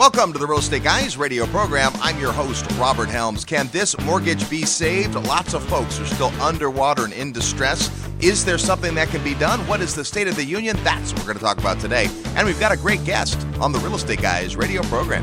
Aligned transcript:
Welcome 0.00 0.32
to 0.32 0.38
the 0.38 0.46
Real 0.46 0.60
Estate 0.60 0.82
Guys 0.82 1.18
radio 1.18 1.44
program. 1.44 1.92
I'm 1.96 2.18
your 2.18 2.32
host, 2.32 2.64
Robert 2.78 3.10
Helms. 3.10 3.44
Can 3.44 3.68
this 3.68 3.94
mortgage 4.00 4.48
be 4.48 4.64
saved? 4.64 5.14
Lots 5.14 5.52
of 5.52 5.62
folks 5.64 6.00
are 6.00 6.06
still 6.06 6.32
underwater 6.40 7.04
and 7.04 7.12
in 7.12 7.32
distress. 7.32 7.90
Is 8.18 8.42
there 8.42 8.56
something 8.56 8.94
that 8.94 9.08
can 9.08 9.22
be 9.22 9.34
done? 9.34 9.60
What 9.66 9.82
is 9.82 9.94
the 9.94 10.02
state 10.02 10.26
of 10.26 10.36
the 10.36 10.44
union? 10.44 10.78
That's 10.84 11.12
what 11.12 11.20
we're 11.20 11.34
going 11.34 11.36
to 11.36 11.44
talk 11.44 11.58
about 11.58 11.80
today. 11.80 12.08
And 12.34 12.46
we've 12.46 12.58
got 12.58 12.72
a 12.72 12.78
great 12.78 13.04
guest 13.04 13.46
on 13.60 13.72
the 13.72 13.78
Real 13.80 13.94
Estate 13.94 14.22
Guys 14.22 14.56
radio 14.56 14.80
program. 14.84 15.22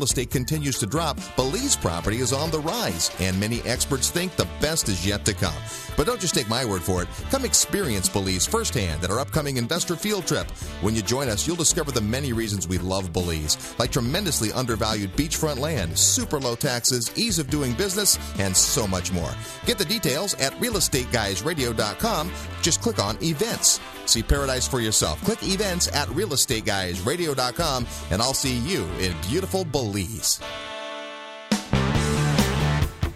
real 0.00 0.06
estate 0.06 0.30
continues 0.30 0.78
to 0.78 0.86
drop, 0.86 1.18
Belize 1.36 1.76
property 1.76 2.20
is 2.20 2.32
on 2.32 2.50
the 2.50 2.58
rise, 2.58 3.10
and 3.20 3.38
many 3.38 3.60
experts 3.66 4.08
think 4.08 4.34
the 4.34 4.48
best 4.58 4.88
is 4.88 5.06
yet 5.06 5.26
to 5.26 5.34
come. 5.34 5.62
But 5.94 6.06
don't 6.06 6.18
just 6.18 6.34
take 6.34 6.48
my 6.48 6.64
word 6.64 6.82
for 6.82 7.02
it. 7.02 7.08
Come 7.30 7.44
experience 7.44 8.08
Belize 8.08 8.46
firsthand 8.46 9.04
at 9.04 9.10
our 9.10 9.18
upcoming 9.18 9.58
investor 9.58 9.96
field 9.96 10.26
trip. 10.26 10.50
When 10.80 10.94
you 10.94 11.02
join 11.02 11.28
us, 11.28 11.46
you'll 11.46 11.56
discover 11.56 11.90
the 11.90 12.00
many 12.00 12.32
reasons 12.32 12.66
we 12.66 12.78
love 12.78 13.12
Belize, 13.12 13.74
like 13.78 13.92
tremendously 13.92 14.50
undervalued 14.52 15.12
beachfront 15.16 15.58
land, 15.58 15.98
super 15.98 16.40
low 16.40 16.54
taxes, 16.54 17.12
ease 17.14 17.38
of 17.38 17.50
doing 17.50 17.74
business, 17.74 18.18
and 18.38 18.56
so 18.56 18.86
much 18.86 19.12
more. 19.12 19.34
Get 19.66 19.76
the 19.76 19.84
details 19.84 20.32
at 20.40 20.54
realestateguysradio.com. 20.54 22.32
Just 22.62 22.80
click 22.80 22.98
on 22.98 23.22
events. 23.22 23.80
See 24.06 24.22
paradise 24.22 24.66
for 24.66 24.80
yourself. 24.80 25.22
Click 25.24 25.42
events 25.42 25.88
at 25.88 26.08
realestateguysradio.com, 26.08 27.86
and 28.10 28.22
I'll 28.22 28.34
see 28.34 28.58
you 28.58 28.84
in 28.98 29.14
beautiful 29.28 29.64
Belize. 29.64 30.40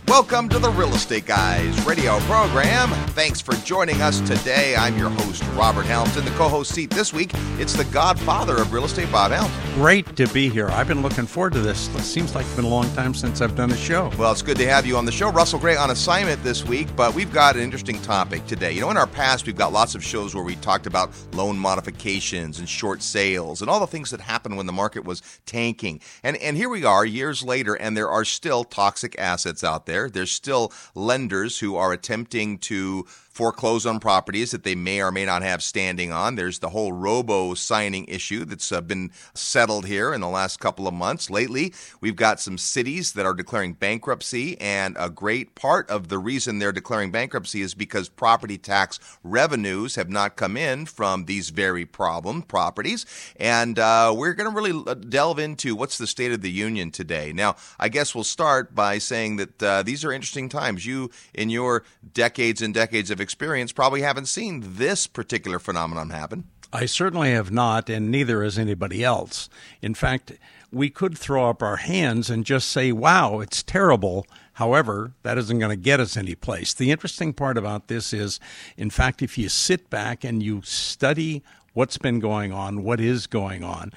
Welcome 0.08 0.50
to 0.50 0.58
the 0.58 0.68
Real 0.68 0.94
Estate 0.94 1.24
Guys 1.24 1.82
radio 1.86 2.18
program. 2.20 2.90
Thanks 3.14 3.40
for 3.40 3.54
joining 3.64 4.02
us 4.02 4.20
today. 4.20 4.76
I'm 4.76 4.98
your 4.98 5.08
host, 5.08 5.42
Robert 5.54 5.86
Helms. 5.86 6.18
In 6.18 6.26
the 6.26 6.30
co 6.32 6.46
host 6.46 6.74
seat 6.74 6.90
this 6.90 7.14
week, 7.14 7.30
it's 7.58 7.72
the 7.72 7.86
godfather 7.86 8.58
of 8.58 8.70
real 8.70 8.84
estate, 8.84 9.10
Bob 9.10 9.32
Helms. 9.32 9.50
Great 9.74 10.14
to 10.16 10.26
be 10.28 10.50
here. 10.50 10.68
I've 10.68 10.86
been 10.86 11.00
looking 11.00 11.24
forward 11.24 11.54
to 11.54 11.60
this. 11.60 11.88
It 11.94 12.02
seems 12.02 12.34
like 12.34 12.44
it's 12.44 12.54
been 12.54 12.66
a 12.66 12.68
long 12.68 12.92
time 12.94 13.14
since 13.14 13.40
I've 13.40 13.56
done 13.56 13.70
a 13.70 13.76
show. 13.76 14.10
Well, 14.18 14.30
it's 14.30 14.42
good 14.42 14.58
to 14.58 14.68
have 14.68 14.84
you 14.84 14.98
on 14.98 15.06
the 15.06 15.10
show. 15.10 15.32
Russell 15.32 15.58
Gray 15.58 15.74
on 15.74 15.90
assignment 15.90 16.42
this 16.44 16.66
week, 16.66 16.94
but 16.94 17.14
we've 17.14 17.32
got 17.32 17.56
an 17.56 17.62
interesting 17.62 18.00
topic 18.02 18.46
today. 18.46 18.72
You 18.72 18.82
know, 18.82 18.90
in 18.90 18.98
our 18.98 19.06
past, 19.06 19.46
we've 19.46 19.56
got 19.56 19.72
lots 19.72 19.94
of 19.94 20.04
shows 20.04 20.34
where 20.34 20.44
we 20.44 20.56
talked 20.56 20.86
about 20.86 21.12
loan 21.32 21.58
modifications 21.58 22.58
and 22.58 22.68
short 22.68 23.02
sales 23.02 23.62
and 23.62 23.70
all 23.70 23.80
the 23.80 23.86
things 23.86 24.10
that 24.10 24.20
happened 24.20 24.58
when 24.58 24.66
the 24.66 24.72
market 24.72 25.04
was 25.04 25.22
tanking. 25.46 26.00
And, 26.22 26.36
and 26.36 26.58
here 26.58 26.68
we 26.68 26.84
are 26.84 27.06
years 27.06 27.42
later, 27.42 27.74
and 27.74 27.96
there 27.96 28.10
are 28.10 28.26
still 28.26 28.64
toxic 28.64 29.18
assets 29.18 29.64
out 29.64 29.86
there 29.86 29.93
there. 29.94 30.10
There's 30.10 30.32
still 30.32 30.72
lenders 30.94 31.60
who 31.60 31.76
are 31.76 31.92
attempting 31.92 32.58
to 32.58 33.06
foreclose 33.34 33.84
on 33.84 33.98
properties 33.98 34.52
that 34.52 34.62
they 34.62 34.76
may 34.76 35.02
or 35.02 35.10
may 35.10 35.24
not 35.24 35.42
have 35.42 35.60
standing 35.60 36.12
on. 36.12 36.36
There's 36.36 36.60
the 36.60 36.68
whole 36.68 36.92
robo 36.92 37.54
signing 37.54 38.04
issue 38.06 38.44
that's 38.44 38.70
uh, 38.70 38.80
been 38.80 39.10
settled 39.34 39.86
here 39.86 40.14
in 40.14 40.20
the 40.20 40.28
last 40.28 40.60
couple 40.60 40.86
of 40.86 40.94
months. 40.94 41.28
Lately, 41.30 41.74
we've 42.00 42.14
got 42.14 42.40
some 42.40 42.56
cities 42.56 43.12
that 43.14 43.26
are 43.26 43.34
declaring 43.34 43.72
bankruptcy, 43.72 44.58
and 44.60 44.96
a 45.00 45.10
great 45.10 45.56
part 45.56 45.90
of 45.90 46.08
the 46.08 46.18
reason 46.18 46.60
they're 46.60 46.70
declaring 46.70 47.10
bankruptcy 47.10 47.60
is 47.60 47.74
because 47.74 48.08
property 48.08 48.56
tax 48.56 49.00
revenues 49.24 49.96
have 49.96 50.08
not 50.08 50.36
come 50.36 50.56
in 50.56 50.86
from 50.86 51.24
these 51.24 51.50
very 51.50 51.84
problem 51.84 52.40
properties. 52.40 53.04
And 53.36 53.80
uh, 53.80 54.14
we're 54.16 54.34
going 54.34 54.48
to 54.48 54.54
really 54.54 54.80
uh, 54.86 54.94
delve 54.94 55.40
into 55.40 55.74
what's 55.74 55.98
the 55.98 56.06
state 56.06 56.30
of 56.30 56.40
the 56.40 56.52
union 56.52 56.92
today. 56.92 57.32
Now, 57.32 57.56
I 57.80 57.88
guess 57.88 58.14
we'll 58.14 58.22
start 58.22 58.76
by 58.76 58.98
saying 58.98 59.36
that 59.36 59.60
uh, 59.60 59.82
these 59.82 60.04
are 60.04 60.12
interesting 60.12 60.48
times. 60.48 60.86
You, 60.86 61.10
in 61.34 61.50
your 61.50 61.82
decades 62.12 62.62
and 62.62 62.72
decades 62.72 63.10
of 63.10 63.23
experience 63.24 63.72
probably 63.72 64.02
haven't 64.02 64.26
seen 64.26 64.62
this 64.76 65.08
particular 65.08 65.58
phenomenon 65.58 66.10
happen. 66.10 66.44
I 66.72 66.86
certainly 66.86 67.32
have 67.32 67.50
not, 67.50 67.88
and 67.88 68.10
neither 68.10 68.42
has 68.42 68.58
anybody 68.58 69.02
else. 69.02 69.48
In 69.80 69.94
fact, 69.94 70.32
we 70.72 70.90
could 70.90 71.16
throw 71.16 71.48
up 71.48 71.62
our 71.62 71.76
hands 71.76 72.30
and 72.30 72.44
just 72.44 72.68
say, 72.68 72.92
wow, 72.92 73.40
it's 73.40 73.62
terrible. 73.62 74.26
However, 74.54 75.12
that 75.22 75.38
isn't 75.38 75.58
going 75.58 75.70
to 75.70 75.76
get 75.76 76.00
us 76.00 76.16
any 76.16 76.34
place. 76.34 76.74
The 76.74 76.90
interesting 76.90 77.32
part 77.32 77.56
about 77.56 77.88
this 77.88 78.12
is, 78.12 78.40
in 78.76 78.90
fact, 78.90 79.22
if 79.22 79.38
you 79.38 79.48
sit 79.48 79.88
back 79.88 80.24
and 80.24 80.42
you 80.42 80.62
study 80.62 81.42
what's 81.74 81.98
been 81.98 82.20
going 82.20 82.52
on, 82.52 82.82
what 82.82 83.00
is 83.00 83.26
going 83.26 83.62
on, 83.64 83.92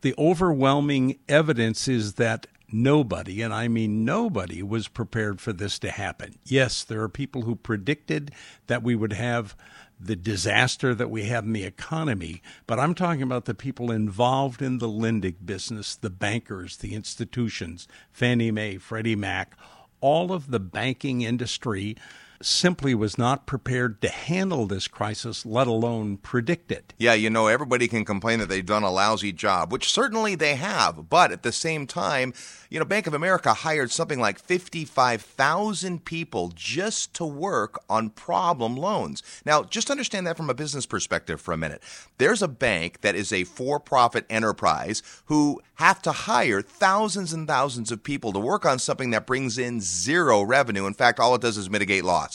the 0.00 0.14
overwhelming 0.18 1.18
evidence 1.28 1.88
is 1.88 2.14
that 2.14 2.46
nobody, 2.72 3.42
and 3.42 3.52
I 3.52 3.68
mean 3.68 4.04
nobody, 4.04 4.62
was 4.62 4.88
prepared 4.88 5.40
for 5.40 5.52
this 5.52 5.78
to 5.80 5.90
happen. 5.90 6.36
Yes, 6.44 6.84
there 6.84 7.02
are 7.02 7.08
people 7.08 7.42
who 7.42 7.56
predicted 7.56 8.32
that 8.66 8.82
we 8.82 8.94
would 8.94 9.12
have 9.12 9.56
the 9.98 10.16
disaster 10.16 10.94
that 10.94 11.10
we 11.10 11.24
have 11.24 11.44
in 11.44 11.52
the 11.52 11.64
economy, 11.64 12.42
but 12.66 12.78
I'm 12.78 12.94
talking 12.94 13.22
about 13.22 13.46
the 13.46 13.54
people 13.54 13.90
involved 13.90 14.60
in 14.60 14.78
the 14.78 14.88
lending 14.88 15.36
business, 15.44 15.96
the 15.96 16.10
bankers, 16.10 16.76
the 16.76 16.94
institutions, 16.94 17.88
Fannie 18.10 18.50
Mae, 18.50 18.76
Freddie 18.76 19.16
Mac, 19.16 19.56
all 20.00 20.32
of 20.32 20.50
the 20.50 20.60
banking 20.60 21.22
industry 21.22 21.96
simply 22.42 22.94
was 22.94 23.18
not 23.18 23.46
prepared 23.46 24.00
to 24.02 24.08
handle 24.08 24.66
this 24.66 24.88
crisis, 24.88 25.46
let 25.46 25.66
alone 25.66 26.16
predict 26.16 26.70
it. 26.70 26.94
Yeah, 26.98 27.14
you 27.14 27.30
know, 27.30 27.46
everybody 27.46 27.88
can 27.88 28.04
complain 28.04 28.38
that 28.40 28.48
they've 28.48 28.64
done 28.64 28.82
a 28.82 28.90
lousy 28.90 29.32
job, 29.32 29.72
which 29.72 29.90
certainly 29.90 30.34
they 30.34 30.56
have. 30.56 31.08
But 31.08 31.32
at 31.32 31.42
the 31.42 31.52
same 31.52 31.86
time, 31.86 32.32
you 32.70 32.78
know, 32.78 32.84
Bank 32.84 33.06
of 33.06 33.14
America 33.14 33.52
hired 33.52 33.90
something 33.90 34.20
like 34.20 34.38
55,000 34.38 36.04
people 36.04 36.52
just 36.54 37.14
to 37.14 37.24
work 37.24 37.78
on 37.88 38.10
problem 38.10 38.76
loans. 38.76 39.22
Now, 39.44 39.62
just 39.62 39.90
understand 39.90 40.26
that 40.26 40.36
from 40.36 40.50
a 40.50 40.54
business 40.54 40.86
perspective 40.86 41.40
for 41.40 41.52
a 41.52 41.56
minute. 41.56 41.82
There's 42.18 42.42
a 42.42 42.48
bank 42.48 43.02
that 43.02 43.14
is 43.14 43.32
a 43.32 43.44
for 43.44 43.78
profit 43.78 44.26
enterprise 44.28 45.02
who 45.26 45.60
have 45.76 46.00
to 46.02 46.12
hire 46.12 46.62
thousands 46.62 47.32
and 47.32 47.46
thousands 47.46 47.92
of 47.92 48.02
people 48.02 48.32
to 48.32 48.38
work 48.38 48.64
on 48.64 48.78
something 48.78 49.10
that 49.10 49.26
brings 49.26 49.58
in 49.58 49.80
zero 49.80 50.42
revenue. 50.42 50.86
In 50.86 50.94
fact, 50.94 51.20
all 51.20 51.34
it 51.34 51.42
does 51.42 51.58
is 51.58 51.68
mitigate 51.68 52.04
loss. 52.04 52.25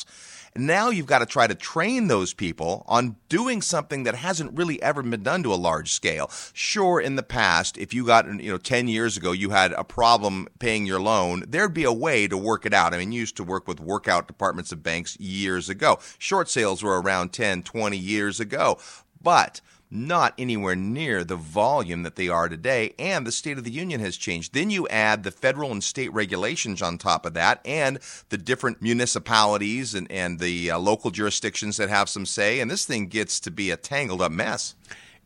Now 0.56 0.90
you've 0.90 1.06
got 1.06 1.19
to 1.19 1.25
try 1.25 1.47
to 1.47 1.56
train 1.56 2.07
those 2.07 2.34
people 2.34 2.84
on 2.88 3.16
doing 3.29 3.62
something 3.62 4.03
that 4.03 4.16
hasn't 4.16 4.57
really 4.57 4.81
ever 4.81 5.02
been 5.02 5.24
done 5.24 5.44
to 5.44 5.53
a 5.53 5.56
large 5.56 5.91
scale. 5.91 6.29
Sure, 6.53 7.00
in 7.00 7.16
the 7.16 7.24
past, 7.24 7.78
if 7.78 7.94
you 7.94 8.06
got, 8.06 8.25
you 8.41 8.52
know, 8.52 8.57
10 8.57 8.90
years 8.90 9.16
ago, 9.16 9.31
you 9.31 9.52
had 9.52 9.72
a 9.72 9.85
problem 9.85 10.47
paying 10.59 10.85
your 10.85 11.00
loan, 11.00 11.46
there'd 11.47 11.74
be 11.74 11.85
a 11.85 11.94
way 11.94 12.28
to 12.28 12.38
work 12.38 12.66
it 12.66 12.74
out. 12.74 12.94
I 12.94 12.97
mean, 12.97 13.13
you 13.13 13.22
used 13.22 13.38
to 13.38 13.46
work 13.46 13.66
with 13.68 13.79
workout 13.79 14.28
departments 14.28 14.74
of 14.74 14.84
banks 14.84 15.18
years 15.19 15.69
ago. 15.69 16.00
Short 16.18 16.50
sales 16.50 16.84
were 16.84 17.02
around 17.02 17.31
10, 17.31 17.63
20 17.63 17.97
years 17.97 18.41
ago. 18.41 18.78
But 19.22 19.62
not 19.91 20.34
anywhere 20.38 20.75
near 20.75 21.24
the 21.24 21.35
volume 21.35 22.03
that 22.03 22.16
they 22.16 22.29
are 22.29 22.47
today, 22.47 22.94
and 22.97 23.28
the 23.28 23.31
State 23.31 23.57
of 23.57 23.66
the 23.66 23.72
Union 23.72 24.00
has 24.00 24.16
changed. 24.16 24.53
Then 24.53 24.69
you 24.69 24.88
add 24.88 25.24
the 25.24 25.31
federal 25.31 25.72
and 25.72 25.84
state 25.84 26.13
regulations 26.13 26.81
on 26.81 26.97
top 26.97 27.25
of 27.25 27.34
that, 27.34 27.59
and 27.66 28.00
the 28.29 28.38
different 28.38 28.81
municipalities 28.81 29.94
and, 29.94 30.09
and 30.09 30.40
the 30.40 30.72
uh, 30.72 30.79
local 30.79 31.12
jurisdictions 31.12 31.78
that 31.78 31.90
have 31.90 32.07
some 32.07 32.25
say, 32.25 32.62
and 32.62 32.72
this 32.72 32.85
thing 32.85 33.07
gets 33.07 33.40
to 33.41 33.52
be 33.52 33.69
a 33.69 33.78
tangled 33.78 34.22
up 34.22 34.31
mess. 34.31 34.75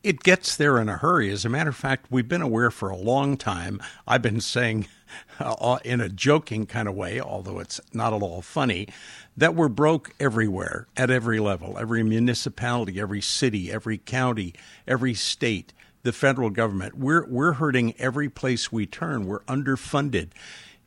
It 0.03 0.21
gets 0.21 0.55
there 0.55 0.79
in 0.79 0.87
a 0.87 0.97
hurry. 0.97 1.31
As 1.31 1.45
a 1.45 1.49
matter 1.49 1.71
of 1.71 1.75
fact, 1.75 2.07
we've 2.11 2.27
been 2.27 2.43
aware 2.43 2.69
for 2.69 2.89
a 2.89 2.95
long 2.95 3.37
time. 3.37 3.81
I've 4.07 4.21
been 4.21 4.39
saying 4.39 4.87
uh, 5.39 5.79
in 5.83 5.99
a 5.99 6.09
joking 6.09 6.65
kind 6.65 6.87
of 6.87 6.95
way, 6.95 7.19
although 7.19 7.59
it's 7.59 7.81
not 7.93 8.13
at 8.13 8.21
all 8.21 8.41
funny, 8.41 8.87
that 9.37 9.55
we're 9.55 9.69
broke 9.69 10.13
everywhere 10.19 10.87
at 10.95 11.09
every 11.09 11.39
level, 11.39 11.77
every 11.77 12.03
municipality, 12.03 12.99
every 12.99 13.21
city, 13.21 13.71
every 13.71 13.97
county, 13.97 14.53
every 14.87 15.13
state, 15.13 15.73
the 16.03 16.13
federal 16.13 16.49
government. 16.49 16.97
We're 16.97 17.25
we're 17.25 17.53
hurting 17.53 17.95
every 17.97 18.29
place 18.29 18.71
we 18.71 18.85
turn. 18.85 19.25
We're 19.25 19.41
underfunded. 19.41 20.29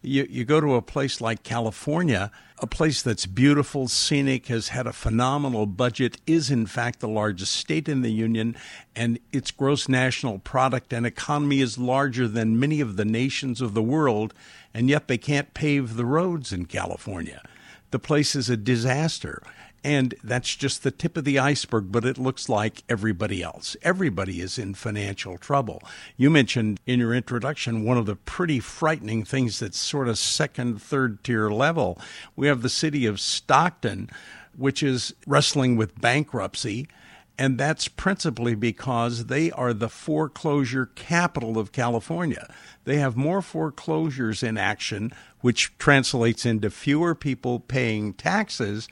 You 0.00 0.26
you 0.30 0.44
go 0.44 0.60
to 0.60 0.76
a 0.76 0.82
place 0.82 1.20
like 1.20 1.42
California, 1.42 2.30
a 2.60 2.68
place 2.68 3.02
that's 3.02 3.26
beautiful, 3.26 3.88
scenic, 3.88 4.46
has 4.46 4.68
had 4.68 4.86
a 4.86 4.92
phenomenal 4.92 5.66
budget, 5.66 6.18
is 6.26 6.50
in 6.50 6.66
fact 6.66 7.00
the 7.00 7.08
largest 7.08 7.54
state 7.54 7.88
in 7.88 8.02
the 8.02 8.12
union, 8.12 8.56
and 8.94 9.18
its 9.32 9.50
gross 9.50 9.88
national 9.88 10.38
product 10.38 10.92
and 10.92 11.04
economy 11.04 11.60
is 11.60 11.78
larger 11.78 12.28
than 12.28 12.58
many 12.58 12.80
of 12.80 12.96
the 12.96 13.04
nations 13.04 13.60
of 13.60 13.74
the 13.74 13.82
world, 13.82 14.32
and 14.72 14.88
yet 14.88 15.08
they 15.08 15.18
can't 15.18 15.52
pave 15.52 15.96
the 15.96 16.06
roads 16.06 16.52
in 16.52 16.64
California 16.64 17.42
the 17.90 17.99
place 17.99 18.35
is 18.35 18.50
a 18.50 18.56
disaster. 18.56 19.43
And 19.85 20.14
that's 20.25 20.56
just 20.56 20.82
the 20.82 20.90
tip 20.90 21.17
of 21.17 21.25
the 21.25 21.38
iceberg, 21.38 21.93
but 21.93 22.05
it 22.05 22.19
looks 22.19 22.49
like 22.49 22.82
everybody 22.88 23.43
else. 23.43 23.76
Everybody 23.82 24.40
is 24.40 24.58
in 24.58 24.75
financial 24.75 25.38
trouble. 25.38 25.82
You 26.17 26.31
mentioned 26.31 26.81
in 26.85 26.99
your 26.99 27.14
introduction 27.14 27.85
one 27.85 27.96
of 27.96 28.06
the 28.06 28.17
pretty 28.17 28.58
frightening 28.58 29.25
things 29.25 29.61
that's 29.61 29.79
sort 29.79 30.08
of 30.08 30.19
second, 30.19 30.82
third 30.82 31.23
tier 31.23 31.49
level. 31.49 31.99
We 32.35 32.49
have 32.49 32.62
the 32.62 32.69
city 32.69 33.06
of 33.06 33.20
Stockton, 33.20 34.11
which 34.56 34.82
is 34.82 35.14
wrestling 35.26 35.76
with 35.76 36.00
bankruptcy. 36.00 36.88
And 37.38 37.56
that's 37.56 37.87
principally 37.87 38.56
because 38.56 39.26
they 39.26 39.52
are 39.52 39.73
the 39.73 39.88
foreclosure 39.88 40.87
capital 40.87 41.56
of 41.56 41.70
California. 41.70 42.52
They 42.82 42.96
have 42.96 43.17
more 43.17 43.43
foreclosures 43.43 44.43
in 44.43 44.58
action, 44.58 45.12
which 45.40 45.76
translates 45.79 46.44
into 46.44 46.70
fewer 46.70 47.14
people 47.14 47.61
paying 47.61 48.12
taxes 48.12 48.88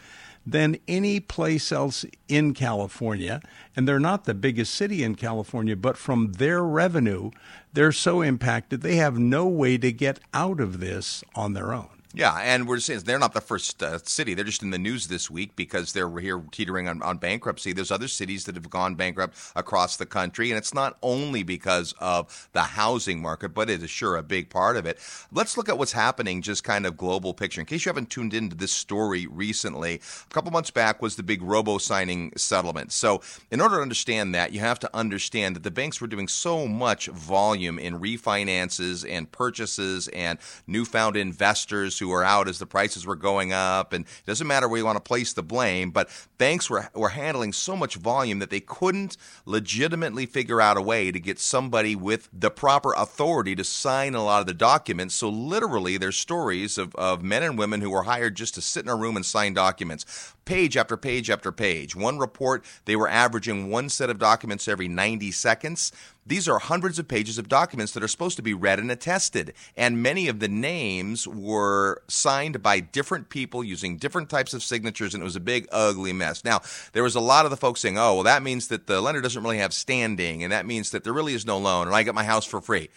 than 0.47 0.79
any 0.87 1.19
place 1.19 1.73
else 1.73 2.05
in 2.29 2.55
California. 2.55 3.41
And 3.75 3.87
they're 3.87 3.99
not 3.99 4.25
the 4.25 4.35
biggest 4.35 4.73
city 4.75 5.03
in 5.03 5.17
California, 5.17 5.75
but 5.75 5.97
from 5.97 6.33
their 6.33 6.63
revenue, 6.63 7.33
they're 7.73 7.93
so 7.93 8.23
impacted 8.23 8.81
they 8.81 8.97
have 8.97 9.19
no 9.19 9.47
way 9.47 9.77
to 9.79 9.91
get 9.91 10.21
out 10.33 10.61
of 10.61 10.79
this 10.79 11.25
on 11.35 11.55
their 11.55 11.75
own. 11.75 11.96
Yeah, 12.15 12.35
and 12.37 12.67
we're 12.67 12.79
saying 12.79 13.01
they're 13.01 13.19
not 13.19 13.35
the 13.35 13.41
first 13.41 13.83
uh, 13.83 13.99
city. 13.99 14.33
They're 14.33 14.45
just 14.45 14.63
in 14.63 14.71
the 14.71 14.79
news 14.79 15.09
this 15.09 15.31
week 15.31 15.55
because 15.55 15.93
they're 15.93 16.11
here 16.19 16.43
teetering 16.51 16.89
on, 16.89 17.03
on, 17.03 17.19
bankruptcy. 17.19 17.73
There's 17.73 17.91
other 17.91 18.09
cities 18.09 18.45
that 18.45 18.55
have 18.55 18.71
gone 18.71 18.95
bankrupt 18.95 19.37
across 19.55 19.97
the 19.97 20.07
country, 20.07 20.51
and 20.51 20.57
it's 20.57 20.73
not 20.73 20.97
only 21.03 21.43
because 21.43 21.95
of 21.99 22.49
the 22.53 22.63
housing 22.63 23.21
market, 23.21 23.51
but 23.51 23.69
it 23.69 23.83
is 23.83 23.91
sure 23.91 24.17
a 24.17 24.23
big 24.23 24.49
part 24.49 24.77
of 24.77 24.87
it. 24.87 24.99
Let's 25.33 25.57
look 25.57 25.69
at 25.69 25.77
what's 25.77 25.93
happening, 25.93 26.43
just 26.43 26.65
kind 26.65 26.87
of 26.87 26.97
global 26.97 27.35
picture. 27.35 27.61
In 27.61 27.67
case 27.67 27.85
you 27.85 27.91
haven't 27.91 28.09
tuned 28.09 28.33
into 28.33 28.57
this 28.57 28.73
story 28.73 29.27
recently, 29.27 29.97
a 29.97 30.35
couple 30.35 30.51
months 30.53 30.71
back 30.71 31.03
was 31.03 31.17
the 31.17 31.23
big 31.23 31.43
robo 31.43 31.77
signing 31.77 32.33
settlement. 32.37 32.93
So, 32.93 33.21
in 33.51 33.61
order 33.61 33.77
to 33.77 33.83
understand 33.83 34.35
that, 34.35 34.53
you 34.53 34.61
have 34.61 34.79
to 34.79 34.97
understand 34.97 35.57
that 35.57 35.65
the 35.65 35.71
banks 35.71 36.01
were 36.01 36.07
doing 36.07 36.29
so 36.29 36.67
much 36.67 37.09
volume 37.09 37.79
in 37.79 38.01
refinances 38.01 39.07
and 39.09 39.31
purchases 39.31 40.09
and 40.09 40.39
newfound 40.67 41.17
investors 41.17 41.99
who 41.99 42.06
who 42.07 42.13
were 42.13 42.25
out 42.25 42.49
as 42.49 42.59
the 42.59 42.67
prices 42.67 43.05
were 43.05 43.17
going 43.17 43.53
up. 43.53 43.93
And 43.93 44.05
it 44.05 44.27
doesn't 44.27 44.47
matter 44.47 44.69
where 44.69 44.79
you 44.79 44.85
want 44.85 44.97
to 44.97 45.01
place 45.01 45.33
the 45.33 45.43
blame, 45.43 45.91
but 45.91 46.09
banks 46.39 46.71
were, 46.71 46.89
were 46.95 47.11
handling 47.11 47.53
so 47.53 47.77
much 47.77 47.97
volume 47.97 48.39
that 48.39 48.51
they 48.51 48.61
couldn't 48.61 49.17
legitimately 49.45 50.27
figure 50.27 50.61
out 50.61 50.77
a 50.77 50.83
way 50.83 51.11
to 51.11 51.19
get 51.19 51.39
somebody 51.39 51.97
with 51.97 52.29
the 52.33 52.51
proper 52.51 52.93
authority 52.95 53.57
to 53.57 53.65
sign 53.65 54.15
a 54.15 54.25
lot 54.25 54.41
of 54.41 54.47
the 54.47 54.55
documents. 54.55 55.15
So, 55.15 55.29
literally, 55.29 55.97
there's 55.97 56.17
stories 56.17 56.79
of, 56.79 56.95
of 56.95 57.23
men 57.23 57.43
and 57.43 57.59
women 57.59 57.81
who 57.81 57.91
were 57.91 58.05
hired 58.05 58.37
just 58.37 58.55
to 58.55 58.61
sit 58.63 58.85
in 58.85 58.89
a 58.89 58.97
room 58.97 59.17
and 59.17 59.27
sign 59.27 59.55
documents 59.55 60.35
page 60.47 60.77
after 60.77 60.97
page 60.97 61.29
after 61.29 61.53
page. 61.53 61.95
One 61.95 62.19
report, 62.19 62.65
they 62.87 62.97
were 62.97 63.09
averaging 63.09 63.69
one 63.69 63.91
set 63.91 64.09
of 64.09 64.19
documents 64.19 64.67
every 64.67 64.89
90 64.89 65.31
seconds. 65.33 65.93
These 66.25 66.49
are 66.49 66.59
hundreds 66.59 66.99
of 66.99 67.07
pages 67.07 67.37
of 67.37 67.49
documents 67.49 67.93
that 67.93 68.03
are 68.03 68.09
supposed 68.09 68.37
to 68.37 68.43
be 68.43 68.55
read 68.55 68.79
and 68.79 68.91
attested. 68.91 69.53
And 69.77 70.03
many 70.03 70.29
of 70.29 70.41
the 70.41 70.49
names 70.49 71.29
were 71.29 72.03
signed 72.09 72.63
by 72.63 72.81
different 72.81 73.29
people 73.29 73.63
using 73.63 73.99
different 73.99 74.31
types 74.31 74.55
of 74.55 74.63
signatures, 74.63 75.15
and 75.15 75.21
it 75.21 75.25
was 75.25 75.37
a 75.37 75.41
big, 75.41 75.69
ugly 75.71 76.13
mess. 76.13 76.45
Now, 76.45 76.63
there 76.93 77.03
was 77.03 77.15
a 77.15 77.21
lot 77.21 77.45
of 77.45 77.51
the 77.51 77.57
folks 77.57 77.81
saying, 77.81 77.99
oh, 77.99 78.15
well, 78.15 78.23
that 78.25 78.43
means 78.43 78.69
that 78.69 78.87
the 78.87 79.01
lender 79.01 79.21
doesn't 79.21 79.43
really 79.43 79.59
have 79.59 79.75
standing, 79.75 80.43
and 80.43 80.53
that 80.53 80.67
means 80.67 80.91
that 80.91 81.05
there 81.05 81.13
really 81.13 81.35
is 81.35 81.45
no 81.45 81.59
loan, 81.59 81.87
and 81.87 81.95
I 81.95 82.03
get 82.03 82.15
my 82.15 82.25
house 82.25 82.47
for 82.47 82.61
free. 82.61 82.89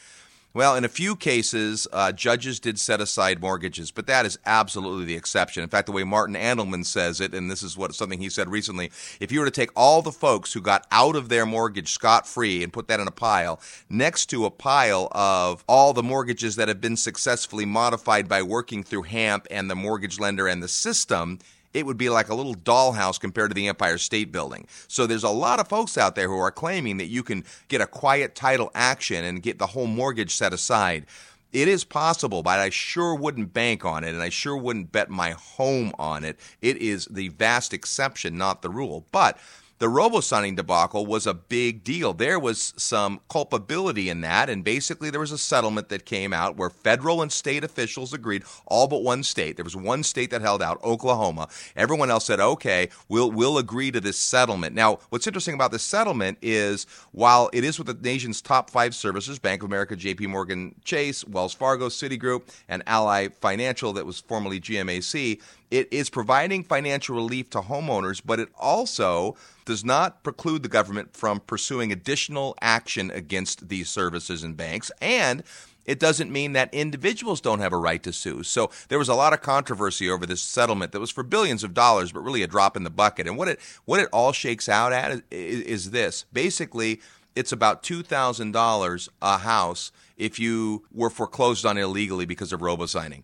Well, 0.51 0.75
in 0.75 0.83
a 0.83 0.89
few 0.89 1.15
cases, 1.15 1.87
uh, 1.93 2.11
judges 2.11 2.59
did 2.59 2.79
set 2.79 2.99
aside 2.99 3.39
mortgages, 3.39 3.91
but 3.91 4.07
that 4.07 4.25
is 4.25 4.39
absolutely 4.47 5.05
the 5.05 5.15
exception. 5.15 5.61
In 5.61 5.69
fact, 5.69 5.85
the 5.85 5.91
way 5.91 6.03
Martin 6.03 6.35
Andelman 6.35 6.83
says 6.83 7.21
it, 7.21 7.35
and 7.35 7.51
this 7.51 7.61
is 7.61 7.77
what 7.77 7.93
something 7.93 8.19
he 8.19 8.31
said 8.31 8.49
recently, 8.49 8.91
if 9.19 9.31
you 9.31 9.41
were 9.41 9.45
to 9.45 9.51
take 9.51 9.69
all 9.75 10.01
the 10.01 10.11
folks 10.11 10.51
who 10.51 10.59
got 10.59 10.87
out 10.91 11.15
of 11.15 11.29
their 11.29 11.45
mortgage 11.45 11.91
scot 11.91 12.27
free 12.27 12.63
and 12.63 12.73
put 12.73 12.87
that 12.87 12.99
in 12.99 13.07
a 13.07 13.11
pile 13.11 13.61
next 13.91 14.25
to 14.31 14.45
a 14.45 14.49
pile 14.49 15.07
of 15.11 15.63
all 15.67 15.93
the 15.93 16.01
mortgages 16.01 16.55
that 16.55 16.67
have 16.67 16.81
been 16.81 16.97
successfully 16.97 17.65
modified 17.65 18.27
by 18.27 18.41
working 18.41 18.83
through 18.83 19.03
HAMP 19.03 19.45
and 19.51 19.69
the 19.69 19.75
mortgage 19.75 20.19
lender 20.19 20.47
and 20.47 20.63
the 20.63 20.67
system, 20.67 21.37
it 21.73 21.85
would 21.85 21.97
be 21.97 22.09
like 22.09 22.29
a 22.29 22.35
little 22.35 22.55
dollhouse 22.55 23.19
compared 23.19 23.51
to 23.51 23.55
the 23.55 23.67
Empire 23.67 23.97
State 23.97 24.31
Building. 24.31 24.67
So 24.87 25.05
there's 25.05 25.23
a 25.23 25.29
lot 25.29 25.59
of 25.59 25.67
folks 25.67 25.97
out 25.97 26.15
there 26.15 26.27
who 26.27 26.37
are 26.37 26.51
claiming 26.51 26.97
that 26.97 27.05
you 27.05 27.23
can 27.23 27.43
get 27.67 27.81
a 27.81 27.87
quiet 27.87 28.35
title 28.35 28.71
action 28.73 29.23
and 29.23 29.43
get 29.43 29.59
the 29.59 29.67
whole 29.67 29.87
mortgage 29.87 30.35
set 30.35 30.53
aside. 30.53 31.05
It 31.51 31.67
is 31.67 31.83
possible, 31.83 32.43
but 32.43 32.59
I 32.59 32.69
sure 32.69 33.15
wouldn't 33.15 33.53
bank 33.53 33.83
on 33.83 34.03
it, 34.03 34.13
and 34.13 34.21
I 34.21 34.29
sure 34.29 34.55
wouldn't 34.55 34.91
bet 34.91 35.09
my 35.09 35.31
home 35.31 35.91
on 35.97 36.23
it. 36.23 36.39
It 36.61 36.77
is 36.77 37.05
the 37.05 37.29
vast 37.29 37.73
exception, 37.73 38.37
not 38.37 38.61
the 38.61 38.69
rule. 38.69 39.07
But 39.11 39.39
the 39.79 39.89
robo 39.89 40.19
signing 40.19 40.55
debacle 40.55 41.05
was 41.05 41.25
a 41.25 41.33
big 41.33 41.83
deal. 41.85 42.13
There 42.13 42.37
was 42.37 42.73
some 42.75 43.21
culpability 43.29 44.09
in 44.09 44.21
that, 44.21 44.49
and 44.49 44.63
basically 44.63 45.09
there 45.09 45.21
was 45.21 45.31
a 45.31 45.37
settlement 45.37 45.87
that 45.89 46.05
came 46.05 46.33
out 46.33 46.57
where 46.57 46.69
federal 46.69 47.21
and 47.21 47.31
state 47.31 47.63
officials 47.63 48.13
agreed, 48.13 48.43
all 48.65 48.87
but 48.87 49.03
one 49.03 49.23
state. 49.23 49.55
There 49.55 49.63
was 49.63 49.77
one 49.77 50.03
state 50.03 50.31
that 50.31 50.41
held 50.41 50.61
out, 50.61 50.83
Oklahoma. 50.83 51.47
Everyone 51.77 52.11
else 52.11 52.25
said, 52.25 52.41
"Okay, 52.41 52.89
we'll 53.07 53.31
we'll 53.31 53.57
agree 53.57 53.89
to 53.91 54.01
this 54.01 54.19
settlement." 54.19 54.75
Now, 54.75 54.99
what's 55.09 55.27
interesting 55.27 55.55
about 55.55 55.71
this 55.71 55.83
settlement 55.83 56.37
is 56.41 56.85
while 57.11 57.49
it 57.53 57.63
is 57.63 57.77
with 57.77 57.87
the 57.87 57.93
nation's 57.93 58.41
top 58.41 58.69
five 58.69 58.91
servicers, 58.91 59.41
Bank 59.41 59.63
of 59.63 59.69
America, 59.69 59.95
J.P. 59.95 60.27
Morgan 60.27 60.75
Chase, 60.83 61.25
Wells 61.25 61.53
Fargo, 61.53 61.87
Citigroup, 61.87 62.49
and 62.67 62.83
Ally 62.85 63.29
Financial, 63.29 63.93
that 63.93 64.05
was 64.05 64.19
formerly 64.19 64.59
GMAC, 64.59 65.41
it 65.71 65.87
is 65.91 66.09
providing 66.09 66.63
financial 66.63 67.15
relief 67.15 67.49
to 67.51 67.61
homeowners, 67.61 68.21
but 68.23 68.39
it 68.39 68.49
also 68.57 69.35
does 69.65 69.85
not 69.85 70.23
preclude 70.23 70.63
the 70.63 70.69
government 70.69 71.15
from 71.15 71.39
pursuing 71.41 71.91
additional 71.91 72.55
action 72.61 73.11
against 73.11 73.69
these 73.69 73.87
servicers 73.87 74.43
and 74.43 74.57
banks. 74.57 74.91
And 74.99 75.43
it 75.85 75.99
doesn't 75.99 76.31
mean 76.31 76.53
that 76.53 76.73
individuals 76.73 77.41
don't 77.41 77.59
have 77.59 77.73
a 77.73 77.77
right 77.77 78.01
to 78.03 78.13
sue. 78.13 78.43
So 78.43 78.69
there 78.89 78.99
was 78.99 79.09
a 79.09 79.15
lot 79.15 79.33
of 79.33 79.41
controversy 79.41 80.09
over 80.09 80.25
this 80.25 80.41
settlement 80.41 80.91
that 80.91 80.99
was 80.99 81.11
for 81.11 81.23
billions 81.23 81.63
of 81.63 81.73
dollars, 81.73 82.11
but 82.11 82.19
really 82.21 82.43
a 82.43 82.47
drop 82.47 82.77
in 82.77 82.83
the 82.83 82.89
bucket. 82.89 83.27
And 83.27 83.37
what 83.37 83.47
it 83.47 83.59
what 83.85 83.99
it 83.99 84.09
all 84.11 84.31
shakes 84.31 84.69
out 84.69 84.93
at 84.93 85.23
is, 85.31 85.61
is 85.61 85.91
this: 85.91 86.25
basically, 86.31 87.01
it's 87.35 87.51
about 87.51 87.81
two 87.81 88.03
thousand 88.03 88.51
dollars 88.51 89.09
a 89.21 89.39
house 89.39 89.91
if 90.15 90.39
you 90.39 90.85
were 90.91 91.09
foreclosed 91.09 91.65
on 91.65 91.77
illegally 91.77 92.25
because 92.25 92.53
of 92.53 92.61
robo 92.61 92.85
signing. 92.85 93.23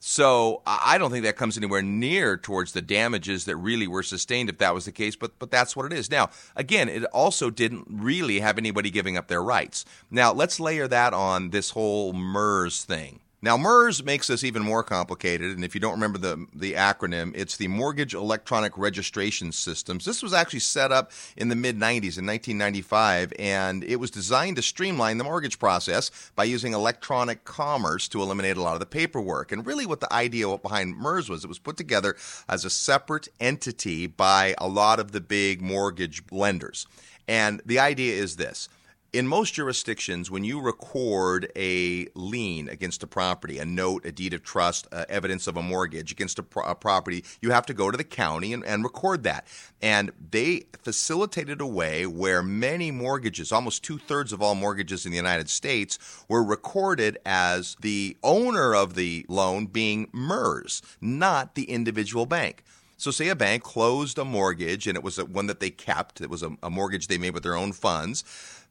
So 0.00 0.62
I 0.64 0.96
don't 0.96 1.10
think 1.10 1.24
that 1.24 1.36
comes 1.36 1.56
anywhere 1.56 1.82
near 1.82 2.36
towards 2.36 2.72
the 2.72 2.82
damages 2.82 3.46
that 3.46 3.56
really 3.56 3.88
were 3.88 4.04
sustained 4.04 4.48
if 4.48 4.58
that 4.58 4.74
was 4.74 4.84
the 4.84 4.92
case, 4.92 5.16
but 5.16 5.38
but 5.38 5.50
that's 5.50 5.74
what 5.74 5.86
it 5.86 5.92
is. 5.92 6.10
Now, 6.10 6.30
again, 6.54 6.88
it 6.88 7.04
also 7.06 7.50
didn't 7.50 7.86
really 7.90 8.40
have 8.40 8.58
anybody 8.58 8.90
giving 8.90 9.16
up 9.16 9.28
their 9.28 9.42
rights. 9.42 9.84
Now, 10.10 10.32
let's 10.32 10.60
layer 10.60 10.86
that 10.86 11.12
on 11.12 11.50
this 11.50 11.70
whole 11.70 12.12
MERS 12.12 12.84
thing. 12.84 13.20
Now, 13.40 13.56
MERS 13.56 14.02
makes 14.02 14.26
this 14.26 14.42
even 14.42 14.64
more 14.64 14.82
complicated, 14.82 15.54
and 15.54 15.64
if 15.64 15.72
you 15.72 15.80
don't 15.80 15.92
remember 15.92 16.18
the, 16.18 16.44
the 16.52 16.72
acronym, 16.72 17.30
it's 17.36 17.56
the 17.56 17.68
Mortgage 17.68 18.12
Electronic 18.12 18.76
Registration 18.76 19.52
Systems. 19.52 20.04
This 20.04 20.24
was 20.24 20.32
actually 20.32 20.58
set 20.58 20.90
up 20.90 21.12
in 21.36 21.48
the 21.48 21.54
mid 21.54 21.76
90s, 21.76 22.18
in 22.18 22.26
1995, 22.26 23.32
and 23.38 23.84
it 23.84 24.00
was 24.00 24.10
designed 24.10 24.56
to 24.56 24.62
streamline 24.62 25.18
the 25.18 25.24
mortgage 25.24 25.60
process 25.60 26.10
by 26.34 26.42
using 26.42 26.72
electronic 26.72 27.44
commerce 27.44 28.08
to 28.08 28.20
eliminate 28.20 28.56
a 28.56 28.62
lot 28.62 28.74
of 28.74 28.80
the 28.80 28.86
paperwork. 28.86 29.52
And 29.52 29.64
really, 29.64 29.86
what 29.86 30.00
the 30.00 30.12
idea 30.12 30.58
behind 30.58 30.96
MERS 30.96 31.28
was, 31.28 31.44
it 31.44 31.48
was 31.48 31.60
put 31.60 31.76
together 31.76 32.16
as 32.48 32.64
a 32.64 32.70
separate 32.70 33.28
entity 33.38 34.08
by 34.08 34.56
a 34.58 34.66
lot 34.66 34.98
of 34.98 35.12
the 35.12 35.20
big 35.20 35.62
mortgage 35.62 36.24
lenders. 36.32 36.88
And 37.28 37.62
the 37.64 37.78
idea 37.78 38.14
is 38.20 38.34
this 38.34 38.68
in 39.12 39.26
most 39.26 39.54
jurisdictions, 39.54 40.30
when 40.30 40.44
you 40.44 40.60
record 40.60 41.50
a 41.56 42.08
lien 42.14 42.68
against 42.68 43.02
a 43.02 43.06
property, 43.06 43.58
a 43.58 43.64
note, 43.64 44.04
a 44.04 44.12
deed 44.12 44.34
of 44.34 44.42
trust, 44.42 44.86
uh, 44.92 45.06
evidence 45.08 45.46
of 45.46 45.56
a 45.56 45.62
mortgage 45.62 46.12
against 46.12 46.38
a, 46.38 46.42
pro- 46.42 46.64
a, 46.64 46.74
property, 46.74 47.24
you 47.40 47.50
have 47.50 47.64
to 47.66 47.74
go 47.74 47.90
to 47.90 47.96
the 47.96 48.04
county 48.04 48.52
and, 48.52 48.64
and 48.66 48.84
record 48.84 49.22
that. 49.22 49.46
And 49.80 50.12
they 50.30 50.64
facilitated 50.82 51.60
a 51.62 51.66
way 51.66 52.06
where 52.06 52.42
many 52.42 52.90
mortgages, 52.90 53.50
almost 53.50 53.82
two 53.82 53.98
thirds 53.98 54.32
of 54.32 54.42
all 54.42 54.54
mortgages 54.54 55.06
in 55.06 55.10
the 55.10 55.16
United 55.16 55.48
States, 55.48 55.98
were 56.28 56.44
recorded 56.44 57.16
as 57.24 57.76
the 57.80 58.16
owner 58.22 58.74
of 58.74 58.94
the 58.94 59.24
loan 59.28 59.66
being 59.66 60.08
MERS, 60.12 60.82
not 61.00 61.54
the 61.54 61.64
individual 61.64 62.26
bank. 62.26 62.62
So, 62.98 63.12
say 63.12 63.28
a 63.28 63.36
bank 63.36 63.62
closed 63.62 64.18
a 64.18 64.24
mortgage 64.24 64.88
and 64.88 64.96
it 64.96 65.04
was 65.04 65.22
one 65.22 65.46
that 65.46 65.60
they 65.60 65.70
kept, 65.70 66.20
it 66.20 66.28
was 66.28 66.42
a, 66.42 66.56
a 66.64 66.68
mortgage 66.68 67.06
they 67.06 67.16
made 67.16 67.32
with 67.32 67.44
their 67.44 67.54
own 67.54 67.72
funds 67.72 68.24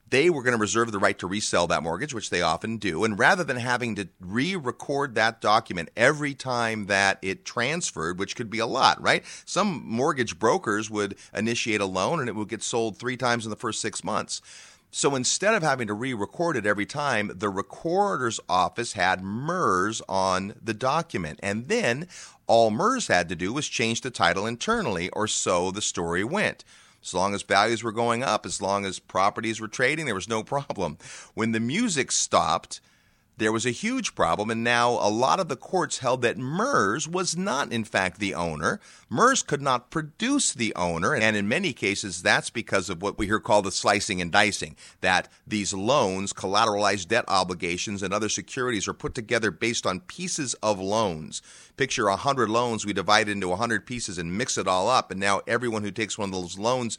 they 0.09 0.29
were 0.29 0.43
going 0.43 0.55
to 0.55 0.59
reserve 0.59 0.91
the 0.91 0.99
right 0.99 1.17
to 1.19 1.27
resell 1.27 1.67
that 1.67 1.83
mortgage, 1.83 2.13
which 2.13 2.29
they 2.29 2.41
often 2.41 2.77
do. 2.77 3.03
And 3.03 3.17
rather 3.17 3.43
than 3.43 3.57
having 3.57 3.95
to 3.95 4.07
re 4.19 4.55
record 4.55 5.15
that 5.15 5.41
document 5.41 5.89
every 5.95 6.33
time 6.33 6.85
that 6.87 7.19
it 7.21 7.45
transferred, 7.45 8.19
which 8.19 8.35
could 8.35 8.49
be 8.49 8.59
a 8.59 8.65
lot, 8.65 9.01
right? 9.01 9.23
Some 9.45 9.83
mortgage 9.85 10.39
brokers 10.39 10.89
would 10.89 11.15
initiate 11.33 11.81
a 11.81 11.85
loan 11.85 12.19
and 12.19 12.29
it 12.29 12.35
would 12.35 12.49
get 12.49 12.63
sold 12.63 12.97
three 12.97 13.17
times 13.17 13.45
in 13.45 13.49
the 13.49 13.55
first 13.55 13.81
six 13.81 14.03
months. 14.03 14.41
So 14.89 15.15
instead 15.15 15.53
of 15.53 15.63
having 15.63 15.87
to 15.87 15.93
re 15.93 16.13
record 16.13 16.55
it 16.55 16.65
every 16.65 16.85
time, 16.85 17.31
the 17.35 17.49
recorder's 17.49 18.39
office 18.47 18.93
had 18.93 19.21
MERS 19.21 20.01
on 20.07 20.55
the 20.61 20.73
document. 20.73 21.39
And 21.43 21.67
then 21.67 22.07
all 22.47 22.71
MERS 22.71 23.07
had 23.07 23.27
to 23.29 23.35
do 23.35 23.51
was 23.51 23.67
change 23.67 24.01
the 24.01 24.09
title 24.09 24.45
internally, 24.45 25.09
or 25.09 25.27
so 25.27 25.71
the 25.71 25.81
story 25.81 26.23
went. 26.23 26.63
As 27.07 27.13
long 27.13 27.33
as 27.33 27.41
values 27.41 27.83
were 27.83 27.93
going 27.93 28.21
up, 28.21 28.45
as 28.45 28.61
long 28.61 28.85
as 28.85 28.99
properties 28.99 29.61
were 29.61 29.69
trading, 29.69 30.05
there 30.07 30.13
was 30.13 30.27
no 30.27 30.43
problem. 30.43 30.97
When 31.35 31.53
the 31.53 31.59
music 31.61 32.11
stopped, 32.11 32.81
there 33.37 33.51
was 33.51 33.65
a 33.65 33.71
huge 33.71 34.15
problem, 34.15 34.49
and 34.49 34.63
now 34.63 34.91
a 34.91 35.09
lot 35.09 35.39
of 35.39 35.47
the 35.47 35.55
courts 35.55 35.99
held 35.99 36.23
that 36.23 36.37
MERS 36.37 37.07
was 37.07 37.37
not, 37.37 37.71
in 37.71 37.83
fact, 37.83 38.19
the 38.19 38.33
owner. 38.33 38.79
MERS 39.09 39.43
could 39.43 39.61
not 39.61 39.91
produce 39.91 40.53
the 40.53 40.73
owner, 40.75 41.15
and 41.15 41.37
in 41.37 41.47
many 41.47 41.71
cases, 41.71 42.23
that's 42.23 42.49
because 42.49 42.89
of 42.89 43.01
what 43.01 43.17
we 43.17 43.27
hear 43.27 43.39
called 43.39 43.65
the 43.65 43.71
slicing 43.71 44.21
and 44.21 44.31
dicing 44.31 44.75
that 45.01 45.29
these 45.45 45.73
loans, 45.73 46.33
collateralized 46.33 47.07
debt 47.07 47.25
obligations, 47.27 48.01
and 48.01 48.13
other 48.13 48.29
securities 48.29 48.87
are 48.87 48.93
put 48.93 49.13
together 49.13 49.51
based 49.51 49.85
on 49.85 49.99
pieces 50.01 50.55
of 50.55 50.79
loans. 50.79 51.41
Picture 51.77 52.05
100 52.05 52.49
loans, 52.49 52.85
we 52.85 52.93
divide 52.93 53.29
it 53.29 53.33
into 53.33 53.49
100 53.49 53.85
pieces 53.85 54.17
and 54.17 54.35
mix 54.35 54.57
it 54.57 54.67
all 54.67 54.89
up, 54.89 55.11
and 55.11 55.19
now 55.19 55.41
everyone 55.47 55.83
who 55.83 55.91
takes 55.91 56.17
one 56.17 56.29
of 56.29 56.35
those 56.35 56.57
loans 56.57 56.97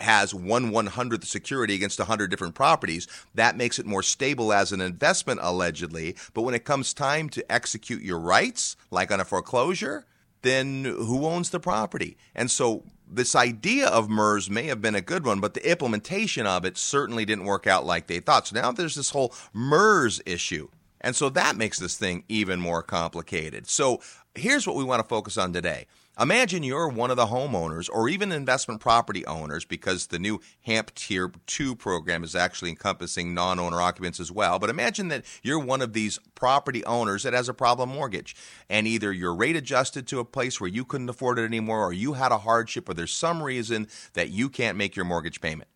has 0.00 0.32
one 0.32 0.70
one 0.70 0.86
hundredth 0.86 1.26
security 1.26 1.74
against 1.74 1.98
a 2.00 2.04
hundred 2.04 2.30
different 2.30 2.54
properties. 2.54 3.08
That 3.34 3.56
makes 3.56 3.78
it 3.78 3.86
more 3.86 4.02
stable 4.02 4.52
as 4.52 4.72
an 4.72 4.80
investment, 4.80 5.40
allegedly. 5.42 6.16
But 6.34 6.42
when 6.42 6.54
it 6.54 6.64
comes 6.64 6.94
time 6.94 7.28
to 7.30 7.52
execute 7.52 8.02
your 8.02 8.18
rights, 8.18 8.76
like 8.90 9.10
on 9.10 9.20
a 9.20 9.24
foreclosure, 9.24 10.06
then 10.42 10.84
who 10.84 11.26
owns 11.26 11.50
the 11.50 11.58
property? 11.58 12.16
And 12.34 12.48
so 12.48 12.84
this 13.10 13.34
idea 13.34 13.88
of 13.88 14.08
MERS 14.08 14.48
may 14.48 14.64
have 14.64 14.80
been 14.80 14.94
a 14.94 15.00
good 15.00 15.24
one, 15.26 15.40
but 15.40 15.54
the 15.54 15.68
implementation 15.68 16.46
of 16.46 16.64
it 16.64 16.78
certainly 16.78 17.24
didn't 17.24 17.46
work 17.46 17.66
out 17.66 17.84
like 17.84 18.06
they 18.06 18.20
thought. 18.20 18.46
So 18.46 18.60
now 18.60 18.70
there's 18.70 18.94
this 18.94 19.10
whole 19.10 19.34
MERS 19.52 20.20
issue. 20.26 20.68
And 21.00 21.16
so 21.16 21.28
that 21.30 21.56
makes 21.56 21.78
this 21.78 21.96
thing 21.96 22.24
even 22.28 22.60
more 22.60 22.82
complicated. 22.82 23.66
So 23.68 24.00
here's 24.34 24.66
what 24.66 24.76
we 24.76 24.84
want 24.84 25.02
to 25.02 25.08
focus 25.08 25.38
on 25.38 25.52
today. 25.52 25.86
Imagine 26.20 26.64
you're 26.64 26.88
one 26.88 27.12
of 27.12 27.16
the 27.16 27.26
homeowners 27.26 27.88
or 27.92 28.08
even 28.08 28.32
investment 28.32 28.80
property 28.80 29.24
owners 29.26 29.64
because 29.64 30.08
the 30.08 30.18
new 30.18 30.40
HAMP 30.62 30.92
Tier 30.96 31.30
2 31.46 31.76
program 31.76 32.24
is 32.24 32.34
actually 32.34 32.70
encompassing 32.70 33.34
non 33.34 33.60
owner 33.60 33.80
occupants 33.80 34.18
as 34.18 34.32
well. 34.32 34.58
But 34.58 34.68
imagine 34.68 35.08
that 35.08 35.24
you're 35.44 35.60
one 35.60 35.80
of 35.80 35.92
these 35.92 36.18
property 36.34 36.84
owners 36.86 37.22
that 37.22 37.34
has 37.34 37.48
a 37.48 37.54
problem 37.54 37.90
mortgage 37.90 38.34
and 38.68 38.84
either 38.84 39.12
your 39.12 39.32
rate 39.32 39.54
adjusted 39.54 40.08
to 40.08 40.18
a 40.18 40.24
place 40.24 40.60
where 40.60 40.68
you 40.68 40.84
couldn't 40.84 41.08
afford 41.08 41.38
it 41.38 41.44
anymore 41.44 41.84
or 41.84 41.92
you 41.92 42.14
had 42.14 42.32
a 42.32 42.38
hardship 42.38 42.88
or 42.88 42.94
there's 42.94 43.14
some 43.14 43.40
reason 43.40 43.86
that 44.14 44.30
you 44.30 44.48
can't 44.48 44.76
make 44.76 44.96
your 44.96 45.04
mortgage 45.04 45.40
payment. 45.40 45.70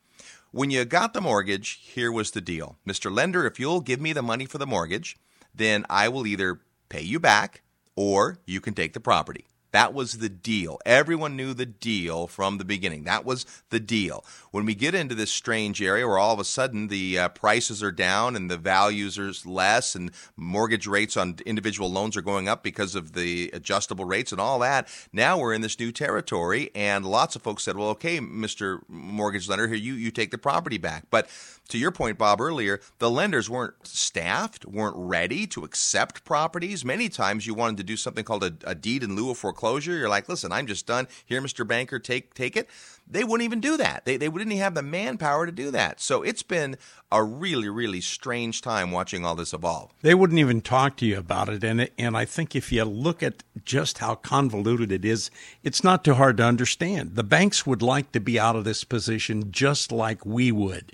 When 0.50 0.72
you 0.72 0.84
got 0.84 1.14
the 1.14 1.20
mortgage, 1.20 1.78
here 1.84 2.11
was 2.11 2.32
the 2.32 2.40
deal 2.40 2.78
Mr. 2.84 3.14
Lender, 3.14 3.46
if 3.46 3.61
you'll 3.61 3.80
give 3.80 4.00
me 4.00 4.12
the 4.12 4.22
money 4.22 4.46
for 4.46 4.58
the 4.58 4.66
mortgage, 4.66 5.16
then 5.54 5.87
I 5.88 6.08
will 6.08 6.26
either 6.26 6.62
pay 6.88 7.02
you 7.02 7.20
back 7.20 7.62
or 7.94 8.38
you 8.44 8.61
can 8.61 8.75
take 8.75 8.92
the 8.92 8.99
property. 8.99 9.46
That 9.73 9.95
was 9.95 10.19
the 10.19 10.29
deal. 10.29 10.79
Everyone 10.85 11.35
knew 11.35 11.55
the 11.55 11.67
deal 11.67 12.26
from 12.26 12.59
the 12.59 12.64
beginning. 12.64 13.05
That 13.05 13.25
was 13.25 13.47
the 13.71 13.81
deal. 13.81 14.25
When 14.50 14.67
we 14.67 14.75
get 14.75 14.95
into 14.95 15.14
this 15.14 15.31
strange 15.31 15.83
area 15.83 16.07
where 16.07 16.19
all 16.19 16.35
of 16.35 16.38
a 16.38 16.45
sudden 16.45 16.88
the 16.88 17.19
uh, 17.19 17.29
prices 17.31 17.83
are 17.83 17.91
down 17.91 18.37
and 18.37 18.50
the 18.50 18.59
values 18.59 19.19
are 19.19 19.33
less 19.47 19.95
and 19.95 20.11
mortgage 20.37 20.87
rates 20.87 21.17
on 21.17 21.37
individual 21.47 21.91
loans 21.91 22.17
are 22.17 22.23
going 22.23 22.49
up 22.49 22.62
because 22.62 22.95
of 22.95 23.14
the 23.14 23.50
adjustable 23.55 24.05
rates 24.05 24.31
and 24.31 24.41
all 24.41 24.59
that, 24.59 24.88
now 25.12 25.38
we're 25.38 25.55
in 25.55 25.62
this 25.62 25.81
new 25.81 25.91
territory. 25.91 26.71
And 26.75 27.07
lots 27.07 27.35
of 27.35 27.43
folks 27.43 27.62
said, 27.62 27.76
well, 27.76 27.88
okay, 27.88 28.21
Mr. 28.21 28.81
Mortgage 28.88 29.49
Lender, 29.49 29.69
here, 29.69 29.76
you, 29.76 29.95
you 29.95 30.11
take 30.11 30.31
the 30.31 30.38
property 30.38 30.76
back. 30.76 31.05
But 31.11 31.29
to 31.69 31.79
your 31.79 31.93
point, 31.93 32.19
Bob, 32.19 32.43
earlier, 32.43 32.81
the 32.99 33.11
lenders 33.11 33.49
weren't 33.49 33.75
staffed, 33.85 34.67
weren't 34.67 34.97
ready 34.99 35.47
to 35.47 35.64
accept 35.64 36.25
properties. 36.25 36.85
Many 36.85 37.09
times 37.09 37.47
you 37.47 37.55
wanted 37.55 37.79
to 37.79 37.85
do 37.85 37.97
something 37.97 38.25
called 38.25 38.45
a, 38.45 38.52
a 38.64 38.75
deed 38.75 39.02
in 39.02 39.17
lieu 39.17 39.31
of 39.31 39.38
foreclosure. 39.38 39.62
You're 39.62 40.09
like, 40.09 40.28
listen, 40.28 40.52
I'm 40.52 40.66
just 40.66 40.87
done. 40.87 41.09
Here, 41.25 41.40
Mr. 41.40 41.66
Banker, 41.66 41.99
take 41.99 42.35
take 42.35 42.57
it. 42.57 42.69
They 43.09 43.25
wouldn't 43.25 43.45
even 43.45 43.61
do 43.61 43.76
that. 43.76 44.04
They, 44.04 44.16
they 44.16 44.28
wouldn't 44.28 44.50
even 44.52 44.62
have 44.62 44.75
the 44.75 44.83
manpower 44.83 45.45
to 45.47 45.52
do 45.52 45.71
that. 45.73 46.00
So 46.00 46.23
it's 46.23 46.42
been 46.42 46.76
a 47.11 47.23
really, 47.23 47.69
really 47.69 48.00
strange 48.00 48.62
time 48.62 48.90
watching 48.90 49.25
all 49.25 49.35
this 49.35 49.52
evolve. 49.52 49.92
They 50.02 50.14
wouldn't 50.14 50.38
even 50.38 50.61
talk 50.61 50.97
to 50.99 51.07
you 51.07 51.19
about 51.19 51.49
it. 51.49 51.64
And, 51.64 51.90
and 51.99 52.16
I 52.16 52.25
think 52.25 52.54
if 52.54 52.73
you 52.73 52.85
look 52.85 53.23
at 53.23 53.42
just 53.64 53.99
how 53.99 54.14
convoluted 54.14 54.92
it 54.92 55.04
is, 55.04 55.31
it's 55.62 55.83
not 55.83 56.04
too 56.04 56.14
hard 56.14 56.37
to 56.38 56.45
understand. 56.45 57.16
The 57.16 57.25
banks 57.25 57.66
would 57.66 57.83
like 57.83 58.12
to 58.12 58.21
be 58.21 58.38
out 58.38 58.57
of 58.57 58.64
this 58.64 58.85
position 58.85 59.50
just 59.50 59.90
like 59.90 60.25
we 60.25 60.52
would 60.52 60.92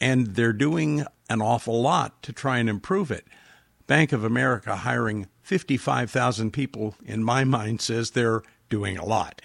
and 0.00 0.28
they're 0.28 0.52
doing 0.52 1.04
an 1.28 1.42
awful 1.42 1.80
lot 1.80 2.22
to 2.22 2.32
try 2.32 2.58
and 2.58 2.68
improve 2.68 3.10
it. 3.10 3.26
Bank 3.88 4.12
of 4.12 4.22
America 4.22 4.76
hiring 4.76 5.26
55,000 5.42 6.52
people, 6.52 6.94
in 7.04 7.24
my 7.24 7.42
mind, 7.42 7.80
says 7.80 8.10
they're 8.10 8.42
doing 8.68 8.98
a 8.98 9.04
lot. 9.04 9.40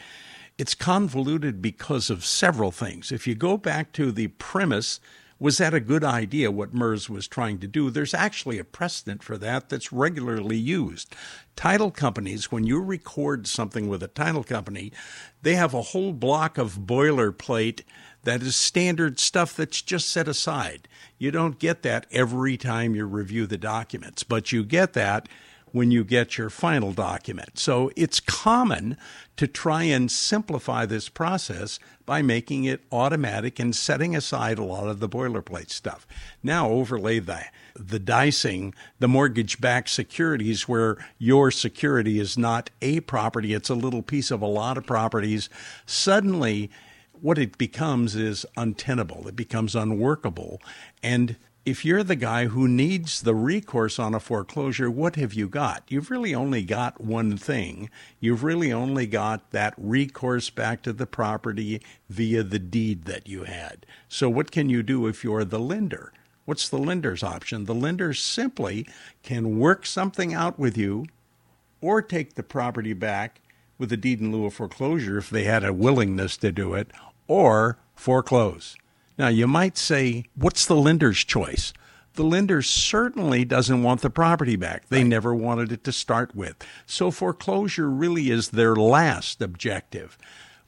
It's 0.58 0.76
convoluted 0.76 1.62
because 1.62 2.10
of 2.10 2.26
several 2.26 2.70
things. 2.70 3.12
If 3.12 3.26
you 3.26 3.36
go 3.36 3.58
back 3.58 3.94
to 3.94 4.12
the 4.12 4.28
premise, 4.28 5.00
was 5.40 5.58
that 5.58 5.74
a 5.74 5.80
good 5.80 6.04
idea 6.04 6.52
what 6.52 6.74
MERS 6.74 7.10
was 7.10 7.28
trying 7.28 7.60
to 7.60 7.68
do? 7.68 7.90
There's 7.90 8.14
actually 8.14 8.60
a 8.60 8.64
precedent 8.64 9.24
for 9.24 9.38
that 9.38 9.70
that's 9.70 9.92
regularly 9.92 10.58
used. 10.58 11.16
Title 11.56 11.92
companies, 11.92 12.52
when 12.52 12.66
you 12.66 12.82
record 12.82 13.48
something 13.48 13.88
with 13.88 14.02
a 14.04 14.08
title 14.08 14.44
company, 14.44 14.92
they 15.42 15.56
have 15.56 15.74
a 15.74 15.82
whole 15.82 16.14
block 16.14 16.58
of 16.58 16.80
boilerplate 16.80 17.82
that 18.24 18.42
is 18.42 18.56
standard 18.56 19.20
stuff 19.20 19.56
that's 19.56 19.82
just 19.82 20.10
set 20.10 20.28
aside. 20.28 20.88
You 21.18 21.32
don't 21.32 21.60
get 21.60 21.84
that 21.84 22.08
every 22.12 22.58
time 22.58 22.96
you 22.96 23.06
review 23.06 23.46
the 23.46 23.58
documents, 23.58 24.24
but 24.24 24.52
you 24.52 24.64
get 24.64 24.94
that 24.94 25.28
when 25.74 25.92
you 25.92 26.04
get 26.04 26.38
your 26.38 26.50
final 26.50 26.94
document. 26.94 27.58
So 27.60 27.92
it's 27.98 28.20
common 28.20 28.96
to 29.36 29.48
try 29.48 29.84
and 29.84 30.10
simplify 30.10 30.86
this 30.86 31.10
process 31.10 31.80
by 32.06 32.22
making 32.22 32.64
it 32.64 32.84
automatic 32.92 33.60
and 33.60 33.76
setting 33.76 34.16
aside 34.16 34.60
a 34.60 34.64
lot 34.64 34.88
of 34.88 35.00
the 35.00 35.10
boilerplate 35.10 35.72
stuff. 35.72 36.08
Now 36.42 36.70
overlay 36.70 37.20
the 37.20 37.44
the 37.76 37.98
dicing, 37.98 38.76
the 39.00 39.08
mortgage 39.08 39.60
backed 39.60 39.90
securities 39.90 40.70
where 40.70 40.96
your 41.18 41.50
security 41.50 42.20
is 42.20 42.38
not 42.38 42.70
a 42.84 43.00
property, 43.00 43.54
it's 43.54 43.70
a 43.70 43.76
little 43.76 44.04
piece 44.04 44.30
of 44.30 44.44
a 44.44 44.48
lot 44.48 44.78
of 44.78 44.86
properties. 44.86 45.50
Suddenly 45.88 46.70
what 47.20 47.40
it 47.40 47.58
becomes 47.58 48.16
is 48.16 48.46
untenable. 48.56 49.28
It 49.28 49.36
becomes 49.36 49.76
unworkable. 49.76 50.62
And 51.02 51.38
if 51.66 51.86
you're 51.86 52.04
the 52.04 52.18
guy 52.18 52.48
who 52.48 52.68
needs 52.68 53.22
the 53.22 53.34
recourse 53.34 53.98
on 53.98 54.14
a 54.14 54.20
foreclosure, 54.20 54.92
what 54.92 55.16
have 55.16 55.34
you 55.34 55.48
got? 55.48 55.84
You've 55.88 56.12
really 56.12 56.36
only 56.36 56.62
got 56.64 57.00
one 57.00 57.38
thing. 57.38 57.90
You've 58.20 58.44
really 58.44 58.74
only 58.74 59.08
got 59.08 59.52
that 59.52 59.74
recourse 59.78 60.50
back 60.50 60.82
to 60.84 60.92
the 60.92 61.08
property 61.08 61.82
via 62.10 62.44
the 62.44 62.60
deed 62.60 63.06
that 63.06 63.28
you 63.30 63.46
had. 63.46 63.86
So, 64.10 64.30
what 64.30 64.52
can 64.52 64.70
you 64.70 64.84
do 64.84 65.08
if 65.08 65.24
you're 65.24 65.46
the 65.46 65.60
lender? 65.60 66.12
What's 66.44 66.68
the 66.68 66.78
lender's 66.78 67.24
option? 67.24 67.64
The 67.64 67.76
lender 67.76 68.14
simply 68.14 68.86
can 69.22 69.58
work 69.58 69.86
something 69.86 70.34
out 70.34 70.60
with 70.60 70.78
you 70.78 71.06
or 71.80 72.02
take 72.02 72.34
the 72.34 72.44
property 72.44 72.92
back 72.92 73.40
with 73.78 73.92
a 73.94 73.98
deed 73.98 74.20
in 74.20 74.34
lieu 74.34 74.46
of 74.46 74.54
foreclosure 74.54 75.18
if 75.18 75.30
they 75.30 75.46
had 75.46 75.64
a 75.64 75.72
willingness 75.72 76.36
to 76.38 76.52
do 76.52 76.74
it, 76.74 76.92
or 77.28 77.78
foreclose. 77.96 78.76
Now, 79.18 79.28
you 79.28 79.48
might 79.48 79.78
say, 79.78 80.26
what's 80.36 80.66
the 80.66 80.76
lender's 80.76 81.24
choice? 81.24 81.74
The 82.16 82.24
lender 82.24 82.62
certainly 82.62 83.44
doesn't 83.44 83.84
want 83.84 84.02
the 84.02 84.10
property 84.10 84.56
back. 84.56 84.90
They 84.90 85.00
right. 85.00 85.08
never 85.08 85.34
wanted 85.34 85.72
it 85.72 85.84
to 85.86 85.92
start 85.92 86.36
with. 86.36 86.56
So 86.86 87.10
foreclosure 87.10 87.90
really 87.90 88.30
is 88.30 88.50
their 88.50 88.76
last 88.76 89.42
objective. 89.42 90.18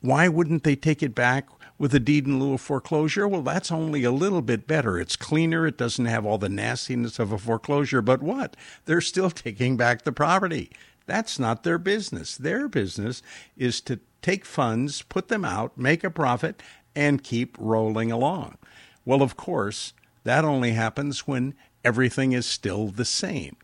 Why 0.01 0.27
wouldn't 0.27 0.63
they 0.63 0.75
take 0.75 1.03
it 1.03 1.13
back 1.13 1.47
with 1.77 1.93
a 1.93 1.99
deed 1.99 2.25
in 2.25 2.39
lieu 2.39 2.53
of 2.53 2.61
foreclosure? 2.61 3.27
Well, 3.27 3.41
that's 3.41 3.71
only 3.71 4.03
a 4.03 4.11
little 4.11 4.41
bit 4.41 4.65
better. 4.65 4.99
It's 4.99 5.15
cleaner. 5.15 5.67
It 5.67 5.77
doesn't 5.77 6.05
have 6.05 6.25
all 6.25 6.39
the 6.39 6.49
nastiness 6.49 7.19
of 7.19 7.31
a 7.31 7.37
foreclosure. 7.37 8.01
But 8.01 8.23
what? 8.23 8.55
They're 8.85 9.01
still 9.01 9.29
taking 9.31 9.77
back 9.77 10.03
the 10.03 10.11
property. 10.11 10.71
That's 11.05 11.37
not 11.37 11.63
their 11.63 11.77
business. 11.77 12.35
Their 12.37 12.67
business 12.67 13.21
is 13.55 13.81
to 13.81 13.99
take 14.23 14.45
funds, 14.45 15.03
put 15.03 15.27
them 15.27 15.45
out, 15.45 15.77
make 15.77 16.03
a 16.03 16.09
profit, 16.09 16.63
and 16.95 17.23
keep 17.23 17.55
rolling 17.59 18.11
along. 18.11 18.57
Well, 19.05 19.21
of 19.21 19.35
course, 19.37 19.93
that 20.23 20.43
only 20.43 20.71
happens 20.71 21.27
when 21.27 21.53
everything 21.83 22.31
is 22.31 22.45
still 22.45 22.87
the 22.87 23.05
same. 23.05 23.57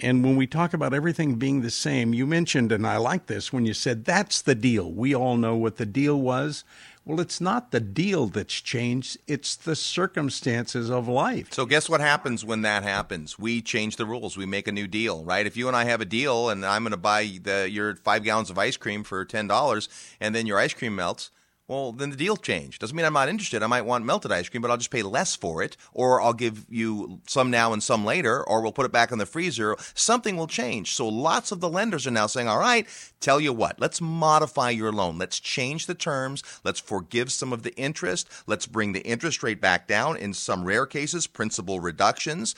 And 0.00 0.24
when 0.24 0.36
we 0.36 0.46
talk 0.46 0.72
about 0.72 0.94
everything 0.94 1.36
being 1.36 1.60
the 1.60 1.70
same, 1.70 2.14
you 2.14 2.26
mentioned, 2.26 2.70
and 2.70 2.86
I 2.86 2.98
like 2.98 3.26
this, 3.26 3.52
when 3.52 3.66
you 3.66 3.74
said 3.74 4.04
that's 4.04 4.40
the 4.40 4.54
deal. 4.54 4.90
We 4.92 5.14
all 5.14 5.36
know 5.36 5.56
what 5.56 5.76
the 5.76 5.86
deal 5.86 6.20
was. 6.20 6.64
Well, 7.04 7.20
it's 7.20 7.40
not 7.40 7.70
the 7.70 7.80
deal 7.80 8.26
that's 8.26 8.60
changed, 8.60 9.16
it's 9.26 9.56
the 9.56 9.74
circumstances 9.74 10.90
of 10.90 11.08
life. 11.08 11.54
So, 11.54 11.64
guess 11.64 11.88
what 11.88 12.02
happens 12.02 12.44
when 12.44 12.60
that 12.62 12.82
happens? 12.82 13.38
We 13.38 13.62
change 13.62 13.96
the 13.96 14.04
rules. 14.04 14.36
We 14.36 14.44
make 14.44 14.68
a 14.68 14.72
new 14.72 14.86
deal, 14.86 15.24
right? 15.24 15.46
If 15.46 15.56
you 15.56 15.68
and 15.68 15.76
I 15.76 15.84
have 15.84 16.02
a 16.02 16.04
deal 16.04 16.50
and 16.50 16.66
I'm 16.66 16.82
going 16.82 16.90
to 16.90 16.98
buy 16.98 17.38
the, 17.42 17.68
your 17.70 17.96
five 17.96 18.24
gallons 18.24 18.50
of 18.50 18.58
ice 18.58 18.76
cream 18.76 19.04
for 19.04 19.24
$10 19.24 19.88
and 20.20 20.34
then 20.34 20.46
your 20.46 20.58
ice 20.58 20.74
cream 20.74 20.96
melts, 20.96 21.30
Well, 21.68 21.92
then 21.92 22.08
the 22.08 22.16
deal 22.16 22.38
changed. 22.38 22.80
Doesn't 22.80 22.96
mean 22.96 23.04
I'm 23.04 23.12
not 23.12 23.28
interested. 23.28 23.62
I 23.62 23.66
might 23.66 23.84
want 23.84 24.06
melted 24.06 24.32
ice 24.32 24.48
cream, 24.48 24.62
but 24.62 24.70
I'll 24.70 24.78
just 24.78 24.90
pay 24.90 25.02
less 25.02 25.36
for 25.36 25.62
it, 25.62 25.76
or 25.92 26.18
I'll 26.18 26.32
give 26.32 26.64
you 26.70 27.20
some 27.26 27.50
now 27.50 27.74
and 27.74 27.82
some 27.82 28.06
later, 28.06 28.42
or 28.42 28.62
we'll 28.62 28.72
put 28.72 28.86
it 28.86 28.92
back 28.92 29.12
in 29.12 29.18
the 29.18 29.26
freezer. 29.26 29.76
Something 29.92 30.38
will 30.38 30.46
change. 30.46 30.94
So 30.94 31.06
lots 31.06 31.52
of 31.52 31.60
the 31.60 31.68
lenders 31.68 32.06
are 32.06 32.10
now 32.10 32.26
saying, 32.26 32.48
all 32.48 32.58
right, 32.58 32.86
tell 33.20 33.38
you 33.38 33.52
what, 33.52 33.78
let's 33.78 34.00
modify 34.00 34.70
your 34.70 34.92
loan. 34.92 35.18
Let's 35.18 35.38
change 35.38 35.84
the 35.84 35.94
terms. 35.94 36.42
Let's 36.64 36.80
forgive 36.80 37.30
some 37.30 37.52
of 37.52 37.64
the 37.64 37.76
interest. 37.76 38.30
Let's 38.46 38.64
bring 38.64 38.94
the 38.94 39.04
interest 39.04 39.42
rate 39.42 39.60
back 39.60 39.86
down. 39.86 40.16
In 40.16 40.32
some 40.32 40.64
rare 40.64 40.86
cases, 40.86 41.26
principal 41.26 41.80
reductions 41.80 42.54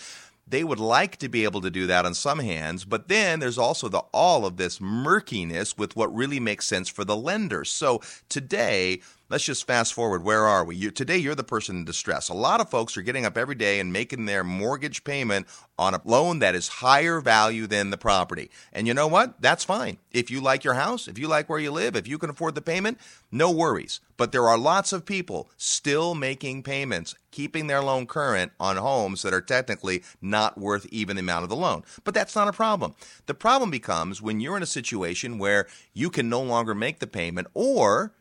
they 0.51 0.65
would 0.65 0.81
like 0.81 1.17
to 1.19 1.29
be 1.29 1.45
able 1.45 1.61
to 1.61 1.71
do 1.71 1.87
that 1.87 2.05
on 2.05 2.15
some 2.15 2.41
hands, 2.41 2.85
but 2.85 3.09
then 3.09 3.41
there's 3.41 3.59
also 3.59 3.89
the 3.89 4.03
all 4.13 4.45
of 4.45 4.57
this 4.57 4.81
murkiness 4.81 5.79
with 5.79 5.97
what 5.97 6.15
really 6.15 6.41
makes 6.41 6.67
sense 6.67 6.89
for 6.89 7.05
the 7.05 7.17
lender. 7.17 7.65
So 7.65 8.01
today, 8.29 9.01
let's 9.31 9.45
just 9.45 9.67
fast 9.67 9.95
forward. 9.95 10.25
Where 10.25 10.47
are 10.47 10.65
we? 10.65 10.77
You, 10.77 10.91
today, 10.91 11.17
you're 11.17 11.35
the 11.35 11.45
person 11.45 11.77
in 11.77 11.85
distress. 11.85 12.29
A 12.29 12.35
lot 12.35 12.61
of 12.61 12.69
folks 12.69 12.97
are 12.97 13.03
getting 13.03 13.25
up 13.25 13.39
every 13.39 13.55
day 13.55 13.81
and 13.81 13.93
making 13.93 14.27
their 14.27 14.45
mortgage 14.45 15.05
payment 15.05 15.47
on 15.79 15.95
a 15.95 16.01
loan 16.05 16.41
that 16.41 16.55
is 16.55 16.69
higher 16.69 17.21
value 17.21 17.67
than 17.67 17.91
the 17.91 17.97
property. 17.97 18.51
And 18.73 18.87
you 18.87 18.93
know 18.93 19.07
what? 19.07 19.41
That's 19.41 19.65
fine. 19.65 19.99
If 20.11 20.31
you 20.31 20.41
like 20.41 20.65
your 20.65 20.75
house, 20.75 21.09
if 21.09 21.17
you 21.17 21.29
like 21.29 21.49
where 21.49 21.61
you 21.61 21.71
live, 21.71 21.97
if 21.97 22.09
you 22.09 22.19
can 22.19 22.29
afford 22.29 22.55
the 22.55 22.61
payment, 22.61 22.99
no 23.31 23.51
worries. 23.51 24.01
But 24.17 24.33
there 24.33 24.49
are 24.49 24.59
lots 24.59 24.93
of 24.93 25.07
people 25.07 25.49
still 25.57 26.15
making 26.15 26.65
payments, 26.65 27.15
keeping 27.31 27.69
their 27.69 27.83
loan 27.83 28.07
current 28.07 28.53
on 28.61 28.77
homes 28.77 29.23
that 29.23 29.33
are 29.33 29.41
technically 29.41 30.03
not 30.21 30.59
worth 30.59 30.87
even 30.91 31.17
the 31.17 31.21
amount 31.21 31.45
of 31.45 31.49
the 31.49 31.57
loan. 31.57 31.85
But 32.05 32.13
that's 32.13 32.37
not 32.37 32.49
a 32.49 32.53
problem. 32.53 32.95
The 33.25 33.35
problem 33.35 33.71
becomes 33.71 34.21
when 34.21 34.41
you're 34.41 34.57
in 34.57 34.63
a 34.63 34.67
situation 34.67 35.39
where 35.39 35.67
you 35.95 36.11
can 36.11 36.29
no 36.29 36.43
longer 36.43 36.75
make 36.75 36.99
the 36.99 37.07
payment 37.07 37.47
or 37.55 38.13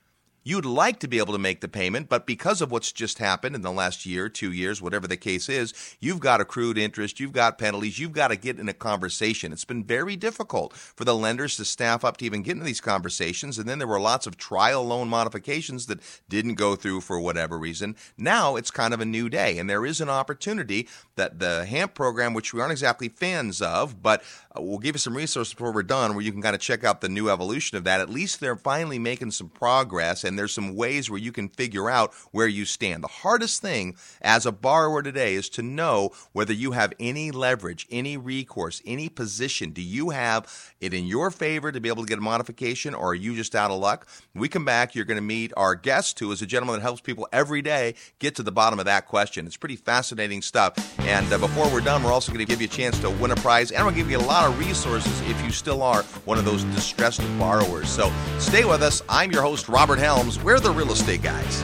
You'd 0.43 0.65
like 0.65 1.00
to 1.00 1.08
be 1.08 1.17
able 1.17 1.34
to 1.34 1.39
make 1.39 1.62
the 1.62 1.67
payment, 1.67 2.08
but 2.08 2.25
because 2.25 2.62
of 2.62 2.72
what's 2.72 2.91
just 2.91 3.19
happened 3.19 3.55
in 3.55 3.62
the 3.62 3.72
last 3.72 4.05
year, 4.05 4.29
two 4.29 4.51
years, 4.51 4.81
whatever 4.81 5.05
the 5.08 5.17
case 5.17 5.50
is, 5.50 5.74
you've 6.00 6.22
got 6.22 6.39
accrued 6.39 6.77
interest, 6.77 7.19
you've 7.19 7.34
got 7.34 7.58
penalties, 7.58 8.00
you've 8.00 8.13
got 8.13 8.29
to 8.29 8.36
get 8.36 8.58
in 8.58 8.69
a 8.69 8.74
conversation. 8.74 9.51
It's 9.51 9.65
been 9.65 9.84
very 9.84 10.15
difficult 10.15 10.74
for 10.74 11.03
the 11.03 11.15
lenders 11.15 11.58
to 11.58 11.65
staff 11.65 12.05
up 12.05 12.17
to 12.17 12.25
even 12.25 12.41
get 12.41 12.53
into 12.53 12.65
these 12.65 12.79
conversations. 12.81 13.60
And 13.60 13.67
then 13.67 13.79
there 13.79 13.88
were 13.88 14.00
lots 14.00 14.27
of 14.27 14.38
trial 14.38 14.84
loan 14.86 15.10
modifications 15.10 15.88
that 15.88 16.00
didn't 16.29 16.55
go 16.55 16.75
through 16.75 17.01
for 17.01 17.19
whatever 17.19 17.58
reason. 17.60 17.96
Now 18.17 18.55
it's 18.55 18.72
kind 18.72 18.93
of 18.93 19.01
a 19.01 19.05
new 19.05 19.29
day, 19.29 19.58
and 19.58 19.69
there 19.69 19.86
is 19.86 20.00
an 20.00 20.10
opportunity 20.10 20.88
that 21.15 21.39
the 21.39 21.65
HAMP 21.65 21.93
program, 21.93 22.34
which 22.34 22.53
we 22.53 22.62
aren't 22.62 22.72
exactly 22.72 23.10
fans 23.10 23.62
of, 23.62 24.01
but 24.01 24.24
uh, 24.55 24.62
we'll 24.62 24.79
give 24.79 24.96
you 24.96 25.00
some 25.00 25.17
resources 25.17 25.53
before 25.53 25.74
we're 25.74 25.84
done 25.84 26.15
where 26.15 26.24
you 26.24 26.31
can 26.31 26.41
kind 26.41 26.55
of 26.55 26.62
check 26.62 26.84
out 26.84 27.01
the 27.01 27.10
new 27.10 27.29
evolution 27.29 27.77
of 27.77 27.84
that. 27.84 28.00
At 28.00 28.10
least 28.10 28.39
they're 28.39 28.55
finally 28.55 29.00
making 29.00 29.31
some 29.31 29.50
progress 29.50 30.24
and 30.30 30.40
there's 30.40 30.54
some 30.54 30.76
ways 30.76 31.10
where 31.10 31.20
you 31.20 31.34
can 31.34 31.50
figure 31.50 31.90
out 31.90 32.14
where 32.32 32.48
you 32.48 32.64
stand. 32.64 33.04
The 33.04 33.08
hardest 33.08 33.62
thing 33.62 33.98
as 34.22 34.46
a 34.46 34.52
borrower 34.52 35.02
today 35.02 35.34
is 35.34 35.50
to 35.50 35.62
know 35.62 36.12
whether 36.32 36.54
you 36.54 36.72
have 36.72 36.94
any 37.00 37.32
leverage, 37.32 37.88
any 37.92 38.16
recourse, 38.16 38.82
any 38.86 39.10
position. 39.10 39.72
Do 39.72 39.82
you 39.82 40.12
have 40.12 40.48
it 40.80 40.94
in 40.94 41.06
your 41.06 41.32
favor 41.32 41.72
to 41.72 41.82
be 41.82 41.90
able 41.90 42.04
to 42.04 42.08
get 42.08 42.20
a 42.20 42.22
modification 42.22 42.94
or 42.94 43.10
are 43.10 43.16
you 43.16 43.36
just 43.36 43.56
out 43.56 43.72
of 43.72 43.80
luck? 43.80 44.08
When 44.34 44.42
we 44.42 44.48
come 44.48 44.66
back, 44.66 44.96
you're 44.96 45.06
going 45.06 45.18
to 45.18 45.22
meet 45.22 45.52
our 45.58 45.76
guest 45.76 46.20
who 46.20 46.32
is 46.32 46.42
a 46.42 46.46
gentleman 46.46 46.76
that 46.76 46.82
helps 46.82 47.02
people 47.02 47.28
every 47.34 47.62
day 47.62 47.96
get 48.20 48.36
to 48.36 48.44
the 48.44 48.52
bottom 48.52 48.80
of 48.80 48.86
that 48.86 49.08
question. 49.08 49.48
It's 49.48 49.58
pretty 49.58 49.76
fascinating 49.76 50.42
stuff. 50.42 50.74
And 51.00 51.32
uh, 51.34 51.40
before 51.40 51.68
we're 51.74 51.82
done, 51.82 52.04
we're 52.04 52.14
also 52.14 52.32
going 52.32 52.46
to 52.46 52.50
give 52.50 52.62
you 52.62 52.68
a 52.68 52.72
chance 52.72 53.00
to 53.00 53.10
win 53.10 53.32
a 53.32 53.36
prize 53.36 53.72
and 53.72 53.86
we'll 53.86 53.96
give 53.96 54.12
you 54.12 54.18
a 54.18 54.20
lot 54.20 54.48
of 54.48 54.60
resources 54.60 55.22
if 55.22 55.44
you 55.44 55.52
still 55.52 55.82
are 55.82 56.04
one 56.26 56.38
of 56.38 56.46
those 56.46 56.64
distressed 56.66 57.22
borrowers. 57.40 57.90
So 57.90 58.12
stay 58.38 58.64
with 58.64 58.84
us. 58.84 59.02
I'm 59.10 59.32
your 59.32 59.42
host, 59.42 59.68
Robert 59.68 59.98
Helm. 59.98 60.19
We're 60.20 60.60
the 60.60 60.72
real 60.72 60.92
estate 60.92 61.22
guys. 61.22 61.64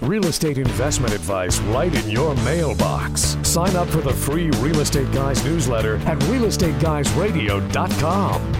Real 0.00 0.26
estate 0.26 0.58
investment 0.58 1.12
advice 1.12 1.58
right 1.60 1.92
in 1.92 2.08
your 2.08 2.36
mailbox. 2.36 3.36
Sign 3.42 3.74
up 3.74 3.88
for 3.88 4.00
the 4.00 4.12
free 4.12 4.48
Real 4.60 4.78
Estate 4.78 5.10
Guys 5.10 5.44
newsletter 5.44 5.96
at 6.06 6.16
realestateguysradio.com. 6.20 8.54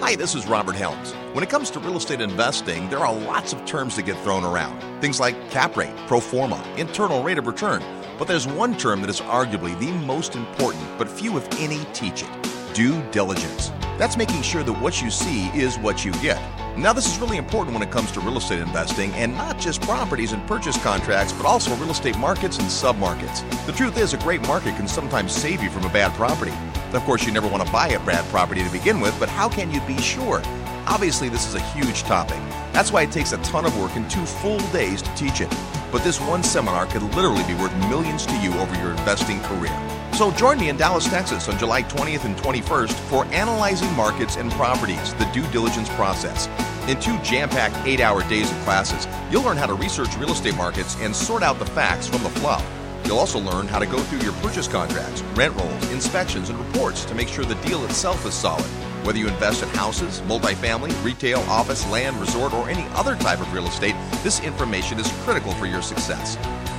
Hi, 0.00 0.16
this 0.16 0.34
is 0.34 0.46
Robert 0.46 0.76
Helms. 0.76 1.12
When 1.34 1.44
it 1.44 1.50
comes 1.50 1.70
to 1.72 1.80
real 1.80 1.98
estate 1.98 2.22
investing, 2.22 2.88
there 2.88 3.00
are 3.00 3.14
lots 3.14 3.52
of 3.52 3.62
terms 3.66 3.94
that 3.96 4.06
get 4.06 4.18
thrown 4.20 4.44
around. 4.44 4.80
Things 5.02 5.20
like 5.20 5.50
cap 5.50 5.76
rate, 5.76 5.94
pro 6.06 6.20
forma, 6.20 6.64
internal 6.78 7.22
rate 7.22 7.36
of 7.36 7.46
return. 7.46 7.82
But 8.18 8.28
there's 8.28 8.46
one 8.46 8.78
term 8.78 9.02
that 9.02 9.10
is 9.10 9.20
arguably 9.20 9.78
the 9.78 9.92
most 10.06 10.36
important, 10.36 10.84
but 10.96 11.06
few, 11.06 11.36
if 11.36 11.46
any, 11.60 11.84
teach 11.92 12.22
it 12.22 12.51
due 12.74 13.02
diligence. 13.10 13.70
That's 13.98 14.16
making 14.16 14.42
sure 14.42 14.62
that 14.62 14.72
what 14.72 15.02
you 15.02 15.10
see 15.10 15.48
is 15.48 15.78
what 15.78 16.04
you 16.04 16.12
get. 16.14 16.40
Now, 16.76 16.92
this 16.92 17.06
is 17.06 17.18
really 17.18 17.36
important 17.36 17.74
when 17.74 17.86
it 17.86 17.90
comes 17.90 18.10
to 18.12 18.20
real 18.20 18.38
estate 18.38 18.60
investing, 18.60 19.12
and 19.12 19.34
not 19.34 19.58
just 19.58 19.82
properties 19.82 20.32
and 20.32 20.46
purchase 20.46 20.82
contracts, 20.82 21.32
but 21.32 21.44
also 21.44 21.74
real 21.76 21.90
estate 21.90 22.16
markets 22.18 22.58
and 22.58 22.66
submarkets. 22.66 23.44
The 23.66 23.72
truth 23.72 23.98
is, 23.98 24.14
a 24.14 24.18
great 24.18 24.40
market 24.46 24.74
can 24.76 24.88
sometimes 24.88 25.32
save 25.32 25.62
you 25.62 25.70
from 25.70 25.84
a 25.84 25.90
bad 25.90 26.12
property. 26.14 26.52
Of 26.94 27.02
course, 27.02 27.26
you 27.26 27.32
never 27.32 27.46
want 27.46 27.64
to 27.64 27.72
buy 27.72 27.88
a 27.88 28.00
bad 28.06 28.24
property 28.30 28.64
to 28.64 28.70
begin 28.70 29.00
with, 29.00 29.18
but 29.20 29.28
how 29.28 29.48
can 29.48 29.70
you 29.70 29.80
be 29.82 29.98
sure? 30.00 30.42
Obviously, 30.86 31.28
this 31.28 31.46
is 31.46 31.54
a 31.54 31.60
huge 31.60 32.02
topic. 32.02 32.38
That's 32.72 32.90
why 32.90 33.02
it 33.02 33.12
takes 33.12 33.32
a 33.32 33.38
ton 33.38 33.66
of 33.66 33.78
work 33.78 33.94
and 33.96 34.10
two 34.10 34.24
full 34.24 34.58
days 34.70 35.02
to 35.02 35.14
teach 35.14 35.40
it. 35.40 35.54
But 35.92 36.02
this 36.04 36.20
one 36.20 36.42
seminar 36.42 36.86
could 36.86 37.02
literally 37.14 37.44
be 37.44 37.54
worth 37.54 37.74
millions 37.88 38.24
to 38.26 38.36
you 38.38 38.52
over 38.54 38.74
your 38.76 38.92
investing 38.92 39.40
career. 39.42 40.01
So 40.14 40.30
join 40.32 40.58
me 40.58 40.68
in 40.68 40.76
Dallas, 40.76 41.08
Texas 41.08 41.48
on 41.48 41.58
July 41.58 41.82
20th 41.84 42.24
and 42.24 42.36
21st 42.36 42.92
for 43.08 43.24
Analyzing 43.26 43.90
Markets 43.94 44.36
and 44.36 44.52
Properties, 44.52 45.14
the 45.14 45.24
due 45.32 45.46
diligence 45.50 45.88
process. 45.90 46.48
In 46.86 47.00
two 47.00 47.18
jam 47.20 47.48
packed 47.48 47.76
eight 47.86 48.00
hour 48.00 48.22
days 48.28 48.50
of 48.50 48.56
classes, 48.58 49.08
you'll 49.30 49.42
learn 49.42 49.56
how 49.56 49.66
to 49.66 49.74
research 49.74 50.14
real 50.18 50.30
estate 50.30 50.54
markets 50.54 50.96
and 51.00 51.16
sort 51.16 51.42
out 51.42 51.58
the 51.58 51.66
facts 51.66 52.08
from 52.08 52.22
the 52.22 52.28
fluff. 52.28 52.64
You'll 53.06 53.18
also 53.18 53.38
learn 53.40 53.66
how 53.66 53.78
to 53.78 53.86
go 53.86 53.98
through 53.98 54.20
your 54.20 54.34
purchase 54.34 54.68
contracts, 54.68 55.22
rent 55.34 55.56
rolls, 55.56 55.90
inspections, 55.90 56.50
and 56.50 56.58
reports 56.58 57.06
to 57.06 57.14
make 57.14 57.28
sure 57.28 57.46
the 57.46 57.54
deal 57.66 57.82
itself 57.86 58.26
is 58.26 58.34
solid. 58.34 58.64
Whether 59.04 59.18
you 59.18 59.28
invest 59.28 59.62
in 59.62 59.68
houses, 59.70 60.20
multifamily, 60.22 60.92
retail, 61.02 61.40
office, 61.40 61.88
land, 61.90 62.20
resort, 62.20 62.52
or 62.52 62.68
any 62.68 62.86
other 62.94 63.16
type 63.16 63.40
of 63.40 63.52
real 63.52 63.66
estate, 63.66 63.96
this 64.22 64.40
information 64.44 65.00
is 65.00 65.10
critical 65.24 65.52
for 65.52 65.66
your 65.66 65.82
success. 65.82 66.36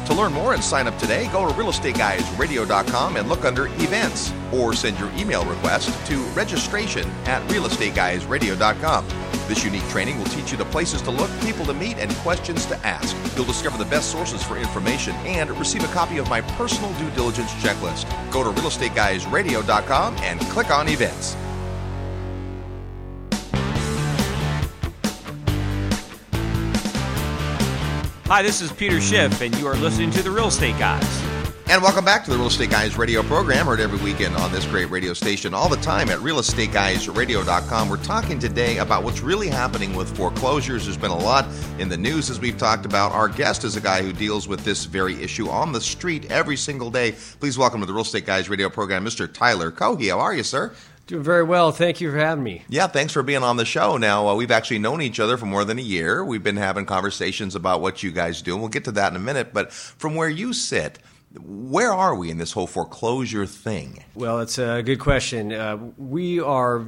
To 0.07 0.13
learn 0.13 0.33
more 0.33 0.53
and 0.53 0.63
sign 0.63 0.87
up 0.87 0.97
today, 0.97 1.29
go 1.31 1.47
to 1.47 1.53
realestateguysradio.com 1.53 3.15
and 3.15 3.29
look 3.29 3.45
under 3.45 3.67
events 3.67 4.33
or 4.51 4.73
send 4.73 4.99
your 4.99 5.09
email 5.17 5.45
request 5.45 6.05
to 6.07 6.17
registration 6.35 7.09
at 7.25 7.41
realestateguysradio.com. 7.49 9.07
This 9.47 9.63
unique 9.63 9.87
training 9.89 10.17
will 10.17 10.25
teach 10.25 10.51
you 10.51 10.57
the 10.57 10.65
places 10.65 11.01
to 11.03 11.11
look, 11.11 11.29
people 11.41 11.65
to 11.65 11.73
meet, 11.73 11.97
and 11.97 12.11
questions 12.17 12.65
to 12.67 12.77
ask. 12.85 13.15
You'll 13.35 13.45
discover 13.45 13.77
the 13.77 13.89
best 13.89 14.11
sources 14.11 14.43
for 14.43 14.57
information 14.57 15.15
and 15.25 15.49
receive 15.51 15.83
a 15.83 15.93
copy 15.93 16.17
of 16.17 16.29
my 16.29 16.41
personal 16.41 16.93
due 16.93 17.09
diligence 17.11 17.51
checklist. 17.53 18.05
Go 18.31 18.43
to 18.43 18.49
realestateguysradio.com 18.61 20.17
and 20.17 20.39
click 20.41 20.71
on 20.71 20.87
events. 20.89 21.35
Hi, 28.33 28.41
this 28.41 28.63
is 28.63 28.71
Peter 28.71 28.99
Schiff, 28.99 29.41
and 29.41 29.55
you 29.59 29.67
are 29.67 29.75
listening 29.75 30.09
to 30.09 30.23
The 30.23 30.31
Real 30.31 30.47
Estate 30.47 30.79
Guys. 30.79 31.23
And 31.67 31.83
welcome 31.83 32.03
back 32.03 32.23
to 32.23 32.31
the 32.31 32.35
Real 32.35 32.47
Estate 32.47 32.71
Guys 32.71 32.97
radio 32.97 33.21
program, 33.21 33.67
heard 33.67 33.79
every 33.79 33.99
weekend 33.99 34.35
on 34.37 34.51
this 34.51 34.65
great 34.65 34.89
radio 34.89 35.13
station, 35.13 35.53
all 35.53 35.69
the 35.69 35.77
time 35.77 36.09
at 36.09 36.17
realestateguysradio.com. 36.17 37.89
We're 37.89 37.97
talking 37.97 38.39
today 38.39 38.79
about 38.79 39.03
what's 39.03 39.21
really 39.21 39.49
happening 39.49 39.95
with 39.95 40.17
foreclosures. 40.17 40.85
There's 40.85 40.97
been 40.97 41.11
a 41.11 41.15
lot 41.15 41.45
in 41.77 41.89
the 41.89 41.97
news 41.97 42.31
as 42.31 42.39
we've 42.39 42.57
talked 42.57 42.87
about. 42.87 43.11
Our 43.11 43.27
guest 43.27 43.65
is 43.65 43.75
a 43.75 43.81
guy 43.81 44.01
who 44.01 44.11
deals 44.11 44.47
with 44.47 44.63
this 44.63 44.85
very 44.85 45.13
issue 45.21 45.47
on 45.49 45.71
the 45.71 45.81
street 45.81 46.31
every 46.31 46.57
single 46.57 46.89
day. 46.89 47.11
Please 47.39 47.59
welcome 47.59 47.81
to 47.81 47.85
the 47.85 47.93
Real 47.93 48.01
Estate 48.01 48.25
Guys 48.25 48.49
radio 48.49 48.67
program, 48.67 49.05
Mr. 49.05 49.31
Tyler 49.31 49.71
Cohe. 49.71 50.09
How 50.09 50.19
are 50.19 50.33
you, 50.33 50.41
sir? 50.41 50.73
Doing 51.05 51.23
very 51.23 51.43
well. 51.43 51.71
Thank 51.73 51.99
you 51.99 52.11
for 52.11 52.17
having 52.17 52.43
me. 52.43 52.63
Yeah, 52.69 52.87
thanks 52.87 53.11
for 53.11 53.23
being 53.23 53.43
on 53.43 53.57
the 53.57 53.65
show. 53.65 53.97
Now, 53.97 54.29
uh, 54.29 54.35
we've 54.35 54.51
actually 54.51 54.79
known 54.79 55.01
each 55.01 55.19
other 55.19 55.35
for 55.35 55.45
more 55.45 55.65
than 55.65 55.77
a 55.77 55.81
year. 55.81 56.23
We've 56.23 56.43
been 56.43 56.55
having 56.55 56.85
conversations 56.85 57.55
about 57.55 57.81
what 57.81 58.03
you 58.03 58.11
guys 58.11 58.41
do, 58.41 58.53
and 58.53 58.61
we'll 58.61 58.69
get 58.69 58.85
to 58.85 58.91
that 58.93 59.11
in 59.11 59.17
a 59.17 59.19
minute. 59.19 59.53
But 59.53 59.73
from 59.73 60.15
where 60.15 60.29
you 60.29 60.53
sit, 60.53 60.99
where 61.41 61.91
are 61.91 62.15
we 62.15 62.29
in 62.31 62.37
this 62.37 62.53
whole 62.53 62.67
foreclosure 62.67 63.45
thing? 63.45 64.03
Well, 64.15 64.39
it's 64.39 64.57
a 64.57 64.81
good 64.81 64.99
question. 64.99 65.51
Uh, 65.51 65.77
we 65.97 66.39
are 66.39 66.85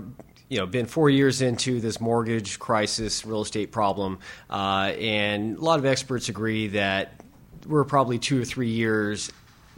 you 0.48 0.60
know 0.60 0.66
been 0.68 0.86
four 0.86 1.10
years 1.10 1.42
into 1.42 1.82
this 1.82 2.00
mortgage 2.00 2.60
crisis 2.60 3.26
real 3.26 3.42
estate 3.42 3.72
problem 3.72 4.20
uh, 4.52 4.94
and 5.00 5.58
a 5.58 5.60
lot 5.60 5.80
of 5.80 5.86
experts 5.88 6.30
agree 6.30 6.68
that 6.68 7.20
we're 7.66 7.84
probably 7.84 8.20
two 8.20 8.40
or 8.44 8.46
three 8.46 8.70
years 8.70 9.32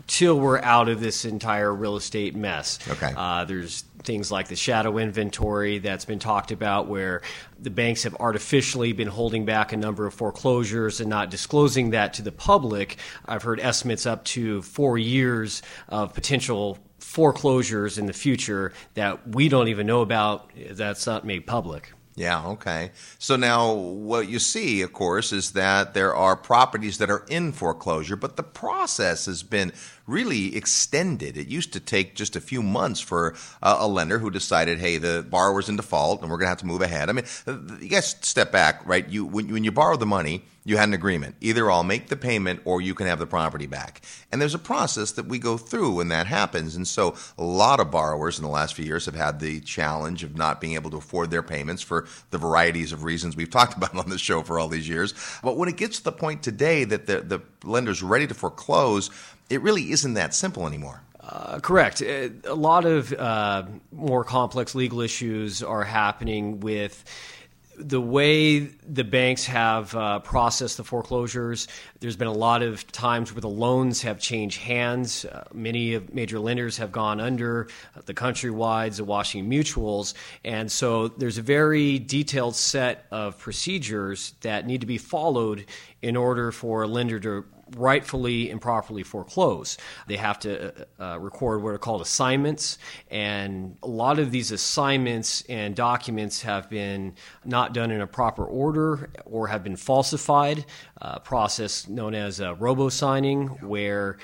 till 0.08 0.38
we're 0.38 0.60
out 0.60 0.90
of 0.90 1.00
this 1.00 1.24
entire 1.24 1.74
real 1.74 1.96
estate 1.96 2.36
mess 2.36 2.80
Okay. 2.90 3.14
uh, 3.16 3.46
there's 3.46 3.86
things 4.04 4.32
like 4.32 4.48
the 4.48 4.56
shadow 4.56 4.98
inventory 4.98 5.80
that's 5.80 6.06
been 6.06 6.20
talked 6.20 6.52
about, 6.52 6.88
where 6.88 7.22
the 7.60 7.70
banks 7.70 8.04
have 8.04 8.16
artificially 8.20 8.94
been 8.94 9.08
holding 9.08 9.46
back 9.46 9.74
a 9.74 9.78
number 9.78 10.06
of 10.06 10.14
foreclosures 10.14 11.00
and 11.00 11.10
not 11.10 11.30
disclosing 11.30 11.92
that 11.92 12.14
to 12.14 12.22
the 12.22 12.32
public. 12.32 12.98
I've 13.26 13.44
heard 13.44 13.60
estimates 13.60 14.06
up 14.06 14.24
to 14.26 14.62
four 14.62 14.98
years 14.98 15.62
of 15.90 16.14
potential 16.14 16.78
foreclosures 17.00 17.98
in 17.98 18.06
the 18.06 18.14
future 18.14 18.74
that 18.94 19.28
we 19.28 19.50
don't 19.50 19.68
even 19.68 19.88
know 19.88 20.02
about 20.02 20.52
that's 20.72 21.06
not 21.06 21.26
made 21.26 21.48
public. 21.48 21.94
Yeah, 22.18 22.48
okay. 22.48 22.90
So 23.20 23.36
now 23.36 23.74
what 23.74 24.28
you 24.28 24.40
see, 24.40 24.82
of 24.82 24.92
course, 24.92 25.32
is 25.32 25.52
that 25.52 25.94
there 25.94 26.16
are 26.16 26.36
properties 26.36 26.98
that 26.98 27.12
are 27.12 27.24
in 27.30 27.52
foreclosure, 27.52 28.16
but 28.16 28.38
the 28.38 28.44
process 28.44 29.28
has 29.28 29.44
been 29.44 29.72
really 30.08 30.56
extended. 30.56 31.38
It 31.38 31.48
used 31.48 31.74
to 31.74 31.80
take 31.80 32.16
just 32.16 32.36
a 32.36 32.42
few 32.42 32.64
months 32.64 33.00
for 33.00 33.36
a, 33.62 33.88
lender 33.88 34.18
who 34.18 34.32
decided, 34.32 34.80
hey, 34.80 34.98
the 34.98 35.28
borrower's 35.30 35.70
in 35.70 35.76
default 35.76 36.24
and 36.24 36.32
we're 36.32 36.38
going 36.38 36.48
to 36.48 36.50
have 36.50 36.58
to 36.58 36.66
move 36.66 36.82
ahead. 36.82 37.08
I 37.08 37.14
mean, 37.14 37.26
you 37.80 37.88
guys 37.88 38.16
step 38.22 38.52
back, 38.52 38.82
right? 38.88 39.08
You 39.08 39.24
when, 39.24 39.54
when 39.54 39.64
you 39.64 39.72
borrow 39.72 39.96
the 39.96 40.08
money, 40.08 40.44
you 40.68 40.76
had 40.76 40.90
an 40.90 40.94
agreement. 40.94 41.34
Either 41.40 41.72
I'll 41.72 41.86
make 41.86 42.10
the 42.10 42.18
payment 42.18 42.60
or 42.66 42.82
you 42.82 42.94
can 42.94 43.08
have 43.08 43.20
the 43.20 43.26
property 43.26 43.68
back. 43.68 44.02
And 44.34 44.42
there's 44.42 44.54
a 44.54 44.60
process 44.60 45.14
that 45.14 45.26
we 45.26 45.40
go 45.40 45.56
through 45.56 45.94
when 45.94 46.10
that 46.10 46.28
happens. 46.28 46.76
And 46.76 46.86
so 46.86 47.16
a 47.38 47.44
lot 47.44 47.80
of 47.80 47.90
borrowers 47.90 48.38
in 48.38 48.44
the 48.44 48.50
last 48.50 48.74
few 48.74 48.84
years 48.84 49.06
have 49.06 49.16
had 49.16 49.40
the 49.40 49.62
challenge 49.62 50.26
of 50.26 50.36
not 50.36 50.60
being 50.60 50.74
able 50.74 50.92
to 50.92 50.98
afford 50.98 51.32
their 51.32 51.42
payments 51.42 51.82
for 51.82 52.06
the 52.32 52.38
varieties 52.38 52.92
of 52.92 53.06
reasons 53.06 53.38
we've 53.38 53.50
talked 53.58 53.78
about 53.78 53.96
on 53.96 54.10
the 54.10 54.18
show 54.18 54.44
for 54.44 54.60
all 54.60 54.68
these 54.68 54.90
years. 54.90 55.14
But 55.42 55.56
when 55.56 55.70
it 55.70 55.78
gets 55.78 56.00
to 56.00 56.04
the 56.04 56.12
point 56.12 56.44
today 56.44 56.84
that 56.84 57.06
the, 57.06 57.22
the 57.22 57.40
lender's 57.64 58.04
ready 58.04 58.28
to 58.28 58.34
foreclose, 58.34 59.10
it 59.50 59.62
really 59.62 59.92
isn't 59.92 60.16
that 60.16 60.34
simple 60.36 60.68
anymore. 60.68 61.02
Uh, 61.22 61.60
correct. 61.60 62.02
Uh, 62.02 62.28
a 62.44 62.56
lot 62.56 62.84
of 62.84 63.14
uh, 63.14 63.64
more 63.94 64.26
complex 64.26 64.76
legal 64.76 65.00
issues 65.00 65.64
are 65.64 65.86
happening 65.86 66.60
with 66.60 67.06
the 67.78 68.02
way 68.02 68.60
the 68.60 69.04
banks 69.04 69.46
have 69.46 69.94
uh, 69.96 70.20
processed 70.20 70.78
the 70.78 70.84
foreclosures, 70.84 71.68
there's 72.00 72.16
been 72.16 72.28
a 72.28 72.34
lot 72.34 72.64
of 72.64 72.92
times 72.92 73.32
where 73.34 73.42
the 73.42 73.50
loans 73.50 74.02
have 74.02 74.20
changed 74.20 74.60
hands. 74.60 75.26
Uh, 75.26 75.44
many 75.54 75.94
of 75.94 76.14
major 76.14 76.40
lenders 76.40 76.78
have 76.78 76.92
gone 76.92 77.20
under 77.20 77.68
uh, 77.96 78.02
the 78.06 78.14
Countrywides, 78.14 78.98
the 78.98 79.04
Washington 79.04 79.52
Mutuals, 79.52 80.16
and 80.44 80.72
so 80.72 81.08
there's 81.08 81.38
a 81.38 81.44
very 81.44 82.00
detailed 82.00 82.56
set 82.56 83.06
of 83.12 83.38
procedures 83.38 84.34
that 84.42 84.66
need 84.66 84.82
to 84.82 84.88
be 84.88 84.98
followed 84.98 85.66
in 86.02 86.16
order 86.16 86.52
for 86.52 86.84
a 86.84 86.88
lender 86.88 87.20
to 87.20 87.46
rightfully 87.76 88.50
and 88.50 88.62
properly 88.62 89.04
foreclose. 89.04 89.78
They 90.08 90.18
have 90.18 90.40
to 90.40 90.86
uh, 91.00 91.04
uh, 91.04 91.20
record 91.20 91.64
what 91.64 91.74
are 91.74 91.78
called 91.78 92.02
assignments, 92.02 92.78
and 93.10 93.78
a 93.84 93.88
lot 93.88 94.20
of 94.20 94.32
these 94.32 94.52
assignments 94.52 95.44
and 95.50 95.76
documents 95.76 96.42
have 96.44 96.70
been 96.70 97.16
not 97.44 97.74
done 97.74 97.92
in 97.92 98.02
a 98.02 98.08
proper 98.08 98.46
order 98.46 99.10
or 99.26 99.48
have 99.48 99.64
been 99.64 99.76
falsified. 99.76 100.66
A 100.98 101.20
process 101.20 101.88
known 101.88 102.16
as 102.16 102.40
robo 102.40 102.90
signing, 102.90 103.48
where 103.62 104.18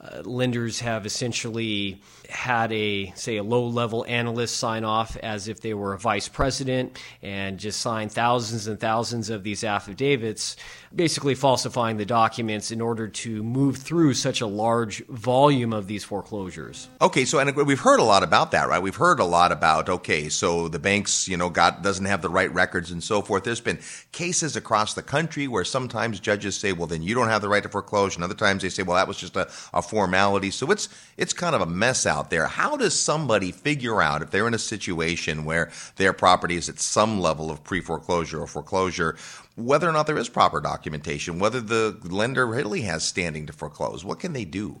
uh, 0.00 0.22
lenders 0.24 0.80
have 0.80 1.06
essentially 1.06 2.00
had 2.30 2.72
a 2.72 3.12
say 3.14 3.36
a 3.36 3.42
low 3.42 3.66
level 3.66 4.04
analyst 4.08 4.56
sign 4.56 4.84
off 4.84 5.16
as 5.18 5.48
if 5.48 5.60
they 5.60 5.74
were 5.74 5.94
a 5.94 5.98
vice 5.98 6.28
president 6.28 6.98
and 7.22 7.58
just 7.58 7.80
sign 7.80 8.08
thousands 8.08 8.66
and 8.66 8.80
thousands 8.80 9.30
of 9.30 9.42
these 9.42 9.64
affidavits 9.64 10.56
basically 10.94 11.34
falsifying 11.34 11.98
the 11.98 12.06
documents 12.06 12.70
in 12.70 12.80
order 12.80 13.06
to 13.06 13.42
move 13.42 13.76
through 13.76 14.14
such 14.14 14.40
a 14.40 14.46
large 14.46 15.04
volume 15.06 15.72
of 15.72 15.86
these 15.86 16.04
foreclosures. 16.04 16.88
Okay, 17.02 17.24
so 17.24 17.38
and 17.38 17.54
we've 17.54 17.80
heard 17.80 18.00
a 18.00 18.04
lot 18.04 18.22
about 18.22 18.50
that, 18.52 18.68
right? 18.68 18.82
We've 18.82 18.96
heard 18.96 19.20
a 19.20 19.24
lot 19.24 19.52
about 19.52 19.88
okay, 19.88 20.28
so 20.28 20.68
the 20.68 20.78
banks, 20.78 21.28
you 21.28 21.36
know, 21.36 21.50
got 21.50 21.82
doesn't 21.82 22.06
have 22.06 22.22
the 22.22 22.30
right 22.30 22.52
records 22.52 22.90
and 22.90 23.04
so 23.04 23.20
forth. 23.20 23.44
There's 23.44 23.60
been 23.60 23.78
cases 24.12 24.56
across 24.56 24.94
the 24.94 25.02
country 25.02 25.46
where 25.48 25.64
sometimes 25.64 26.18
judges 26.18 26.56
say, 26.56 26.72
"Well, 26.72 26.86
then 26.86 27.02
you 27.02 27.14
don't 27.14 27.28
have 27.28 27.42
the 27.42 27.48
right 27.48 27.62
to 27.62 27.68
foreclose," 27.68 28.14
and 28.14 28.24
other 28.24 28.34
times 28.34 28.62
they 28.62 28.70
say, 28.70 28.82
"Well, 28.82 28.96
that 28.96 29.08
was 29.08 29.18
just 29.18 29.36
a, 29.36 29.50
a 29.74 29.82
formality." 29.82 30.50
So 30.50 30.70
it's 30.70 30.88
it's 31.16 31.34
kind 31.34 31.54
of 31.54 31.60
a 31.60 31.66
mess 31.66 32.06
out 32.06 32.15
there. 32.30 32.46
How 32.46 32.76
does 32.76 32.98
somebody 32.98 33.52
figure 33.52 34.02
out 34.02 34.22
if 34.22 34.30
they're 34.30 34.48
in 34.48 34.54
a 34.54 34.58
situation 34.58 35.44
where 35.44 35.70
their 35.96 36.12
property 36.12 36.56
is 36.56 36.68
at 36.68 36.80
some 36.80 37.20
level 37.20 37.50
of 37.50 37.64
pre-foreclosure 37.64 38.42
or 38.42 38.46
foreclosure? 38.46 39.16
whether 39.56 39.88
or 39.88 39.92
not 39.92 40.06
there 40.06 40.18
is 40.18 40.28
proper 40.28 40.60
documentation, 40.60 41.38
whether 41.38 41.60
the 41.60 41.98
lender 42.04 42.46
really 42.46 42.82
has 42.82 43.02
standing 43.02 43.46
to 43.46 43.52
foreclose. 43.52 44.04
What 44.04 44.20
can 44.20 44.34
they 44.34 44.44
do? 44.44 44.80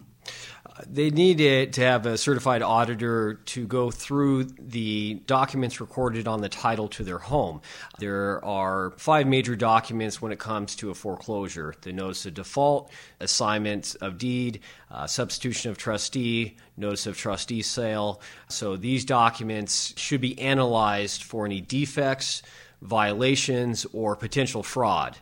They 0.84 1.10
need 1.10 1.38
to 1.72 1.80
have 1.80 2.06
a 2.06 2.18
certified 2.18 2.62
auditor 2.62 3.34
to 3.34 3.66
go 3.66 3.90
through 3.90 4.44
the 4.44 5.14
documents 5.26 5.80
recorded 5.80 6.28
on 6.28 6.40
the 6.40 6.48
title 6.48 6.88
to 6.88 7.04
their 7.04 7.18
home. 7.18 7.60
There 7.98 8.44
are 8.44 8.92
five 8.98 9.26
major 9.26 9.56
documents 9.56 10.20
when 10.20 10.32
it 10.32 10.38
comes 10.38 10.76
to 10.76 10.90
a 10.90 10.94
foreclosure 10.94 11.74
the 11.82 11.92
notice 11.92 12.26
of 12.26 12.34
default, 12.34 12.90
assignment 13.20 13.96
of 14.00 14.18
deed, 14.18 14.60
uh, 14.90 15.06
substitution 15.06 15.70
of 15.70 15.78
trustee, 15.78 16.56
notice 16.76 17.06
of 17.06 17.16
trustee 17.16 17.62
sale. 17.62 18.20
So 18.48 18.76
these 18.76 19.04
documents 19.04 19.94
should 19.96 20.20
be 20.20 20.38
analyzed 20.38 21.22
for 21.22 21.46
any 21.46 21.60
defects 21.60 22.42
violations 22.82 23.86
or 23.92 24.16
potential 24.16 24.62
fraud. 24.62 25.16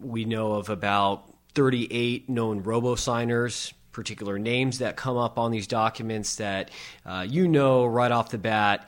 We 0.00 0.24
know 0.24 0.52
of 0.52 0.68
about 0.70 1.32
38 1.54 2.28
known 2.28 2.62
robo 2.62 2.94
signers, 2.94 3.72
particular 3.96 4.38
names 4.38 4.78
that 4.78 4.94
come 4.94 5.16
up 5.16 5.38
on 5.38 5.50
these 5.50 5.66
documents 5.66 6.36
that 6.36 6.70
uh, 7.06 7.24
you 7.26 7.48
know 7.48 7.86
right 7.86 8.12
off 8.12 8.28
the 8.28 8.36
bat 8.38 8.86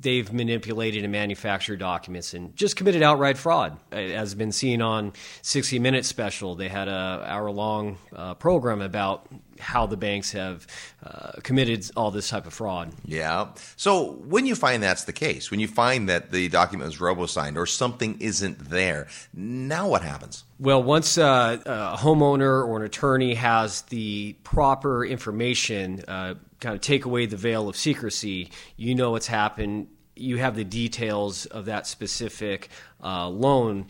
they've 0.00 0.32
manipulated 0.32 1.04
and 1.04 1.12
manufactured 1.12 1.76
documents 1.76 2.34
and 2.34 2.56
just 2.56 2.74
committed 2.74 3.04
outright 3.04 3.38
fraud. 3.38 3.78
It 3.92 4.16
has 4.16 4.34
been 4.34 4.50
seen 4.50 4.82
on 4.82 5.12
60 5.42 5.78
Minutes 5.78 6.08
special. 6.08 6.56
They 6.56 6.68
had 6.68 6.88
a 6.88 7.24
hour 7.24 7.52
long 7.52 7.98
uh, 8.12 8.34
program 8.34 8.80
about 8.80 9.28
how 9.58 9.86
the 9.86 9.96
banks 9.96 10.32
have 10.32 10.66
uh, 11.04 11.32
committed 11.42 11.90
all 11.96 12.10
this 12.10 12.28
type 12.28 12.46
of 12.46 12.52
fraud. 12.52 12.92
Yeah. 13.04 13.48
So 13.76 14.12
when 14.26 14.46
you 14.46 14.54
find 14.54 14.82
that's 14.82 15.04
the 15.04 15.12
case, 15.12 15.50
when 15.50 15.60
you 15.60 15.68
find 15.68 16.08
that 16.08 16.30
the 16.30 16.48
document 16.48 16.92
is 16.92 17.00
robo-signed 17.00 17.56
or 17.56 17.66
something 17.66 18.20
isn't 18.20 18.70
there, 18.70 19.08
now 19.34 19.88
what 19.88 20.02
happens? 20.02 20.44
Well, 20.58 20.82
once 20.82 21.18
uh, 21.18 21.58
a 21.66 21.96
homeowner 21.96 22.66
or 22.66 22.76
an 22.76 22.84
attorney 22.84 23.34
has 23.34 23.82
the 23.82 24.34
proper 24.44 25.04
information, 25.04 26.04
uh, 26.06 26.34
kind 26.60 26.74
of 26.74 26.80
take 26.80 27.04
away 27.04 27.26
the 27.26 27.36
veil 27.36 27.68
of 27.68 27.76
secrecy, 27.76 28.50
you 28.76 28.94
know 28.94 29.10
what's 29.12 29.26
happened. 29.26 29.88
You 30.14 30.38
have 30.38 30.54
the 30.54 30.64
details 30.64 31.46
of 31.46 31.64
that 31.64 31.86
specific 31.86 32.68
uh, 33.02 33.28
loan. 33.28 33.86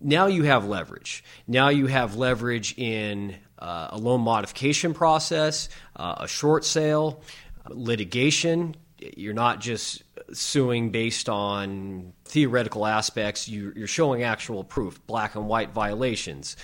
Now 0.00 0.26
you 0.26 0.44
have 0.44 0.66
leverage. 0.66 1.24
Now 1.46 1.68
you 1.68 1.86
have 1.86 2.16
leverage 2.16 2.78
in 2.78 3.36
uh, 3.64 3.88
a 3.92 3.98
loan 3.98 4.20
modification 4.20 4.92
process, 4.92 5.70
uh, 5.96 6.16
a 6.18 6.28
short 6.28 6.64
sale, 6.64 7.22
litigation. 7.70 8.76
You're 8.98 9.32
not 9.34 9.60
just 9.60 10.02
suing 10.32 10.90
based 10.90 11.28
on 11.28 12.12
theoretical 12.26 12.86
aspects, 12.86 13.48
you're 13.48 13.86
showing 13.86 14.22
actual 14.22 14.64
proof, 14.64 15.04
black 15.06 15.34
and 15.34 15.48
white 15.48 15.70
violations 15.70 16.56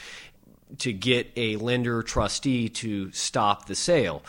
to 0.78 0.92
get 0.92 1.30
a 1.36 1.56
lender 1.56 2.02
trustee 2.02 2.68
to 2.68 3.10
stop 3.12 3.66
the 3.66 3.74
sale 3.74 4.22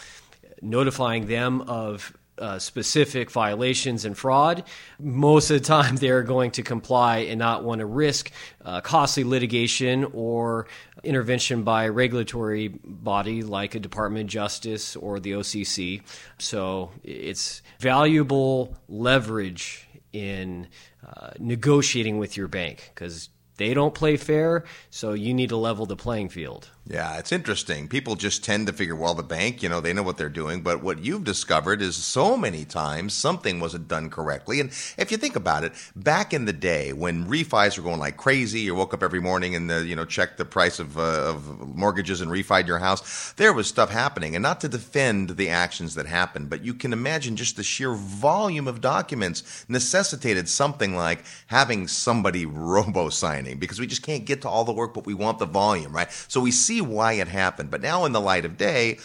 notifying 0.61 1.25
them 1.25 1.61
of 1.61 2.15
uh, 2.41 2.59
specific 2.59 3.31
violations 3.31 4.03
and 4.03 4.17
fraud, 4.17 4.63
most 4.99 5.49
of 5.49 5.59
the 5.61 5.65
time 5.65 5.95
they're 5.97 6.23
going 6.23 6.51
to 6.51 6.63
comply 6.63 7.19
and 7.19 7.39
not 7.39 7.63
want 7.63 7.79
to 7.79 7.85
risk 7.85 8.31
uh, 8.65 8.81
costly 8.81 9.23
litigation 9.23 10.05
or 10.13 10.67
intervention 11.03 11.63
by 11.63 11.85
a 11.85 11.91
regulatory 11.91 12.67
body 12.67 13.43
like 13.43 13.75
a 13.75 13.79
Department 13.79 14.25
of 14.25 14.29
Justice 14.29 14.95
or 14.95 15.19
the 15.19 15.33
OCC. 15.33 16.01
So 16.37 16.91
it's 17.03 17.61
valuable 17.79 18.75
leverage 18.89 19.87
in 20.11 20.67
uh, 21.07 21.31
negotiating 21.39 22.17
with 22.17 22.35
your 22.35 22.47
bank 22.47 22.91
because 22.93 23.29
they 23.57 23.73
don't 23.73 23.93
play 23.93 24.17
fair, 24.17 24.63
so 24.89 25.13
you 25.13 25.33
need 25.33 25.49
to 25.49 25.57
level 25.57 25.85
the 25.85 25.95
playing 25.95 26.29
field. 26.29 26.69
Yeah, 26.87 27.19
it's 27.19 27.31
interesting. 27.31 27.87
People 27.87 28.15
just 28.15 28.43
tend 28.43 28.65
to 28.65 28.73
figure, 28.73 28.95
well, 28.95 29.13
the 29.13 29.21
bank, 29.21 29.61
you 29.61 29.69
know, 29.69 29.81
they 29.81 29.93
know 29.93 30.01
what 30.01 30.17
they're 30.17 30.29
doing. 30.29 30.61
But 30.61 30.81
what 30.81 30.97
you've 30.99 31.23
discovered 31.23 31.79
is 31.79 31.95
so 31.95 32.35
many 32.35 32.65
times 32.65 33.13
something 33.13 33.59
wasn't 33.59 33.87
done 33.87 34.09
correctly. 34.09 34.59
And 34.59 34.71
if 34.97 35.11
you 35.11 35.17
think 35.17 35.35
about 35.35 35.63
it, 35.63 35.73
back 35.95 36.33
in 36.33 36.45
the 36.45 36.53
day 36.53 36.91
when 36.91 37.27
refis 37.27 37.77
were 37.77 37.83
going 37.83 37.99
like 37.99 38.17
crazy, 38.17 38.61
you 38.61 38.73
woke 38.73 38.95
up 38.95 39.03
every 39.03 39.21
morning 39.21 39.55
and, 39.55 39.69
the, 39.69 39.85
you 39.85 39.95
know, 39.95 40.05
checked 40.05 40.39
the 40.39 40.43
price 40.43 40.79
of, 40.79 40.97
uh, 40.97 41.01
of 41.01 41.75
mortgages 41.75 42.19
and 42.19 42.31
refied 42.31 42.65
your 42.65 42.79
house, 42.79 43.31
there 43.33 43.53
was 43.53 43.67
stuff 43.67 43.91
happening. 43.91 44.35
And 44.35 44.41
not 44.41 44.59
to 44.61 44.67
defend 44.67 45.37
the 45.37 45.49
actions 45.49 45.93
that 45.95 46.07
happened, 46.07 46.49
but 46.49 46.65
you 46.65 46.73
can 46.73 46.93
imagine 46.93 47.35
just 47.35 47.57
the 47.57 47.63
sheer 47.63 47.93
volume 47.93 48.67
of 48.67 48.81
documents 48.81 49.65
necessitated 49.69 50.49
something 50.49 50.95
like 50.95 51.23
having 51.47 51.87
somebody 51.87 52.45
robo 52.47 53.09
signing 53.09 53.59
because 53.59 53.79
we 53.79 53.85
just 53.85 54.01
can't 54.03 54.25
get 54.25 54.41
to 54.41 54.49
all 54.49 54.65
the 54.65 54.73
work, 54.73 54.95
but 54.95 55.05
we 55.05 55.13
want 55.13 55.37
the 55.37 55.45
volume, 55.45 55.95
right? 55.95 56.11
So 56.27 56.41
we 56.41 56.51
see 56.51 56.80
why 56.81 57.13
it 57.13 57.27
happened. 57.27 57.71
But 57.71 57.81
now, 57.81 58.05
in 58.05 58.11
the 58.11 58.21
light 58.21 58.45
of 58.45 58.57
day, 58.57 58.99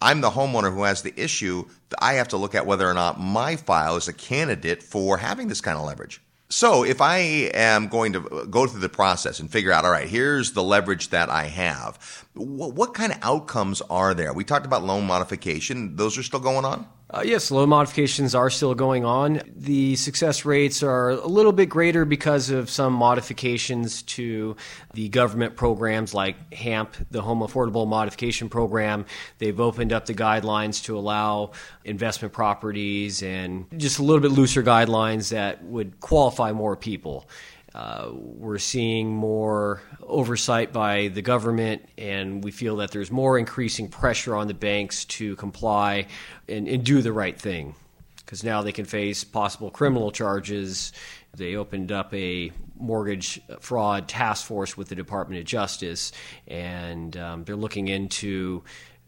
I'm 0.00 0.20
the 0.20 0.30
homeowner 0.30 0.72
who 0.72 0.82
has 0.82 1.02
the 1.02 1.18
issue. 1.18 1.64
I 1.98 2.14
have 2.14 2.28
to 2.28 2.36
look 2.36 2.54
at 2.54 2.66
whether 2.66 2.88
or 2.88 2.94
not 2.94 3.20
my 3.20 3.56
file 3.56 3.96
is 3.96 4.08
a 4.08 4.12
candidate 4.12 4.82
for 4.82 5.16
having 5.16 5.48
this 5.48 5.60
kind 5.60 5.78
of 5.78 5.84
leverage. 5.84 6.20
So 6.50 6.84
if 6.84 7.00
I 7.00 7.18
am 7.54 7.88
going 7.88 8.12
to 8.12 8.46
go 8.50 8.66
through 8.66 8.80
the 8.80 8.88
process 8.88 9.40
and 9.40 9.50
figure 9.50 9.72
out, 9.72 9.84
all 9.84 9.90
right, 9.90 10.08
here's 10.08 10.52
the 10.52 10.62
leverage 10.62 11.08
that 11.08 11.30
I 11.30 11.44
have, 11.46 12.23
what, 12.34 12.74
what 12.74 12.94
kind 12.94 13.12
of 13.12 13.18
outcomes 13.22 13.80
are 13.82 14.14
there? 14.14 14.32
We 14.32 14.44
talked 14.44 14.66
about 14.66 14.84
loan 14.84 15.06
modification; 15.06 15.96
those 15.96 16.18
are 16.18 16.22
still 16.22 16.40
going 16.40 16.64
on. 16.64 16.86
Uh, 17.10 17.22
yes, 17.24 17.52
loan 17.52 17.68
modifications 17.68 18.34
are 18.34 18.50
still 18.50 18.74
going 18.74 19.04
on. 19.04 19.40
The 19.54 19.94
success 19.94 20.44
rates 20.44 20.82
are 20.82 21.10
a 21.10 21.26
little 21.26 21.52
bit 21.52 21.66
greater 21.66 22.04
because 22.04 22.50
of 22.50 22.68
some 22.68 22.92
modifications 22.92 24.02
to 24.02 24.56
the 24.94 25.10
government 25.10 25.54
programs 25.54 26.12
like 26.12 26.52
HAMP, 26.52 26.96
the 27.12 27.22
Home 27.22 27.40
Affordable 27.40 27.86
Modification 27.86 28.48
Program. 28.48 29.06
They've 29.38 29.60
opened 29.60 29.92
up 29.92 30.06
the 30.06 30.14
guidelines 30.14 30.82
to 30.84 30.98
allow 30.98 31.52
investment 31.84 32.34
properties 32.34 33.22
and 33.22 33.66
just 33.76 34.00
a 34.00 34.02
little 34.02 34.20
bit 34.20 34.32
looser 34.32 34.64
guidelines 34.64 35.28
that 35.28 35.62
would 35.62 36.00
qualify 36.00 36.50
more 36.50 36.74
people. 36.74 37.28
Uh, 37.74 38.10
we're 38.12 38.58
seeing 38.58 39.08
more 39.08 39.82
oversight 40.00 40.72
by 40.72 41.08
the 41.08 41.22
government, 41.22 41.82
and 41.98 42.44
we 42.44 42.52
feel 42.52 42.76
that 42.76 42.92
there's 42.92 43.10
more 43.10 43.36
increasing 43.36 43.88
pressure 43.88 44.36
on 44.36 44.46
the 44.46 44.54
banks 44.54 45.04
to 45.04 45.34
comply 45.36 46.06
and, 46.48 46.68
and 46.68 46.84
do 46.84 47.02
the 47.02 47.12
right 47.12 47.38
thing. 47.38 47.74
Because 48.16 48.44
now 48.44 48.62
they 48.62 48.72
can 48.72 48.84
face 48.84 49.24
possible 49.24 49.70
criminal 49.70 50.10
charges. 50.10 50.92
They 51.36 51.56
opened 51.56 51.90
up 51.90 52.14
a 52.14 52.52
mortgage 52.76 53.40
fraud 53.60 54.08
task 54.08 54.46
force 54.46 54.76
with 54.76 54.88
the 54.88 54.94
Department 54.94 55.40
of 55.40 55.46
Justice, 55.46 56.12
and 56.46 57.16
um, 57.16 57.44
they're 57.44 57.56
looking 57.56 57.88
into 57.88 58.62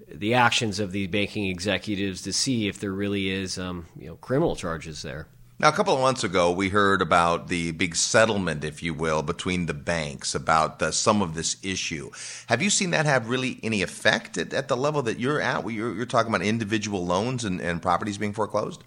the 0.09 0.35
actions 0.35 0.81
of 0.81 0.93
the 0.93 1.07
banking 1.07 1.47
executives 1.47 2.23
to 2.23 2.33
see 2.33 2.69
if 2.69 2.81
there 2.81 2.93
really 2.93 3.31
is 3.31 3.59
um, 3.59 3.87
you 3.99 4.09
know, 4.09 4.17
criminal 4.17 4.57
charges 4.57 5.03
there. 5.03 5.29
Now, 5.59 5.71
a 5.71 5.73
couple 5.73 5.95
of 5.95 6.01
months 6.01 6.23
ago, 6.23 6.53
we 6.53 6.69
heard 6.69 7.01
about 7.01 7.49
the 7.49 7.73
big 7.73 7.97
settlement, 7.97 8.63
if 8.63 8.83
you 8.83 8.93
will, 8.93 9.23
between 9.23 9.65
the 9.65 9.73
banks 9.73 10.35
about 10.35 10.83
uh, 10.83 10.91
some 10.91 11.23
of 11.23 11.33
this 11.35 11.57
issue. 11.63 12.11
Have 12.49 12.61
you 12.61 12.69
seen 12.69 12.91
that 12.91 13.07
have 13.07 13.31
really 13.31 13.59
any 13.63 13.81
effect 13.81 14.37
at, 14.37 14.53
at 14.53 14.69
the 14.69 14.77
level 14.77 15.01
that 15.03 15.19
you're 15.19 15.41
at? 15.41 15.65
You're, 15.71 15.95
you're 15.95 16.05
talking 16.05 16.31
about 16.31 16.45
individual 16.47 17.07
loans 17.07 17.43
and, 17.43 17.59
and 17.63 17.81
properties 17.81 18.19
being 18.19 18.35
foreclosed? 18.35 18.85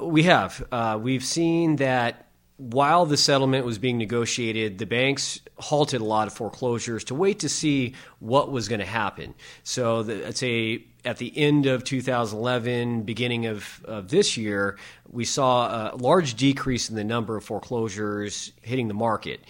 We 0.00 0.22
have. 0.22 0.66
Uh, 0.72 0.98
we've 0.98 1.24
seen 1.24 1.76
that 1.76 2.27
while 2.58 3.06
the 3.06 3.16
settlement 3.16 3.64
was 3.64 3.78
being 3.78 3.98
negotiated, 3.98 4.78
the 4.78 4.86
banks 4.86 5.40
halted 5.58 6.00
a 6.00 6.04
lot 6.04 6.26
of 6.26 6.34
foreclosures 6.34 7.04
to 7.04 7.14
wait 7.14 7.38
to 7.38 7.48
see 7.48 7.94
what 8.18 8.50
was 8.50 8.68
going 8.68 8.80
to 8.80 8.86
happen. 8.86 9.32
So, 9.62 10.02
the, 10.02 10.26
I'd 10.26 10.36
say 10.36 10.84
at 11.04 11.18
the 11.18 11.36
end 11.38 11.66
of 11.66 11.84
2011, 11.84 13.02
beginning 13.02 13.46
of, 13.46 13.80
of 13.84 14.08
this 14.08 14.36
year, 14.36 14.76
we 15.08 15.24
saw 15.24 15.92
a 15.92 15.96
large 15.96 16.34
decrease 16.34 16.90
in 16.90 16.96
the 16.96 17.04
number 17.04 17.36
of 17.36 17.44
foreclosures 17.44 18.52
hitting 18.60 18.88
the 18.88 18.94
market. 18.94 19.40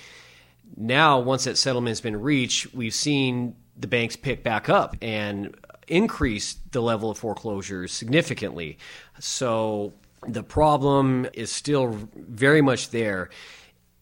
Now, 0.77 1.19
once 1.19 1.45
that 1.45 1.57
settlement 1.57 1.93
has 1.93 2.03
been 2.03 2.21
reached, 2.21 2.75
we've 2.75 2.95
seen 2.95 3.57
the 3.75 3.87
banks 3.87 4.17
pick 4.17 4.43
back 4.43 4.69
up 4.69 4.97
and 5.01 5.57
increase 5.87 6.57
the 6.73 6.83
level 6.83 7.11
of 7.11 7.17
foreclosures 7.17 7.91
significantly. 7.91 8.77
So, 9.19 9.95
the 10.27 10.43
problem 10.43 11.27
is 11.33 11.53
still 11.53 11.97
very 12.15 12.61
much 12.61 12.91
there. 12.91 13.31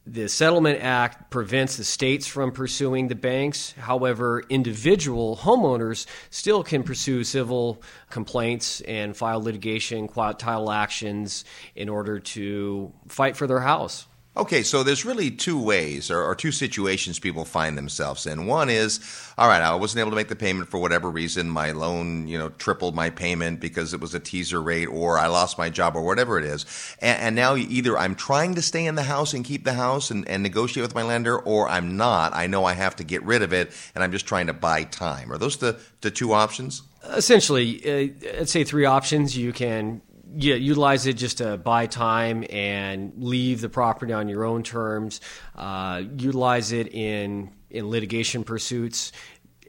The 0.09 0.29
Settlement 0.29 0.81
Act 0.83 1.31
prevents 1.31 1.76
the 1.76 1.85
states 1.85 2.29
from 2.29 2.52
pursuing 2.52 3.09
the 3.09 3.16
banks. 3.16 3.72
However, 3.72 4.44
individual 4.48 5.37
homeowners 5.37 6.07
still 6.31 6.62
can 6.62 6.85
pursue 6.85 7.24
civil 7.24 7.83
complaints 8.09 8.81
and 8.83 9.16
file 9.16 9.42
litigation, 9.42 10.07
title 10.07 10.70
actions 10.70 11.44
in 11.74 11.88
order 11.88 12.20
to 12.20 12.92
fight 13.09 13.37
for 13.37 13.48
their 13.48 13.59
house. 13.59 14.07
Okay, 14.37 14.62
so 14.62 14.83
there's 14.83 15.07
really 15.07 15.31
two 15.31 15.59
ways 15.59 16.11
or, 16.11 16.22
or, 16.22 16.35
two 16.35 16.53
situations 16.53 17.18
people 17.18 17.46
find 17.46 17.79
themselves 17.79 18.27
in. 18.27 18.44
One 18.44 18.68
is, 18.68 19.01
all 19.38 19.49
right, 19.49 19.62
I 19.62 19.75
wasn't 19.77 20.01
able 20.01 20.11
to 20.11 20.16
make 20.16 20.29
the 20.29 20.37
payment 20.37 20.68
for 20.68 20.77
whatever 20.77 21.11
reason. 21.11 21.49
My 21.49 21.70
loan, 21.70 22.29
you 22.29 22.38
know, 22.38 22.51
tripled 22.51 22.94
my 22.94 23.09
payment 23.09 23.61
because 23.61 23.94
it 23.94 24.01
was 24.01 24.14
a 24.14 24.20
teaser 24.20 24.61
rate, 24.61 24.88
or 24.88 25.18
I 25.18 25.29
lost 25.29 25.57
my 25.57 25.70
job, 25.70 25.96
or 25.96 26.03
whatever 26.03 26.38
it 26.38 26.44
is. 26.44 26.66
And, 27.01 27.18
and 27.18 27.37
now 27.37 27.57
either 27.57 27.96
I'm 27.96 28.14
trying 28.14 28.57
to 28.57 28.62
stay 28.62 28.85
in 28.85 28.94
the 28.94 29.05
house 29.05 29.33
and 29.33 29.42
keep 29.42 29.64
the 29.64 29.72
house 29.72 30.11
and, 30.11 30.29
and 30.29 30.42
negotiate 30.42 30.83
with 30.85 30.94
my 30.94 31.03
lender, 31.03 31.38
or 31.38 31.66
I'm 31.66 31.96
not. 31.96 32.35
I 32.35 32.46
know 32.46 32.66
I 32.66 32.75
have 32.75 32.96
to 32.96 33.05
get 33.05 33.22
rid 33.22 33.40
of 33.40 33.55
it, 33.55 33.72
and 33.94 34.05
I'm 34.05 34.12
just 34.12 34.27
trying 34.27 34.49
to 34.49 34.53
buy 34.53 34.85
time. 34.85 35.33
Are 35.33 35.38
those 35.38 35.57
the, 35.57 35.81
the 36.03 36.11
two 36.11 36.35
options? 36.35 36.83
Essentially, 37.05 37.81
uh, 37.87 38.40
I'd 38.40 38.51
say 38.51 38.64
three 38.64 38.85
options. 38.85 39.35
You 39.35 39.55
can 39.55 40.03
yeah, 40.38 40.55
utilize 40.57 41.07
it 41.07 41.14
just 41.14 41.38
to 41.38 41.57
buy 41.57 41.87
time 41.87 42.44
and 42.51 43.12
leave 43.16 43.62
the 43.62 43.70
property 43.70 44.12
on 44.12 44.29
your 44.29 44.44
own 44.44 44.62
terms. 44.62 45.20
Uh, 45.55 46.03
utilize 46.16 46.72
it 46.72 46.92
in 46.92 47.51
in 47.70 47.88
litigation 47.88 48.44
pursuits. 48.44 49.12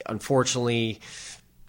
Unfortunately, 0.06 1.00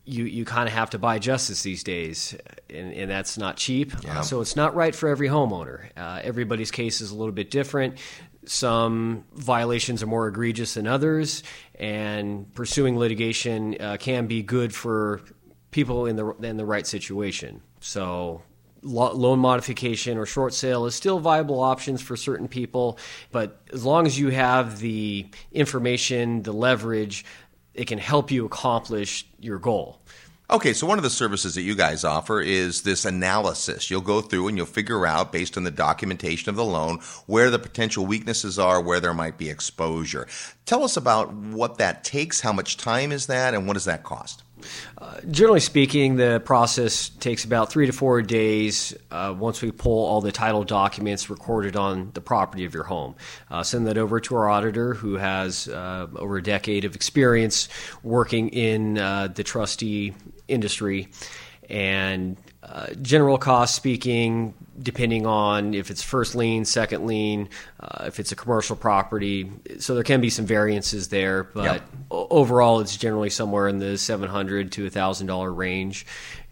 you 0.04 0.24
you 0.24 0.44
kind 0.44 0.68
of 0.68 0.74
have 0.74 0.90
to 0.90 0.98
buy 0.98 1.20
justice 1.20 1.62
these 1.62 1.84
days, 1.84 2.36
and, 2.68 2.92
and 2.92 3.10
that's 3.10 3.38
not 3.38 3.56
cheap. 3.56 3.92
Yeah. 4.02 4.18
Uh, 4.18 4.22
so 4.22 4.40
it's 4.40 4.56
not 4.56 4.74
right 4.74 4.94
for 4.94 5.08
every 5.08 5.28
homeowner. 5.28 5.90
Uh, 5.96 6.20
everybody's 6.24 6.72
case 6.72 7.00
is 7.00 7.12
a 7.12 7.14
little 7.14 7.32
bit 7.32 7.52
different. 7.52 7.98
Some 8.46 9.24
violations 9.34 10.02
are 10.02 10.06
more 10.06 10.26
egregious 10.26 10.74
than 10.74 10.88
others, 10.88 11.44
and 11.76 12.52
pursuing 12.54 12.98
litigation 12.98 13.76
uh, 13.80 13.96
can 14.00 14.26
be 14.26 14.42
good 14.42 14.74
for 14.74 15.20
people 15.70 16.06
in 16.06 16.16
the 16.16 16.30
in 16.42 16.56
the 16.56 16.64
right 16.64 16.86
situation. 16.86 17.62
So 17.80 18.42
loan 18.82 19.38
modification 19.38 20.18
or 20.18 20.26
short 20.26 20.54
sale 20.54 20.86
is 20.86 20.94
still 20.94 21.18
viable 21.18 21.60
options 21.60 22.00
for 22.00 22.16
certain 22.16 22.48
people, 22.48 22.98
but 23.32 23.60
as 23.72 23.84
long 23.84 24.06
as 24.06 24.18
you 24.18 24.28
have 24.30 24.78
the 24.80 25.26
information, 25.52 26.42
the 26.42 26.52
leverage, 26.52 27.24
it 27.74 27.86
can 27.86 27.98
help 27.98 28.30
you 28.30 28.44
accomplish 28.44 29.26
your 29.40 29.58
goal. 29.58 30.00
Okay, 30.50 30.72
so 30.72 30.86
one 30.86 30.98
of 30.98 31.04
the 31.04 31.10
services 31.10 31.54
that 31.56 31.62
you 31.62 31.74
guys 31.74 32.04
offer 32.04 32.40
is 32.40 32.80
this 32.80 33.04
analysis. 33.04 33.90
You'll 33.90 34.00
go 34.00 34.22
through 34.22 34.48
and 34.48 34.56
you'll 34.56 34.64
figure 34.64 35.06
out, 35.06 35.30
based 35.30 35.58
on 35.58 35.64
the 35.64 35.70
documentation 35.70 36.48
of 36.48 36.56
the 36.56 36.64
loan, 36.64 37.00
where 37.26 37.50
the 37.50 37.58
potential 37.58 38.06
weaknesses 38.06 38.58
are, 38.58 38.80
where 38.80 38.98
there 38.98 39.12
might 39.12 39.36
be 39.36 39.50
exposure. 39.50 40.26
Tell 40.64 40.84
us 40.84 40.96
about 40.96 41.34
what 41.34 41.76
that 41.76 42.02
takes, 42.02 42.40
how 42.40 42.54
much 42.54 42.78
time 42.78 43.12
is 43.12 43.26
that, 43.26 43.52
and 43.52 43.66
what 43.66 43.74
does 43.74 43.84
that 43.84 44.04
cost? 44.04 44.42
Uh, 44.96 45.20
generally 45.30 45.60
speaking, 45.60 46.16
the 46.16 46.40
process 46.44 47.08
takes 47.08 47.44
about 47.44 47.70
three 47.70 47.86
to 47.86 47.92
four 47.92 48.22
days 48.22 48.96
uh, 49.10 49.34
once 49.36 49.62
we 49.62 49.70
pull 49.70 50.06
all 50.06 50.20
the 50.20 50.32
title 50.32 50.64
documents 50.64 51.30
recorded 51.30 51.76
on 51.76 52.10
the 52.14 52.20
property 52.20 52.64
of 52.64 52.74
your 52.74 52.84
home. 52.84 53.14
Uh, 53.50 53.62
send 53.62 53.86
that 53.86 53.98
over 53.98 54.20
to 54.20 54.36
our 54.36 54.48
auditor, 54.48 54.94
who 54.94 55.14
has 55.16 55.68
uh, 55.68 56.06
over 56.16 56.36
a 56.38 56.42
decade 56.42 56.84
of 56.84 56.94
experience 56.94 57.68
working 58.02 58.48
in 58.48 58.98
uh, 58.98 59.28
the 59.28 59.44
trustee 59.44 60.14
industry. 60.48 61.08
And 61.68 62.36
uh, 62.70 62.92
general 63.00 63.38
cost 63.38 63.74
speaking, 63.74 64.54
depending 64.80 65.26
on 65.26 65.74
if 65.74 65.90
it's 65.90 66.02
first 66.02 66.34
lien, 66.34 66.64
second 66.64 67.06
lien, 67.06 67.48
uh, 67.80 68.04
if 68.06 68.20
it's 68.20 68.32
a 68.32 68.36
commercial 68.36 68.76
property. 68.76 69.50
So 69.78 69.94
there 69.94 70.04
can 70.04 70.20
be 70.20 70.30
some 70.30 70.46
variances 70.46 71.08
there, 71.08 71.44
but 71.44 71.64
yep. 71.64 71.82
overall, 72.10 72.80
it's 72.80 72.96
generally 72.96 73.30
somewhere 73.30 73.68
in 73.68 73.78
the 73.78 73.96
seven 73.96 74.28
hundred 74.28 74.72
to 74.72 74.90
thousand 74.90 75.28
dollar 75.28 75.52
range, 75.52 76.06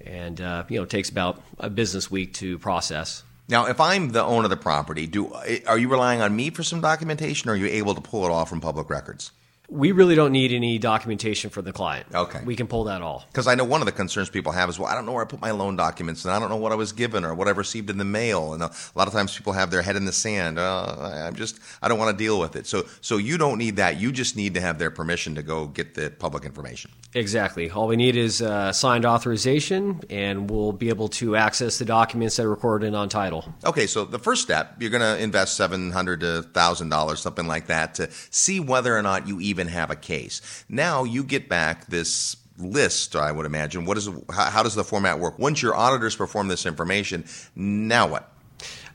and 0.05 0.41
uh, 0.41 0.65
you 0.69 0.79
know 0.79 0.85
it 0.85 0.91
takes 0.91 1.11
about 1.11 1.43
a 1.59 1.69
business 1.69 2.11
week 2.11 2.33
to 2.35 2.59
process. 2.59 3.23
Now, 3.49 3.67
if 3.67 3.81
I'm 3.81 4.11
the 4.11 4.25
owner 4.25 4.45
of 4.45 4.51
the 4.51 4.57
property, 4.57 5.07
do 5.07 5.33
are 5.67 5.79
you 5.79 5.89
relying 5.89 6.21
on 6.21 6.35
me 6.35 6.51
for 6.51 6.63
some 6.63 6.81
documentation, 6.81 7.51
or 7.51 7.53
are 7.53 7.57
you 7.57 7.67
able 7.67 7.95
to 7.95 8.01
pull 8.01 8.25
it 8.25 8.31
off 8.31 8.49
from 8.49 8.61
public 8.61 8.91
records? 8.91 9.33
We 9.69 9.93
really 9.93 10.15
don't 10.15 10.33
need 10.33 10.53
any 10.53 10.79
documentation 10.79 11.51
for 11.51 11.63
the 11.63 11.73
client. 11.73 12.07
Okay. 12.15 12.41
We 12.45 12.55
can 12.57 12.67
pull 12.67 12.85
that 12.85 13.03
all. 13.03 13.25
Because 13.29 13.47
I 13.47 13.55
know 13.55 13.65
one 13.65 13.81
of 13.81 13.87
the 13.87 13.93
concerns 13.93 14.31
people 14.31 14.53
have 14.53 14.69
is, 14.69 14.79
well, 14.79 14.89
I 14.89 14.95
don't 14.95 15.07
know 15.07 15.13
where 15.13 15.25
I 15.25 15.27
put 15.27 15.41
my 15.41 15.51
loan 15.51 15.77
documents, 15.77 16.25
and 16.25 16.33
I 16.33 16.39
don't 16.39 16.49
know 16.49 16.57
what 16.57 16.73
I 16.73 16.77
was 16.77 16.93
given 16.93 17.25
or 17.25 17.35
what 17.35 17.49
I 17.49 17.51
received 17.51 17.91
in 17.91 17.99
the 17.99 18.05
mail. 18.05 18.55
And 18.55 18.63
a 18.63 18.71
lot 18.95 19.09
of 19.09 19.13
times 19.13 19.37
people 19.37 19.53
have 19.53 19.71
their 19.71 19.83
head 19.83 19.97
in 19.97 20.05
the 20.05 20.13
sand. 20.13 20.59
Uh, 20.59 21.25
I'm 21.27 21.35
just, 21.35 21.59
I 21.83 21.89
don't 21.89 21.99
want 21.99 22.17
to 22.17 22.25
deal 22.25 22.39
with 22.39 22.57
it. 22.57 22.67
So, 22.67 22.87
so 23.01 23.17
you 23.17 23.39
don't 23.39 23.59
need 23.59 23.77
that. 23.77 23.99
You 23.99 24.13
just 24.13 24.37
need 24.37 24.55
to 24.55 24.61
have 24.61 24.79
their 24.79 24.91
permission 24.91 25.35
to 25.35 25.43
go 25.43 25.67
get 25.67 25.95
the 25.95 26.11
public 26.11 26.45
information. 26.45 26.91
Exactly. 27.15 27.71
All 27.71 27.87
we 27.87 27.97
need 27.97 28.15
is 28.15 28.43
uh, 28.43 28.73
signed 28.73 29.07
authorization, 29.07 30.03
and 30.11 30.51
we'll 30.51 30.73
be 30.73 30.91
able 30.91 31.09
to 31.09 31.35
access 31.37 31.79
the 31.79 31.87
documents 31.87 32.37
that 32.37 32.45
are 32.45 32.51
recorded 32.51 32.95
on 32.95 33.09
title. 33.09 33.55
Okay. 33.65 33.87
So 33.87 34.05
the 34.05 34.19
first 34.19 34.43
step, 34.43 34.77
you're 34.81 34.91
going 34.91 35.01
to 35.01 35.23
invest 35.23 35.57
seven 35.57 35.93
hundred 35.93 36.21
to 36.21 36.43
thousand 36.43 36.91
dollars, 36.91 37.21
something 37.21 37.47
like 37.47 37.69
that, 37.69 37.95
to 37.95 38.11
see 38.31 38.61
whether 38.61 38.95
or 38.95 39.03
not 39.03 39.27
you 39.27 39.41
even 39.41 39.69
have 39.69 39.91
a 39.91 39.97
case. 39.97 40.65
Now 40.69 41.05
you 41.05 41.25
get 41.25 41.49
back 41.49 41.87
this 41.87 42.37
list, 42.59 43.17
I 43.17 43.33
would 43.33 43.47
imagine. 43.47 43.85
What 43.87 43.97
is 43.97 44.09
how, 44.31 44.51
how 44.51 44.63
does 44.63 44.75
the 44.75 44.85
format 44.85 45.19
work? 45.19 45.39
Once 45.39 45.63
your 45.63 45.75
auditors 45.75 46.17
perform 46.17 46.49
this 46.49 46.67
information, 46.67 47.25
now 47.55 48.09
what? 48.09 48.31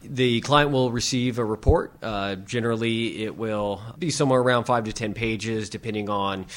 The 0.04 0.42
client 0.42 0.72
will 0.72 0.92
receive 0.92 1.38
a 1.38 1.46
report. 1.46 1.94
Uh, 2.02 2.34
generally, 2.34 3.24
it 3.24 3.38
will 3.38 3.80
be 4.00 4.10
somewhere 4.10 4.42
around 4.42 4.64
five 4.64 4.86
to 4.86 4.94
ten 4.94 5.14
pages, 5.14 5.70
depending 5.70 6.10
on 6.10 6.48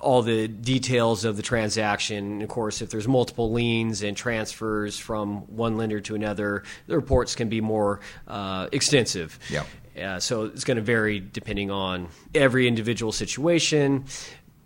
all 0.00 0.22
the 0.22 0.48
details 0.48 1.24
of 1.24 1.36
the 1.36 1.42
transaction. 1.42 2.32
And 2.32 2.42
of 2.42 2.48
course, 2.48 2.82
if 2.82 2.90
there's 2.90 3.08
multiple 3.08 3.52
liens 3.52 4.02
and 4.02 4.16
transfers 4.16 4.98
from 4.98 5.42
one 5.54 5.76
lender 5.76 6.00
to 6.00 6.14
another, 6.14 6.62
the 6.86 6.96
reports 6.96 7.34
can 7.34 7.48
be 7.48 7.60
more 7.60 8.00
uh, 8.28 8.68
extensive. 8.72 9.38
Yeah 9.50 9.64
Uh, 9.96 10.20
so 10.20 10.44
it's 10.44 10.64
going 10.64 10.76
to 10.76 10.82
vary 10.82 11.20
depending 11.20 11.70
on 11.70 12.08
every 12.34 12.68
individual 12.68 13.12
situation, 13.12 14.04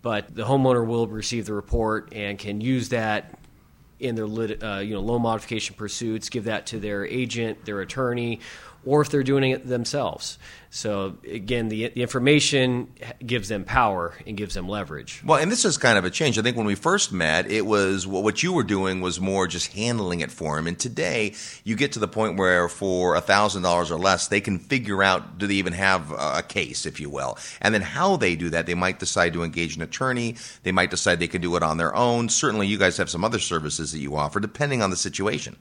but 0.01 0.33
the 0.33 0.43
homeowner 0.43 0.85
will 0.85 1.07
receive 1.07 1.45
the 1.45 1.53
report 1.53 2.09
and 2.13 2.37
can 2.37 2.59
use 2.59 2.89
that 2.89 3.37
in 3.99 4.15
their 4.15 4.27
lit, 4.27 4.61
uh, 4.63 4.77
you 4.77 4.93
know 4.93 4.99
loan 4.99 5.21
modification 5.21 5.75
pursuits, 5.75 6.29
give 6.29 6.45
that 6.45 6.65
to 6.65 6.79
their 6.79 7.05
agent, 7.05 7.65
their 7.65 7.81
attorney, 7.81 8.39
or 8.85 9.01
if 9.01 9.09
they're 9.09 9.23
doing 9.23 9.51
it 9.51 9.67
themselves. 9.67 10.37
So 10.73 11.17
again, 11.29 11.67
the, 11.67 11.89
the 11.89 12.01
information 12.01 12.93
gives 13.25 13.49
them 13.49 13.65
power 13.65 14.13
and 14.25 14.37
gives 14.37 14.53
them 14.53 14.69
leverage. 14.69 15.21
Well, 15.25 15.37
and 15.37 15.51
this 15.51 15.65
is 15.65 15.77
kind 15.77 15.97
of 15.97 16.05
a 16.05 16.09
change. 16.09 16.39
I 16.39 16.41
think 16.43 16.55
when 16.55 16.65
we 16.65 16.75
first 16.75 17.11
met, 17.11 17.51
it 17.51 17.65
was 17.65 18.07
what 18.07 18.41
you 18.41 18.53
were 18.53 18.63
doing 18.63 19.01
was 19.01 19.19
more 19.19 19.47
just 19.47 19.73
handling 19.73 20.21
it 20.21 20.31
for 20.31 20.55
them. 20.55 20.67
And 20.67 20.79
today, 20.79 21.35
you 21.65 21.75
get 21.75 21.91
to 21.91 21.99
the 21.99 22.07
point 22.07 22.37
where 22.37 22.69
for 22.69 23.19
thousand 23.19 23.63
dollars 23.63 23.91
or 23.91 23.99
less, 23.99 24.29
they 24.29 24.39
can 24.39 24.59
figure 24.59 25.03
out 25.03 25.37
do 25.37 25.45
they 25.45 25.55
even 25.55 25.73
have 25.73 26.09
a 26.11 26.41
case, 26.41 26.85
if 26.85 27.01
you 27.01 27.09
will, 27.09 27.37
and 27.59 27.73
then 27.73 27.81
how 27.81 28.15
they 28.15 28.37
do 28.37 28.49
that. 28.51 28.65
They 28.65 28.73
might 28.73 28.97
decide 28.97 29.33
to 29.33 29.43
engage 29.43 29.75
an 29.75 29.81
attorney. 29.81 30.37
They 30.63 30.71
might 30.71 30.89
decide 30.89 31.19
they 31.19 31.27
can 31.27 31.41
do 31.41 31.57
it 31.57 31.63
on 31.63 31.79
their 31.79 31.93
own. 31.93 32.29
Certainly, 32.29 32.67
you 32.67 32.77
guys 32.77 32.95
have 32.95 33.09
some 33.09 33.25
other 33.25 33.39
services 33.39 33.91
that 33.91 33.99
you 33.99 34.15
offer, 34.15 34.39
depending 34.39 34.81
on 34.81 34.89
the 34.89 34.95
situation. 34.95 35.57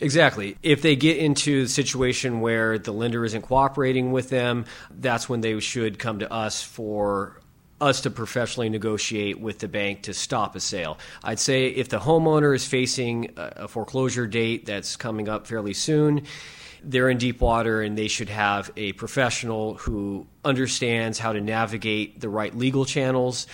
Exactly. 0.00 0.56
If 0.62 0.80
they 0.80 0.96
get 0.96 1.18
into 1.18 1.62
a 1.62 1.68
situation 1.68 2.40
where 2.40 2.78
the 2.78 2.92
lender 2.92 3.24
isn't 3.24 3.42
cooperating 3.42 4.12
with 4.12 4.30
them, 4.30 4.45
that's 4.90 5.28
when 5.28 5.40
they 5.40 5.58
should 5.60 5.98
come 5.98 6.18
to 6.20 6.32
us 6.32 6.62
for 6.62 7.40
us 7.80 8.00
to 8.02 8.10
professionally 8.10 8.68
negotiate 8.68 9.38
with 9.38 9.58
the 9.58 9.68
bank 9.68 10.02
to 10.02 10.14
stop 10.14 10.56
a 10.56 10.60
sale. 10.60 10.98
I'd 11.22 11.38
say 11.38 11.68
if 11.68 11.88
the 11.88 11.98
homeowner 11.98 12.54
is 12.54 12.66
facing 12.66 13.32
a 13.36 13.68
foreclosure 13.68 14.26
date 14.26 14.64
that's 14.64 14.96
coming 14.96 15.28
up 15.28 15.46
fairly 15.46 15.74
soon, 15.74 16.22
they're 16.82 17.10
in 17.10 17.18
deep 17.18 17.40
water 17.40 17.82
and 17.82 17.98
they 17.98 18.08
should 18.08 18.28
have 18.28 18.70
a 18.76 18.92
professional 18.92 19.74
who 19.74 20.26
understands 20.44 21.18
how 21.18 21.32
to 21.32 21.40
navigate 21.40 22.20
the 22.20 22.28
right 22.28 22.54
legal 22.56 22.84
channels. 22.84 23.46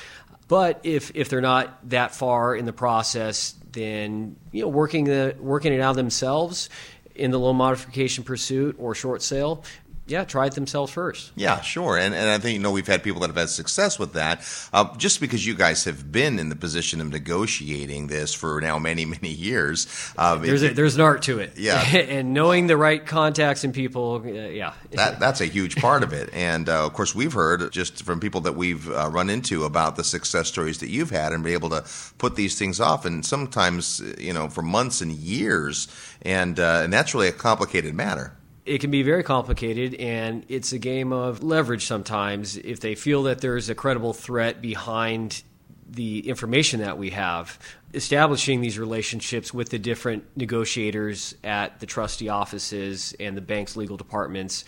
But 0.49 0.81
if, 0.83 1.11
if 1.15 1.29
they're 1.29 1.41
not 1.41 1.89
that 1.89 2.15
far 2.15 2.55
in 2.55 2.67
the 2.67 2.73
process, 2.73 3.55
then 3.73 4.37
you 4.53 4.63
know 4.63 4.69
working 4.69 5.05
the 5.05 5.35
working 5.41 5.73
it 5.73 5.81
out 5.81 5.97
themselves 5.97 6.69
in 7.15 7.31
the 7.31 7.39
loan 7.39 7.57
modification 7.57 8.25
pursuit 8.25 8.77
or 8.79 8.95
short 8.95 9.23
sale 9.23 9.65
yeah, 10.13 10.25
try 10.25 10.47
it 10.47 10.55
themselves 10.55 10.93
first. 10.93 11.33
Yeah, 11.37 11.63
sure. 11.63 11.97
And 11.97 12.15
and 12.15 12.29
I 12.29 12.39
think 12.39 12.53
you 12.55 12.63
know 12.63 12.71
we've 12.71 12.87
had 12.87 13.03
people 13.03 13.23
that 13.23 13.29
have 13.29 13.37
had 13.37 13.49
success 13.49 13.99
with 13.99 14.13
that. 14.13 14.47
Uh, 14.73 14.95
just 14.99 15.21
because 15.21 15.47
you 15.47 15.55
guys 15.55 15.85
have 15.85 16.13
been 16.13 16.39
in 16.39 16.51
the 16.51 16.57
position 16.57 17.01
of 17.01 17.09
negotiating 17.09 18.09
this 18.09 18.35
for 18.35 18.61
now 18.61 18.79
many 18.79 19.07
many 19.07 19.31
years, 19.31 19.87
uh, 20.19 20.37
there's 20.37 20.63
it, 20.63 20.73
a, 20.73 20.75
there's 20.75 20.97
an 20.97 21.01
art 21.01 21.23
to 21.23 21.39
it. 21.39 21.55
Yeah, 21.57 21.81
and 21.97 22.35
knowing 22.35 22.67
the 22.67 22.77
right 22.77 23.05
contacts 23.05 23.65
and 23.65 23.73
people. 23.73 24.23
Uh, 24.25 24.29
yeah, 24.29 24.75
that 24.91 25.19
that's 25.19 25.41
a 25.41 25.47
huge 25.47 25.77
part 25.77 26.03
of 26.03 26.13
it. 26.13 26.29
And 26.35 26.69
uh, 26.69 26.85
of 26.85 26.93
course, 26.93 27.15
we've 27.15 27.33
heard 27.33 27.73
just 27.73 28.03
from 28.03 28.21
people 28.21 28.43
that 28.43 28.55
we've 28.55 28.89
uh, 28.91 29.09
run 29.11 29.31
into 29.31 29.65
about 29.65 29.97
the 29.97 30.05
success 30.05 30.47
stories 30.47 30.79
that 30.81 30.91
you've 30.91 31.11
had 31.11 31.33
and 31.33 31.43
be 31.43 31.55
able 31.55 31.71
to 31.71 31.85
put 32.19 32.37
these 32.37 32.59
things 32.59 32.81
off, 32.81 33.07
and 33.07 33.25
sometimes 33.25 34.03
you 34.19 34.35
know 34.35 34.49
for 34.49 34.61
months 34.61 35.01
and 35.01 35.13
years, 35.13 35.89
and 36.21 36.61
uh, 36.61 36.83
and 36.85 36.93
that's 36.93 37.15
really 37.15 37.29
a 37.29 37.33
complicated 37.33 37.95
matter 37.95 38.37
it 38.65 38.79
can 38.79 38.91
be 38.91 39.03
very 39.03 39.25
complicated 39.25 39.95
and 39.95 40.45
it's 40.49 40.73
a 40.73 40.79
game 40.79 41.13
of 41.13 41.43
leverage 41.43 41.87
sometimes. 41.87 42.57
If 42.57 42.81
they 42.81 42.95
feel 42.95 43.25
that 43.25 43.41
there's 43.41 43.69
a 43.69 43.75
credible 43.75 44.13
threat 44.13 44.63
behind 44.63 45.43
the 45.89 46.29
information 46.29 46.81
that 46.81 46.97
we 46.97 47.11
have 47.11 47.59
establishing 47.93 48.63
these 48.63 48.79
relationships 48.79 49.53
with 49.53 49.69
the 49.69 49.79
different 49.79 50.25
negotiators 50.35 51.35
at 51.45 51.79
the 51.81 51.87
trustee 51.87 52.31
offices 52.31 53.15
and 53.21 53.37
the 53.37 53.43
bank's 53.43 53.77
legal 53.77 53.99
departments 53.99 54.65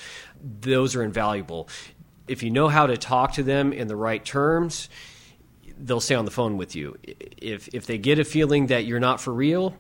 those 0.61 0.95
are 0.95 1.03
invaluable. 1.03 1.69
If 2.29 2.43
you 2.43 2.51
know 2.51 2.69
how 2.69 2.87
to 2.87 2.99
talk 2.99 3.33
to 3.35 3.43
them 3.43 3.73
in 3.73 3.89
the 3.89 3.97
right 3.97 4.23
terms 4.23 4.91
they'll 5.79 6.01
stay 6.01 6.15
on 6.15 6.25
the 6.25 6.31
phone 6.31 6.57
with 6.57 6.77
you. 6.77 6.97
If 7.05 7.69
if 7.73 7.87
they 7.87 7.97
get 7.97 8.19
a 8.19 8.25
feeling 8.25 8.67
that 8.67 8.85
you're 8.85 9.01
not 9.01 9.21
for 9.21 9.33
real 9.33 9.75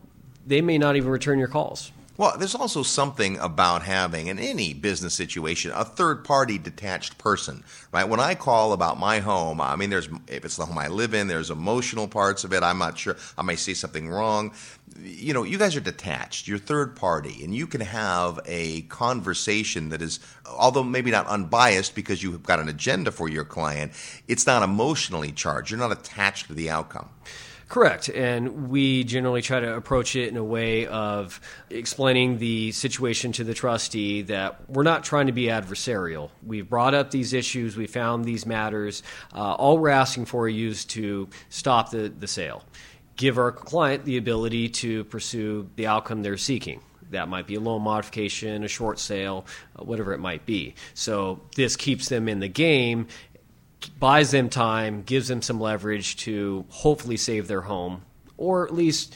they 0.46 0.60
may 0.60 0.78
not 0.78 0.96
even 0.96 1.10
return 1.10 1.38
your 1.38 1.48
calls 1.48 1.90
well, 2.16 2.36
there's 2.38 2.54
also 2.54 2.84
something 2.84 3.38
about 3.38 3.82
having, 3.82 4.28
in 4.28 4.38
any 4.38 4.72
business 4.72 5.14
situation, 5.14 5.72
a 5.74 5.84
third 5.84 6.24
party 6.24 6.58
detached 6.58 7.18
person, 7.18 7.64
right? 7.92 8.08
When 8.08 8.20
I 8.20 8.36
call 8.36 8.72
about 8.72 9.00
my 9.00 9.18
home, 9.18 9.60
I 9.60 9.74
mean, 9.74 9.90
there's, 9.90 10.08
if 10.28 10.44
it's 10.44 10.56
the 10.56 10.66
home 10.66 10.78
I 10.78 10.86
live 10.86 11.12
in, 11.12 11.26
there's 11.26 11.50
emotional 11.50 12.06
parts 12.06 12.44
of 12.44 12.52
it. 12.52 12.62
I'm 12.62 12.78
not 12.78 12.96
sure. 12.96 13.16
I 13.36 13.42
may 13.42 13.56
say 13.56 13.74
something 13.74 14.08
wrong. 14.08 14.54
You 15.02 15.34
know, 15.34 15.42
you 15.42 15.58
guys 15.58 15.74
are 15.74 15.80
detached. 15.80 16.46
You're 16.46 16.58
third 16.58 16.94
party, 16.94 17.42
and 17.42 17.52
you 17.52 17.66
can 17.66 17.80
have 17.80 18.38
a 18.46 18.82
conversation 18.82 19.88
that 19.88 20.00
is, 20.00 20.20
although 20.46 20.84
maybe 20.84 21.10
not 21.10 21.26
unbiased 21.26 21.96
because 21.96 22.22
you've 22.22 22.44
got 22.44 22.60
an 22.60 22.68
agenda 22.68 23.10
for 23.10 23.28
your 23.28 23.44
client, 23.44 23.90
it's 24.28 24.46
not 24.46 24.62
emotionally 24.62 25.32
charged. 25.32 25.72
You're 25.72 25.80
not 25.80 25.90
attached 25.90 26.46
to 26.46 26.54
the 26.54 26.70
outcome. 26.70 27.08
Correct. 27.74 28.08
And 28.08 28.68
we 28.68 29.02
generally 29.02 29.42
try 29.42 29.58
to 29.58 29.74
approach 29.74 30.14
it 30.14 30.28
in 30.28 30.36
a 30.36 30.44
way 30.44 30.86
of 30.86 31.40
explaining 31.70 32.38
the 32.38 32.70
situation 32.70 33.32
to 33.32 33.42
the 33.42 33.52
trustee 33.52 34.22
that 34.22 34.70
we're 34.70 34.84
not 34.84 35.02
trying 35.02 35.26
to 35.26 35.32
be 35.32 35.46
adversarial. 35.46 36.30
We've 36.46 36.70
brought 36.70 36.94
up 36.94 37.10
these 37.10 37.32
issues, 37.32 37.76
we 37.76 37.88
found 37.88 38.26
these 38.26 38.46
matters. 38.46 39.02
Uh, 39.34 39.54
all 39.54 39.78
we're 39.78 39.88
asking 39.88 40.26
for 40.26 40.48
is 40.48 40.84
to 40.84 41.28
stop 41.48 41.90
the, 41.90 42.10
the 42.16 42.28
sale, 42.28 42.62
give 43.16 43.38
our 43.38 43.50
client 43.50 44.04
the 44.04 44.18
ability 44.18 44.68
to 44.68 45.02
pursue 45.06 45.68
the 45.74 45.88
outcome 45.88 46.22
they're 46.22 46.36
seeking. 46.36 46.80
That 47.10 47.28
might 47.28 47.48
be 47.48 47.56
a 47.56 47.60
loan 47.60 47.82
modification, 47.82 48.62
a 48.62 48.68
short 48.68 49.00
sale, 49.00 49.46
uh, 49.74 49.82
whatever 49.82 50.12
it 50.12 50.18
might 50.18 50.46
be. 50.46 50.76
So 50.94 51.40
this 51.56 51.74
keeps 51.74 52.08
them 52.08 52.28
in 52.28 52.38
the 52.38 52.48
game 52.48 53.08
buys 53.86 54.30
them 54.30 54.48
time, 54.48 55.02
gives 55.02 55.28
them 55.28 55.42
some 55.42 55.60
leverage 55.60 56.16
to 56.18 56.64
hopefully 56.68 57.16
save 57.16 57.48
their 57.48 57.62
home 57.62 58.02
or 58.36 58.66
at 58.66 58.74
least 58.74 59.14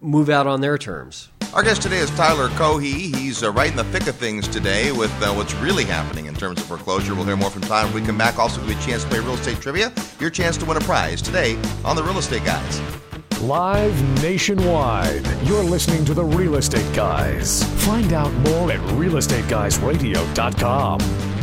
move 0.00 0.30
out 0.30 0.46
on 0.46 0.60
their 0.60 0.78
terms. 0.78 1.28
Our 1.52 1.64
guest 1.64 1.82
today 1.82 1.98
is 1.98 2.10
Tyler 2.10 2.48
Cohey. 2.50 3.12
He's 3.14 3.42
uh, 3.42 3.50
right 3.50 3.70
in 3.70 3.76
the 3.76 3.82
thick 3.84 4.06
of 4.06 4.14
things 4.14 4.46
today 4.46 4.92
with 4.92 5.10
uh, 5.20 5.32
what's 5.32 5.52
really 5.54 5.82
happening 5.84 6.26
in 6.26 6.34
terms 6.34 6.60
of 6.60 6.66
foreclosure. 6.66 7.12
We'll 7.14 7.24
hear 7.24 7.36
more 7.36 7.50
from 7.50 7.62
Tyler 7.62 7.86
when 7.86 8.02
we 8.02 8.06
come 8.06 8.16
back. 8.16 8.38
Also, 8.38 8.60
give 8.60 8.70
you 8.70 8.78
a 8.78 8.80
chance 8.80 9.02
to 9.02 9.08
play 9.08 9.18
real 9.18 9.34
estate 9.34 9.60
trivia. 9.60 9.92
Your 10.20 10.30
chance 10.30 10.56
to 10.58 10.64
win 10.64 10.76
a 10.76 10.80
prize 10.80 11.20
today 11.20 11.60
on 11.84 11.96
the 11.96 12.04
Real 12.04 12.18
Estate 12.18 12.44
Guys. 12.44 12.80
Live 13.40 14.22
nationwide. 14.22 15.26
You're 15.42 15.64
listening 15.64 16.04
to 16.04 16.14
the 16.14 16.24
Real 16.24 16.54
Estate 16.54 16.94
Guys. 16.94 17.64
Find 17.84 18.12
out 18.12 18.32
more 18.32 18.70
at 18.70 18.78
realestateguysradio.com. 18.96 21.39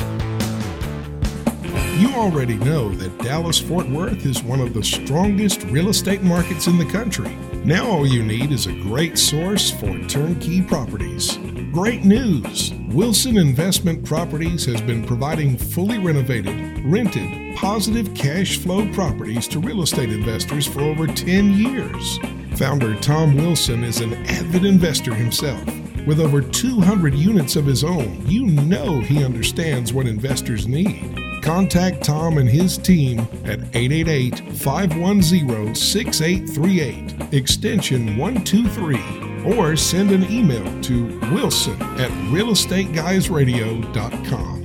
You 1.97 2.09
already 2.13 2.57
know 2.57 2.89
that 2.89 3.17
Dallas 3.23 3.57
Fort 3.57 3.89
Worth 3.89 4.23
is 4.23 4.43
one 4.43 4.59
of 4.61 4.75
the 4.75 4.83
strongest 4.83 5.63
real 5.63 5.89
estate 5.89 6.21
markets 6.21 6.67
in 6.67 6.77
the 6.77 6.85
country. 6.85 7.35
Now, 7.65 7.87
all 7.87 8.05
you 8.05 8.21
need 8.21 8.51
is 8.51 8.67
a 8.67 8.71
great 8.71 9.17
source 9.17 9.71
for 9.71 9.97
turnkey 10.07 10.61
properties. 10.61 11.37
Great 11.71 12.05
news! 12.05 12.71
Wilson 12.89 13.39
Investment 13.39 14.05
Properties 14.05 14.63
has 14.65 14.79
been 14.79 15.07
providing 15.07 15.57
fully 15.57 15.97
renovated, 15.97 16.85
rented, 16.85 17.55
positive 17.55 18.13
cash 18.13 18.59
flow 18.59 18.87
properties 18.93 19.47
to 19.47 19.59
real 19.59 19.81
estate 19.81 20.11
investors 20.11 20.67
for 20.67 20.81
over 20.81 21.07
10 21.07 21.53
years. 21.53 22.19
Founder 22.57 22.93
Tom 22.97 23.35
Wilson 23.35 23.83
is 23.83 24.01
an 24.01 24.13
avid 24.27 24.65
investor 24.65 25.15
himself. 25.15 25.65
With 26.05 26.19
over 26.19 26.41
200 26.41 27.15
units 27.15 27.55
of 27.55 27.65
his 27.65 27.83
own, 27.83 28.21
you 28.27 28.45
know 28.45 28.99
he 28.99 29.23
understands 29.23 29.93
what 29.93 30.05
investors 30.05 30.67
need. 30.67 31.16
Contact 31.47 32.03
Tom 32.03 32.37
and 32.39 32.49
his 32.49 32.77
team 32.77 33.19
at 33.45 33.61
888 33.73 34.57
510 34.57 35.73
6838, 35.73 37.33
extension 37.33 38.17
123, 38.17 39.55
or 39.55 39.77
send 39.77 40.11
an 40.11 40.29
email 40.29 40.65
to 40.81 41.17
wilson 41.31 41.81
at 42.01 42.11
realestateguysradio.com. 42.33 44.63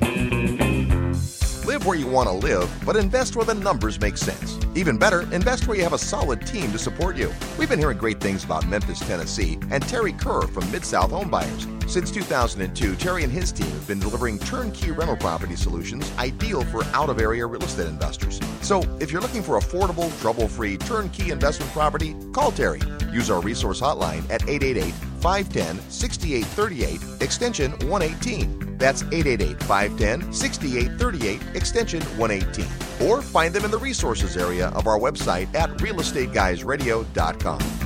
Live 1.67 1.87
where 1.87 1.97
you 1.97 2.09
want 2.09 2.29
to 2.29 2.35
live, 2.35 2.69
but 2.85 2.97
invest 2.97 3.37
where 3.37 3.47
the 3.47 3.55
numbers 3.55 4.01
make 4.01 4.17
sense. 4.17 4.59
Even 4.75 4.99
better, 4.99 5.21
invest 5.33 5.69
where 5.69 5.77
you 5.77 5.85
have 5.85 5.93
a 5.93 5.99
solid 5.99 6.45
team 6.45 6.73
to 6.73 6.81
support 6.81 7.17
you. 7.17 7.33
We've 7.61 7.69
been 7.69 7.79
hearing 7.79 7.99
great 7.99 8.19
things 8.19 8.43
about 8.43 8.67
Memphis, 8.67 8.99
Tennessee, 8.99 9.57
and 9.71 9.85
Terry 9.85 10.15
Kerr 10.15 10.49
from 10.49 10.69
Mid 10.73 10.85
South 10.85 11.13
Home 11.13 11.31
Buyers. 11.31 11.65
Since 11.93 12.11
2002, 12.11 12.97
Terry 12.97 13.23
and 13.23 13.31
his 13.31 13.53
team 13.53 13.67
have 13.67 13.87
been 13.87 14.01
delivering 14.01 14.39
turnkey 14.39 14.93
rental 14.93 15.15
property 15.15 15.57
solutions 15.57 16.11
ideal 16.17 16.65
for 16.65 16.85
out 16.95 17.11
of 17.11 17.21
area 17.21 17.45
real 17.45 17.63
estate 17.63 17.87
investors. 17.87 18.41
So, 18.63 18.81
if 18.99 19.13
you're 19.13 19.21
looking 19.21 19.43
for 19.43 19.61
affordable, 19.61 20.09
trouble 20.23 20.49
free 20.49 20.79
turnkey 20.79 21.33
investment 21.33 21.71
property, 21.73 22.17
call 22.33 22.51
Terry. 22.51 22.81
Use 23.13 23.29
our 23.29 23.43
resource 23.43 23.79
hotline 23.79 24.23
at 24.31 24.49
888 24.49 24.95
510 25.21 25.91
6838, 25.91 27.21
extension 27.21 27.73
118. 27.73 28.79
That's 28.79 29.03
888 29.03 29.63
510 29.65 30.33
6838, 30.33 31.43
extension 31.55 32.01
118. 32.17 33.07
Or 33.07 33.21
find 33.21 33.53
them 33.53 33.67
in 33.67 33.71
the 33.71 33.77
resources 33.77 34.39
area 34.39 34.69
of 34.69 34.87
our 34.87 34.99
website 34.99 35.55
at 35.55 35.69
realestateguysradio.com. 35.77 37.82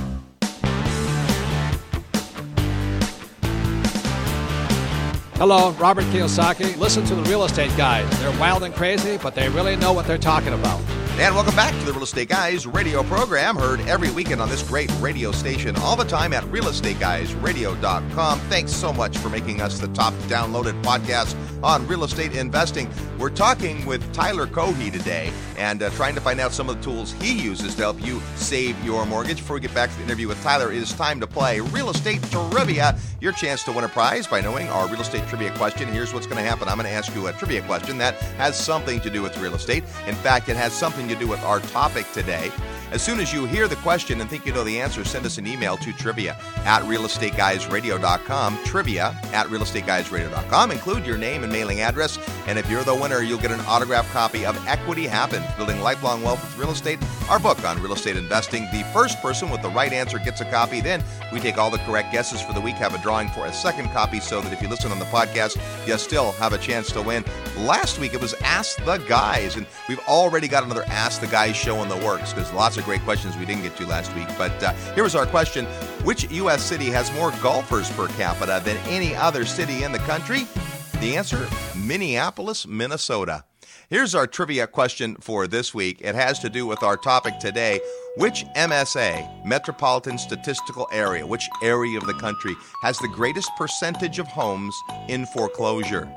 Hello, 5.37 5.69
Robert 5.73 6.05
Kiyosaki. 6.05 6.75
Listen 6.77 7.05
to 7.05 7.13
the 7.13 7.21
real 7.29 7.43
estate 7.43 7.69
guys. 7.77 8.09
They're 8.21 8.39
wild 8.39 8.63
and 8.63 8.73
crazy, 8.73 9.17
but 9.17 9.35
they 9.35 9.47
really 9.49 9.75
know 9.75 9.93
what 9.93 10.07
they're 10.07 10.17
talking 10.17 10.53
about. 10.53 10.81
And 11.19 11.33
welcome 11.33 11.55
back 11.55 11.73
to 11.79 11.83
the 11.83 11.91
Real 11.93 12.03
Estate 12.03 12.29
Guys 12.29 12.67
radio 12.67 13.01
program, 13.01 13.55
heard 13.55 13.79
every 13.87 14.11
weekend 14.11 14.39
on 14.39 14.49
this 14.49 14.61
great 14.61 14.91
radio 14.99 15.31
station, 15.31 15.75
all 15.77 15.95
the 15.95 16.03
time 16.03 16.31
at 16.31 16.43
realestateguysradio.com. 16.43 18.39
Thanks 18.41 18.71
so 18.71 18.93
much 18.93 19.17
for 19.17 19.27
making 19.27 19.59
us 19.59 19.79
the 19.79 19.87
top 19.87 20.13
downloaded 20.29 20.79
podcast 20.83 21.35
on 21.63 21.87
real 21.87 22.03
estate 22.03 22.35
investing. 22.35 22.87
We're 23.17 23.31
talking 23.31 23.83
with 23.87 24.13
Tyler 24.13 24.45
Cohe 24.45 24.91
today 24.91 25.31
and 25.57 25.81
uh, 25.81 25.89
trying 25.91 26.13
to 26.13 26.21
find 26.21 26.39
out 26.39 26.53
some 26.53 26.69
of 26.69 26.77
the 26.77 26.83
tools 26.83 27.13
he 27.13 27.33
uses 27.33 27.73
to 27.75 27.81
help 27.81 27.99
you 28.05 28.21
save 28.35 28.81
your 28.85 29.03
mortgage. 29.07 29.37
Before 29.37 29.55
we 29.55 29.61
get 29.61 29.73
back 29.73 29.89
to 29.89 29.97
the 29.97 30.03
interview 30.03 30.27
with 30.27 30.39
Tyler, 30.43 30.71
it 30.71 30.77
is 30.77 30.93
time 30.93 31.19
to 31.19 31.25
play 31.25 31.59
Real 31.59 31.89
Estate 31.89 32.21
Trivia. 32.29 32.95
Your 33.21 33.31
chance 33.31 33.63
to 33.63 33.71
win 33.71 33.83
a 33.83 33.89
prize 33.89 34.27
by 34.27 34.41
knowing 34.41 34.67
our 34.67 34.87
real 34.87 35.01
estate 35.01 35.27
trivia 35.27 35.51
question. 35.57 35.87
Here's 35.87 36.13
what's 36.13 36.27
going 36.27 36.37
to 36.37 36.47
happen 36.47 36.67
I'm 36.67 36.77
going 36.77 36.87
to 36.87 36.93
ask 36.93 37.13
you 37.15 37.25
a 37.25 37.33
trivia 37.33 37.63
question 37.63 37.97
that 37.97 38.13
has 38.37 38.55
something 38.55 38.99
to 39.01 39.09
do 39.09 39.23
with 39.23 39.35
real 39.39 39.55
estate. 39.55 39.83
In 40.05 40.13
fact, 40.15 40.49
it 40.49 40.55
has 40.55 40.71
something 40.73 41.06
to 41.09 41.15
do 41.15 41.27
with 41.27 41.41
our 41.41 41.59
topic 41.59 42.11
today. 42.11 42.51
As 42.91 43.03
soon 43.03 43.19
as 43.19 43.33
you 43.33 43.45
hear 43.45 43.67
the 43.67 43.75
question 43.77 44.21
and 44.21 44.29
think 44.29 44.45
you 44.45 44.53
know 44.53 44.63
the 44.63 44.79
answer, 44.79 45.03
send 45.03 45.25
us 45.25 45.37
an 45.37 45.45
email 45.45 45.75
to 45.77 45.91
trivia 45.91 46.37
at 46.65 46.83
realestateguysradio.com. 46.83 48.57
Trivia 48.63 49.19
at 49.33 49.47
realestateguysradio.com. 49.47 50.71
Include 50.71 51.05
your 51.05 51.17
name 51.17 51.43
and 51.43 51.51
mailing 51.51 51.81
address. 51.81 52.17
And 52.47 52.57
if 52.57 52.69
you're 52.69 52.83
the 52.85 52.95
winner, 52.95 53.21
you'll 53.21 53.39
get 53.39 53.51
an 53.51 53.59
autographed 53.61 54.11
copy 54.11 54.45
of 54.45 54.55
Equity 54.67 55.05
Happens 55.05 55.45
Building 55.57 55.81
Lifelong 55.81 56.23
Wealth 56.23 56.41
with 56.41 56.57
Real 56.57 56.71
Estate, 56.71 56.99
our 57.29 57.39
book 57.39 57.61
on 57.65 57.81
real 57.81 57.93
estate 57.93 58.15
investing. 58.15 58.63
The 58.71 58.83
first 58.93 59.21
person 59.21 59.49
with 59.49 59.61
the 59.61 59.69
right 59.69 59.91
answer 59.91 60.17
gets 60.17 60.39
a 60.39 60.45
copy. 60.45 60.79
Then 60.79 61.03
we 61.33 61.41
take 61.41 61.57
all 61.57 61.69
the 61.69 61.79
correct 61.79 62.13
guesses 62.13 62.41
for 62.41 62.53
the 62.53 62.61
week, 62.61 62.75
have 62.75 62.95
a 62.95 63.01
drawing 63.01 63.27
for 63.29 63.45
a 63.45 63.53
second 63.53 63.89
copy 63.89 64.21
so 64.21 64.39
that 64.39 64.53
if 64.53 64.61
you 64.61 64.69
listen 64.69 64.91
on 64.91 64.99
the 64.99 65.05
podcast, 65.05 65.57
you 65.85 65.97
still 65.97 66.31
have 66.33 66.53
a 66.53 66.57
chance 66.57 66.91
to 66.93 67.01
win. 67.01 67.25
Last 67.57 67.99
week 67.99 68.13
it 68.13 68.21
was 68.21 68.33
Ask 68.35 68.83
the 68.85 68.97
Guys, 69.09 69.57
and 69.57 69.65
we've 69.89 69.99
already 70.07 70.47
got 70.47 70.63
another 70.63 70.85
Ask 70.87 71.19
the 71.19 71.27
Guys 71.27 71.55
show 71.55 71.83
in 71.83 71.89
the 71.89 71.97
works 71.97 72.33
because 72.33 72.53
lots 72.53 72.76
of 72.79 72.85
great 72.85 73.01
questions 73.01 73.37
we 73.37 73.45
didn't 73.45 73.63
get 73.63 73.75
to 73.77 73.85
last 73.85 74.13
week. 74.15 74.27
But 74.37 74.61
uh, 74.63 74.73
here 74.93 75.03
was 75.03 75.15
our 75.15 75.25
question 75.25 75.65
Which 76.03 76.29
U.S. 76.31 76.63
city 76.63 76.85
has 76.87 77.11
more 77.13 77.31
golfers 77.41 77.89
per 77.91 78.07
capita 78.09 78.61
than 78.63 78.77
any 78.87 79.15
other 79.15 79.45
city 79.45 79.83
in 79.83 79.91
the 79.91 79.99
country? 79.99 80.47
The 80.99 81.15
answer 81.15 81.47
Minneapolis, 81.75 82.65
Minnesota. 82.65 83.43
Here's 83.89 84.13
our 84.13 84.27
trivia 84.27 84.67
question 84.67 85.15
for 85.21 85.47
this 85.47 85.73
week. 85.73 86.01
It 86.01 86.13
has 86.13 86.39
to 86.39 86.49
do 86.49 86.65
with 86.65 86.83
our 86.83 86.97
topic 86.97 87.39
today. 87.39 87.79
Which 88.17 88.43
MSA, 88.55 89.45
Metropolitan 89.45 90.17
Statistical 90.17 90.89
Area, 90.91 91.25
which 91.25 91.47
area 91.63 91.97
of 91.97 92.05
the 92.05 92.15
country 92.15 92.53
has 92.81 92.97
the 92.97 93.07
greatest 93.07 93.49
percentage 93.57 94.19
of 94.19 94.27
homes 94.27 94.75
in 95.07 95.25
foreclosure? 95.27 96.11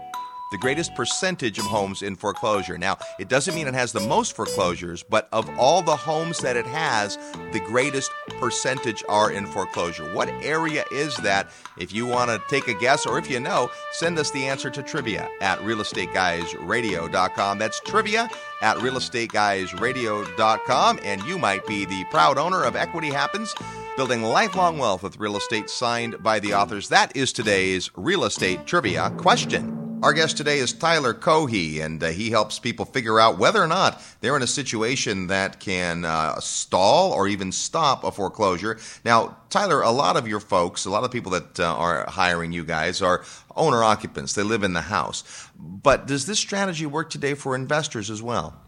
The 0.51 0.59
greatest 0.59 0.95
percentage 0.95 1.59
of 1.59 1.65
homes 1.65 2.03
in 2.03 2.15
foreclosure. 2.17 2.77
Now, 2.77 2.99
it 3.19 3.29
doesn't 3.29 3.55
mean 3.55 3.69
it 3.69 3.75
has 3.75 3.93
the 3.93 4.01
most 4.01 4.35
foreclosures, 4.35 5.03
but 5.03 5.29
of 5.33 5.49
all 5.59 5.83
the 5.83 5.97
homes 5.97 6.39
that 6.39 6.57
it 6.57 6.67
has, 6.67 7.19
the 7.53 7.61
greatest 7.61 8.11
percentage 8.41 9.05
are 9.09 9.31
in 9.31 9.47
foreclosure. 9.47 10.13
What 10.15 10.29
area 10.43 10.85
is 10.93 11.17
that? 11.19 11.51
If 11.79 11.95
you 11.95 12.07
want 12.07 12.31
to 12.31 12.43
take 12.49 12.67
a 12.69 12.75
guess 12.75 13.07
or 13.07 13.19
if 13.19 13.31
you 13.31 13.41
know, 13.41 13.71
send 13.93 14.19
us 14.19 14.31
the 14.31 14.47
answer 14.47 14.71
to 14.71 14.83
trivia 14.83 15.29
at 15.41 15.59
realestateguysradio.com. 15.61 17.59
That's 17.59 17.81
trivia 17.81 18.31
at 18.63 18.77
realestateguysradio.com, 18.79 21.01
and 21.03 21.23
you 21.23 21.39
might 21.39 21.67
be 21.67 21.85
the 21.85 22.05
proud 22.11 22.39
owner 22.39 22.65
of 22.65 22.77
Equity 22.77 23.11
Happens. 23.11 23.55
Building 23.97 24.23
lifelong 24.23 24.79
wealth 24.79 25.03
with 25.03 25.19
real 25.19 25.37
estate 25.37 25.69
signed 25.69 26.23
by 26.23 26.39
the 26.41 26.55
authors. 26.55 26.89
That 26.89 27.15
is 27.17 27.33
today's 27.33 27.91
real 27.97 28.25
estate 28.25 28.67
trivia 28.67 29.11
question. 29.19 29.80
Our 30.03 30.15
guest 30.15 30.39
today 30.39 30.61
is 30.61 30.73
Tyler 30.73 31.13
Cohe, 31.13 31.85
and 31.85 32.03
uh, 32.03 32.09
he 32.09 32.31
helps 32.31 32.59
people 32.59 32.87
figure 32.87 33.21
out 33.21 33.39
whether 33.39 33.63
or 33.63 33.67
not 33.67 34.03
they're 34.23 34.35
in 34.35 34.43
a 34.43 34.47
situation 34.47 35.27
that 35.27 35.61
can 35.61 36.07
uh, 36.07 36.41
stall 36.41 37.13
or 37.13 37.29
even 37.29 37.53
stop 37.53 38.03
a 38.03 38.11
foreclosure. 38.11 38.79
Now, 39.05 39.37
Tyler, 39.51 39.83
a 39.83 39.91
lot 39.91 40.17
of 40.17 40.27
your 40.27 40.41
folks, 40.41 40.87
a 40.87 40.91
lot 40.91 41.05
of 41.05 41.11
people 41.11 41.33
that 41.33 41.61
uh, 41.61 41.77
are 41.77 42.09
hiring 42.09 42.51
you 42.51 42.65
guys 42.65 43.03
are 43.03 43.27
owner 43.55 43.85
occupants. 43.85 44.33
They 44.33 44.43
live 44.43 44.63
in 44.63 44.73
the 44.73 44.81
house. 44.81 45.23
But 45.59 46.07
does 46.07 46.25
this 46.25 46.39
strategy 46.39 46.87
work 46.87 47.11
today 47.11 47.35
for 47.35 47.55
investors 47.55 48.09
as 48.09 48.23
well? 48.23 48.59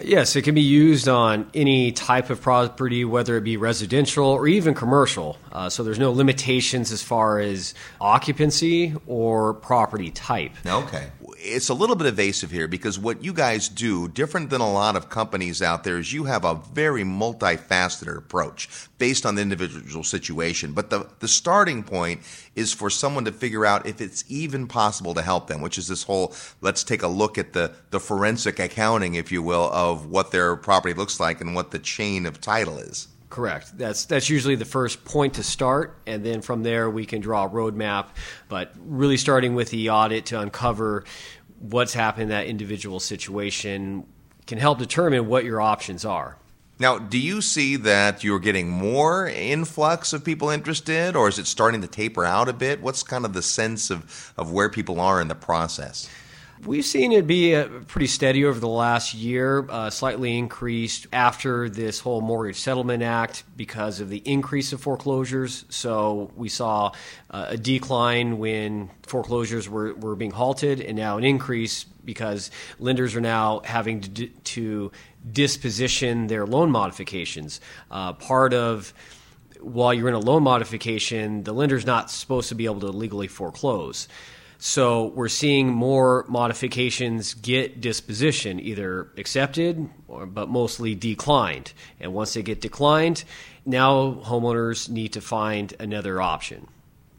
Yes, 0.00 0.36
it 0.36 0.42
can 0.42 0.54
be 0.54 0.62
used 0.62 1.08
on 1.08 1.50
any 1.54 1.92
type 1.92 2.30
of 2.30 2.40
property, 2.40 3.04
whether 3.04 3.36
it 3.36 3.42
be 3.42 3.56
residential 3.56 4.26
or 4.26 4.48
even 4.48 4.74
commercial. 4.74 5.38
Uh, 5.50 5.68
so 5.68 5.82
there's 5.82 5.98
no 5.98 6.12
limitations 6.12 6.92
as 6.92 7.02
far 7.02 7.38
as 7.38 7.74
occupancy 8.00 8.94
or 9.06 9.54
property 9.54 10.10
type. 10.10 10.52
Okay 10.66 11.10
it's 11.42 11.68
a 11.68 11.74
little 11.74 11.96
bit 11.96 12.06
evasive 12.06 12.50
here 12.50 12.68
because 12.68 12.98
what 12.98 13.24
you 13.24 13.32
guys 13.32 13.68
do, 13.68 14.08
different 14.08 14.50
than 14.50 14.60
a 14.60 14.72
lot 14.72 14.96
of 14.96 15.08
companies 15.08 15.60
out 15.60 15.84
there, 15.84 15.98
is 15.98 16.12
you 16.12 16.24
have 16.24 16.44
a 16.44 16.54
very 16.72 17.02
multifaceted 17.02 18.16
approach 18.16 18.68
based 18.98 19.26
on 19.26 19.34
the 19.34 19.42
individual 19.42 20.04
situation. 20.04 20.72
But 20.72 20.90
the, 20.90 21.08
the 21.18 21.28
starting 21.28 21.82
point 21.82 22.20
is 22.54 22.72
for 22.72 22.90
someone 22.90 23.24
to 23.24 23.32
figure 23.32 23.66
out 23.66 23.86
if 23.86 24.00
it's 24.00 24.24
even 24.28 24.68
possible 24.68 25.14
to 25.14 25.22
help 25.22 25.48
them, 25.48 25.60
which 25.60 25.78
is 25.78 25.88
this 25.88 26.04
whole 26.04 26.34
let's 26.60 26.84
take 26.84 27.02
a 27.02 27.08
look 27.08 27.38
at 27.38 27.52
the, 27.52 27.72
the 27.90 28.00
forensic 28.00 28.58
accounting, 28.58 29.14
if 29.14 29.32
you 29.32 29.42
will, 29.42 29.70
of 29.90 30.06
what 30.06 30.30
their 30.30 30.56
property 30.56 30.94
looks 30.94 31.18
like 31.18 31.40
and 31.40 31.54
what 31.54 31.70
the 31.70 31.78
chain 31.78 32.26
of 32.26 32.40
title 32.40 32.78
is. 32.78 33.08
Correct. 33.30 33.76
That's 33.78 34.04
that's 34.04 34.28
usually 34.28 34.56
the 34.56 34.66
first 34.66 35.04
point 35.04 35.34
to 35.34 35.42
start, 35.42 35.96
and 36.06 36.24
then 36.24 36.42
from 36.42 36.62
there 36.62 36.90
we 36.90 37.06
can 37.06 37.22
draw 37.22 37.46
a 37.46 37.48
roadmap. 37.48 38.08
But 38.48 38.74
really, 38.84 39.16
starting 39.16 39.54
with 39.54 39.70
the 39.70 39.88
audit 39.90 40.26
to 40.26 40.40
uncover 40.40 41.04
what's 41.58 41.94
happened 41.94 42.24
in 42.24 42.28
that 42.28 42.46
individual 42.46 43.00
situation 43.00 44.04
can 44.46 44.58
help 44.58 44.78
determine 44.78 45.28
what 45.28 45.44
your 45.44 45.60
options 45.60 46.04
are. 46.04 46.36
Now, 46.78 46.98
do 46.98 47.18
you 47.18 47.40
see 47.40 47.76
that 47.76 48.24
you're 48.24 48.40
getting 48.40 48.68
more 48.68 49.28
influx 49.28 50.12
of 50.12 50.24
people 50.24 50.50
interested, 50.50 51.14
or 51.14 51.28
is 51.28 51.38
it 51.38 51.46
starting 51.46 51.80
to 51.82 51.86
taper 51.86 52.24
out 52.24 52.48
a 52.48 52.52
bit? 52.52 52.82
What's 52.82 53.02
kind 53.02 53.24
of 53.24 53.32
the 53.32 53.42
sense 53.42 53.88
of, 53.88 54.32
of 54.36 54.50
where 54.50 54.68
people 54.68 55.00
are 55.00 55.20
in 55.20 55.28
the 55.28 55.34
process? 55.36 56.10
We've 56.64 56.84
seen 56.84 57.10
it 57.10 57.26
be 57.26 57.56
uh, 57.56 57.66
pretty 57.88 58.06
steady 58.06 58.44
over 58.44 58.60
the 58.60 58.68
last 58.68 59.14
year, 59.14 59.66
uh, 59.68 59.90
slightly 59.90 60.38
increased 60.38 61.08
after 61.12 61.68
this 61.68 61.98
whole 61.98 62.20
Mortgage 62.20 62.60
Settlement 62.60 63.02
Act 63.02 63.42
because 63.56 63.98
of 63.98 64.08
the 64.08 64.22
increase 64.24 64.72
of 64.72 64.80
foreclosures. 64.80 65.64
So 65.70 66.30
we 66.36 66.48
saw 66.48 66.92
uh, 67.32 67.46
a 67.48 67.56
decline 67.56 68.38
when 68.38 68.90
foreclosures 69.02 69.68
were, 69.68 69.94
were 69.94 70.14
being 70.14 70.30
halted, 70.30 70.80
and 70.80 70.96
now 70.96 71.18
an 71.18 71.24
increase 71.24 71.82
because 72.04 72.52
lenders 72.78 73.16
are 73.16 73.20
now 73.20 73.62
having 73.64 74.00
to, 74.00 74.28
to 74.28 74.92
disposition 75.32 76.28
their 76.28 76.46
loan 76.46 76.70
modifications. 76.70 77.60
Uh, 77.90 78.12
part 78.12 78.54
of 78.54 78.94
while 79.60 79.92
you're 79.92 80.08
in 80.08 80.14
a 80.14 80.20
loan 80.20 80.44
modification, 80.44 81.42
the 81.42 81.52
lender's 81.52 81.86
not 81.86 82.08
supposed 82.08 82.50
to 82.50 82.54
be 82.54 82.66
able 82.66 82.80
to 82.80 82.90
legally 82.90 83.26
foreclose. 83.26 84.06
So 84.64 85.06
we're 85.06 85.26
seeing 85.26 85.70
more 85.70 86.24
modifications 86.28 87.34
get 87.34 87.80
disposition, 87.80 88.60
either 88.60 89.08
accepted 89.16 89.90
or, 90.06 90.24
but 90.24 90.48
mostly 90.48 90.94
declined. 90.94 91.72
And 91.98 92.14
once 92.14 92.34
they 92.34 92.44
get 92.44 92.60
declined, 92.60 93.24
now 93.66 94.20
homeowners 94.22 94.88
need 94.88 95.14
to 95.14 95.20
find 95.20 95.74
another 95.80 96.22
option 96.22 96.68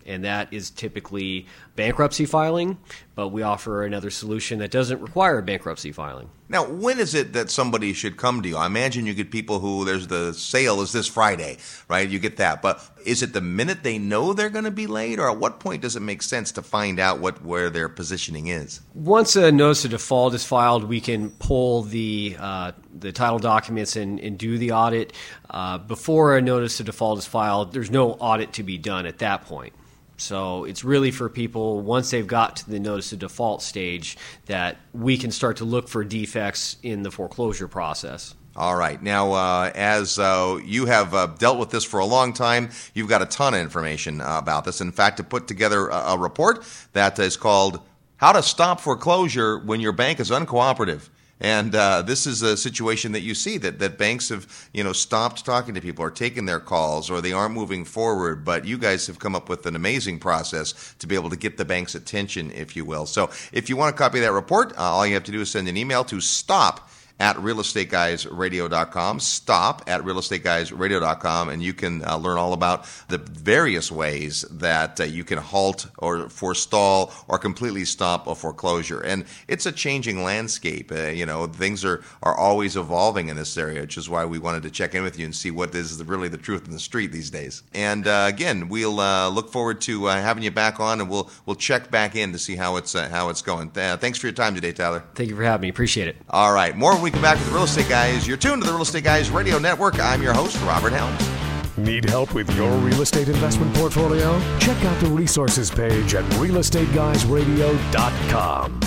and 0.06 0.24
that 0.26 0.54
is 0.54 0.70
typically 0.70 1.48
bankruptcy 1.76 2.26
filing, 2.26 2.78
but 3.16 3.30
we 3.30 3.42
offer 3.42 3.84
another 3.84 4.10
solution 4.10 4.60
that 4.60 4.72
doesn't 4.72 5.02
require 5.02 5.42
bankruptcy 5.42 5.92
filing. 5.92 6.30
Now, 6.50 6.68
when 6.68 7.00
is 7.00 7.16
it 7.16 7.34
that 7.34 7.50
somebody 7.50 7.94
should 7.94 8.16
come 8.16 8.44
to 8.44 8.50
you? 8.50 8.58
I 8.58 8.68
imagine 8.68 9.08
you 9.08 9.16
get 9.16 9.32
people 9.32 9.60
who 9.60 9.86
there's 9.86 10.06
the 10.06 10.34
sale 10.34 10.82
is 10.82 10.92
this 10.92 11.08
Friday, 11.08 11.58
right? 11.88 12.08
You 12.08 12.20
get 12.20 12.38
that. 12.38 12.62
But 12.62 12.88
is 13.06 13.24
it 13.24 13.34
the 13.34 13.42
minute 13.42 13.82
they 13.82 13.98
know 13.98 14.34
they're 14.34 14.52
going 14.52 14.66
to 14.66 14.72
be 14.72 14.86
late 14.86 15.18
or 15.18 15.30
at 15.30 15.38
what 15.38 15.60
point 15.60 15.82
does 15.82 15.96
it 15.96 16.02
make 16.02 16.22
sense 16.22 16.52
to 16.52 16.62
find 16.62 17.00
out 17.00 17.20
what 17.20 17.44
where 17.44 17.72
their 17.72 17.90
positioning 17.90 18.48
is? 18.48 18.82
Once 18.94 19.36
a 19.36 19.52
notice 19.52 19.86
of 19.86 19.92
default 19.92 20.36
is 20.36 20.46
filed, 20.46 20.84
we 20.84 21.02
can 21.02 21.32
pull 21.32 21.82
the 21.82 22.36
uh, 22.40 22.72
the 23.00 23.12
title 23.12 23.40
documents 23.40 23.96
and, 23.96 24.20
and 24.20 24.38
do 24.38 24.60
the 24.60 24.74
audit. 24.74 25.12
Uh, 25.50 25.80
before 25.80 26.38
a 26.38 26.42
notice 26.42 26.80
of 26.80 26.86
default 26.86 27.18
is 27.18 27.26
filed, 27.26 27.74
there's 27.74 27.90
no 27.90 28.12
audit 28.14 28.54
to 28.54 28.64
be 28.64 28.78
done 28.78 29.08
at 29.08 29.20
that 29.20 29.46
point. 29.46 29.74
So 30.18 30.66
it's 30.66 30.84
really 30.84 31.12
for 31.12 31.30
people 31.30 31.82
once 31.82 32.12
they've 32.12 32.28
got 32.28 32.58
to 32.58 32.70
the 32.70 32.80
notice 32.80 33.12
of 33.14 33.20
default 33.20 33.62
stage 33.62 34.18
that 34.46 34.78
we 34.94 35.18
can 35.18 35.32
start 35.32 35.58
to 35.58 35.66
look 35.66 35.88
for 35.88 36.04
defects 36.04 36.78
in 36.84 37.04
the 37.04 37.12
foreclosure 37.12 37.68
process. 37.68 38.36
All 38.56 38.76
right. 38.76 39.02
Now, 39.02 39.32
uh, 39.32 39.72
as 39.74 40.20
uh, 40.20 40.60
you 40.64 40.86
have 40.86 41.16
uh, 41.16 41.26
dealt 41.26 41.58
with 41.58 41.72
this 41.72 41.84
for 41.84 42.00
a 42.00 42.06
long 42.06 42.34
time, 42.34 42.70
you've 42.94 43.10
got 43.10 43.24
a 43.24 43.26
ton 43.26 43.56
of 43.56 43.60
information 43.60 44.22
uh, 44.22 44.38
about 44.38 44.64
this. 44.64 44.80
In 44.80 44.92
fact, 44.92 45.18
to 45.18 45.24
put 45.24 45.48
together 45.48 45.88
a, 45.88 45.96
a 45.96 46.18
report 46.18 46.64
that 46.94 47.18
is 47.18 47.36
called 47.36 47.80
How 48.18 48.32
to 48.32 48.44
Stop 48.44 48.80
Foreclosure 48.80 49.58
When 49.58 49.82
Your 49.82 49.92
Bank 49.92 50.20
is 50.20 50.30
Uncooperative 50.30 51.10
And 51.44 51.76
uh, 51.76 52.02
this 52.04 52.26
is 52.26 52.42
a 52.42 52.56
situation 52.56 53.12
that 53.12 53.20
you 53.20 53.36
see 53.36 53.58
that, 53.58 53.78
that 53.80 53.98
banks 53.98 54.30
have, 54.30 54.70
you 54.72 54.82
know, 54.82 54.94
stopped 54.94 55.44
talking 55.44 55.76
to 55.76 55.82
people 55.82 56.06
or 56.06 56.10
taken 56.10 56.46
their 56.46 56.62
calls 56.62 57.12
or 57.12 57.20
they 57.20 57.34
aren't 57.34 57.54
moving 57.54 57.84
forward. 57.84 58.46
But 58.46 58.64
you 58.64 58.78
guys 58.78 59.06
have 59.08 59.20
come 59.20 59.36
up 59.36 59.50
with 59.50 59.66
an 59.66 59.76
amazing 59.76 60.20
process 60.20 60.96
to 61.00 61.06
be 61.06 61.16
able 61.16 61.30
to 61.30 61.36
get 61.36 61.58
the 61.58 61.66
bank's 61.66 61.96
attention, 61.96 62.50
if 62.52 62.78
you 62.78 62.86
will. 62.86 63.06
So 63.06 63.30
if 63.52 63.70
you 63.70 63.76
want 63.76 63.94
a 63.94 63.98
copy 63.98 64.22
that 64.22 64.32
report, 64.32 64.72
uh, 64.78 64.84
all 64.84 65.06
you 65.06 65.16
have 65.16 65.26
to 65.26 65.34
do 65.34 65.42
is 65.42 65.52
send 65.52 65.68
an 65.68 65.76
email 65.76 66.06
to 66.06 66.22
stop 66.22 66.90
at 67.24 67.38
realestateguysradio.com. 67.38 69.20
Stop 69.22 69.82
at 69.88 70.02
realestateguysradio.com, 70.02 71.48
and 71.48 71.64
you 71.64 71.74
can 71.74 72.04
uh, 72.04 72.18
learn 72.18 72.38
all 72.38 72.52
about 72.52 72.86
the 73.08 73.18
various 73.18 73.90
ways 73.90 74.42
that 74.52 75.00
uh, 75.00 75.06
you 75.06 75.24
can 75.24 75.38
halt 75.38 75.88
or 76.00 76.28
forestall 76.28 77.14
or 77.30 77.40
completely 77.40 77.86
stop 77.86 78.28
a 78.28 78.36
foreclosure. 78.36 79.00
And 79.00 79.24
it's 79.48 79.66
a 79.66 79.72
changing 79.72 80.22
landscape. 80.26 80.92
Uh, 80.92 81.08
you 81.08 81.26
know, 81.26 81.48
things 81.48 81.86
are, 81.86 82.04
are 82.22 82.36
always 82.36 82.76
evolving 82.76 83.30
in 83.30 83.38
this 83.38 83.58
area, 83.58 83.80
which 83.80 83.98
is 83.98 84.10
why 84.10 84.26
we 84.26 84.38
wanted 84.38 84.64
to 84.64 84.70
check 84.70 84.94
in 84.94 85.02
with 85.02 85.18
you 85.18 85.24
and 85.24 85.34
see 85.34 85.50
what 85.50 85.74
is 85.74 85.98
the, 85.98 86.04
really 86.04 86.28
the 86.28 86.38
truth 86.38 86.66
in 86.66 86.74
the 86.74 86.80
street 86.80 87.14
these 87.14 87.30
days. 87.30 87.64
And 87.74 88.06
uh, 88.06 88.26
again, 88.28 88.68
we'll 88.68 89.00
uh, 89.00 89.30
look 89.30 89.50
forward 89.50 89.80
to 89.82 90.08
uh, 90.10 90.22
having 90.22 90.44
you 90.44 90.52
back 90.52 90.82
on, 90.82 91.00
and 91.00 91.10
we'll 91.10 91.32
we'll 91.46 91.56
check 91.56 91.90
back 91.90 92.18
in 92.18 92.34
to 92.34 92.38
see 92.38 92.58
how 92.58 92.76
it's 92.76 92.92
how 92.92 93.30
it's 93.30 93.42
going. 93.42 93.70
thanks 93.70 94.20
for 94.20 94.28
your 94.28 94.34
time 94.34 94.56
today, 94.56 94.74
Tyler. 94.74 95.06
Thank 95.16 95.30
you 95.30 95.38
for 95.38 95.44
having 95.44 95.62
me. 95.62 95.70
Appreciate 95.70 96.10
it. 96.10 96.18
All 96.30 96.54
right, 96.54 96.76
more 96.76 97.00
we 97.00 97.13
come 97.14 97.22
back 97.22 97.38
with 97.38 97.48
the 97.48 97.54
Real 97.54 97.64
Estate 97.64 97.88
Guys. 97.88 98.28
You're 98.28 98.36
tuned 98.38 98.64
to 98.64 98.68
the 98.68 98.74
Real 98.74 98.82
Estate 98.82 99.04
Guys 99.06 99.30
Radio 99.30 99.60
Network. 99.60 100.00
I'm 100.00 100.22
your 100.22 100.34
host, 100.34 100.62
Robert 100.64 100.92
Helms. 100.94 101.30
Need 101.78 102.10
help 102.10 102.34
with 102.34 102.54
your 102.56 102.72
real 102.78 103.02
estate 103.02 103.28
investment 103.30 103.74
portfolio? 103.76 104.40
Check 104.60 104.84
out 104.86 105.00
the 105.00 105.08
resources 105.08 105.72
page 105.72 106.14
at 106.14 106.24
realestateguysradio.com. 106.34 108.80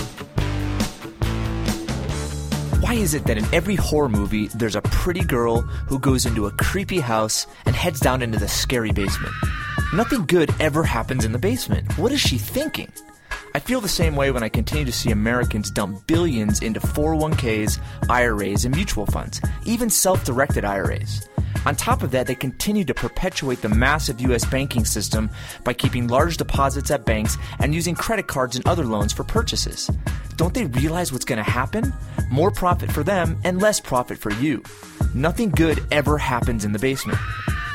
Why 2.80 2.94
is 2.94 3.14
it 3.14 3.24
that 3.24 3.38
in 3.38 3.44
every 3.52 3.74
horror 3.74 4.08
movie 4.08 4.46
there's 4.48 4.76
a 4.76 4.82
pretty 4.82 5.24
girl 5.24 5.62
who 5.62 5.98
goes 5.98 6.26
into 6.26 6.46
a 6.46 6.52
creepy 6.52 7.00
house 7.00 7.48
and 7.64 7.74
heads 7.74 7.98
down 7.98 8.22
into 8.22 8.38
the 8.38 8.46
scary 8.46 8.92
basement? 8.92 9.34
Nothing 9.92 10.24
good 10.26 10.54
ever 10.60 10.84
happens 10.84 11.24
in 11.24 11.32
the 11.32 11.38
basement. 11.38 11.90
What 11.98 12.12
is 12.12 12.20
she 12.20 12.38
thinking? 12.38 12.92
I 13.56 13.58
feel 13.58 13.80
the 13.80 13.88
same 13.88 14.16
way 14.16 14.30
when 14.30 14.42
I 14.42 14.50
continue 14.50 14.84
to 14.84 14.92
see 14.92 15.10
Americans 15.12 15.70
dump 15.70 16.06
billions 16.06 16.60
into 16.60 16.78
401ks, 16.78 17.80
IRAs, 18.10 18.66
and 18.66 18.76
mutual 18.76 19.06
funds, 19.06 19.40
even 19.64 19.88
self 19.88 20.26
directed 20.26 20.66
IRAs. 20.66 21.26
On 21.64 21.74
top 21.74 22.02
of 22.02 22.10
that, 22.10 22.26
they 22.26 22.34
continue 22.34 22.84
to 22.84 22.92
perpetuate 22.92 23.62
the 23.62 23.70
massive 23.70 24.20
U.S. 24.20 24.44
banking 24.44 24.84
system 24.84 25.30
by 25.64 25.72
keeping 25.72 26.06
large 26.06 26.36
deposits 26.36 26.90
at 26.90 27.06
banks 27.06 27.38
and 27.58 27.74
using 27.74 27.94
credit 27.94 28.26
cards 28.26 28.56
and 28.56 28.68
other 28.68 28.84
loans 28.84 29.14
for 29.14 29.24
purchases. 29.24 29.90
Don't 30.36 30.52
they 30.52 30.66
realize 30.66 31.10
what's 31.10 31.24
going 31.24 31.42
to 31.42 31.50
happen? 31.50 31.94
More 32.30 32.50
profit 32.50 32.92
for 32.92 33.02
them 33.02 33.40
and 33.42 33.62
less 33.62 33.80
profit 33.80 34.18
for 34.18 34.32
you. 34.34 34.62
Nothing 35.14 35.48
good 35.48 35.82
ever 35.90 36.18
happens 36.18 36.66
in 36.66 36.72
the 36.72 36.78
basement. 36.78 37.18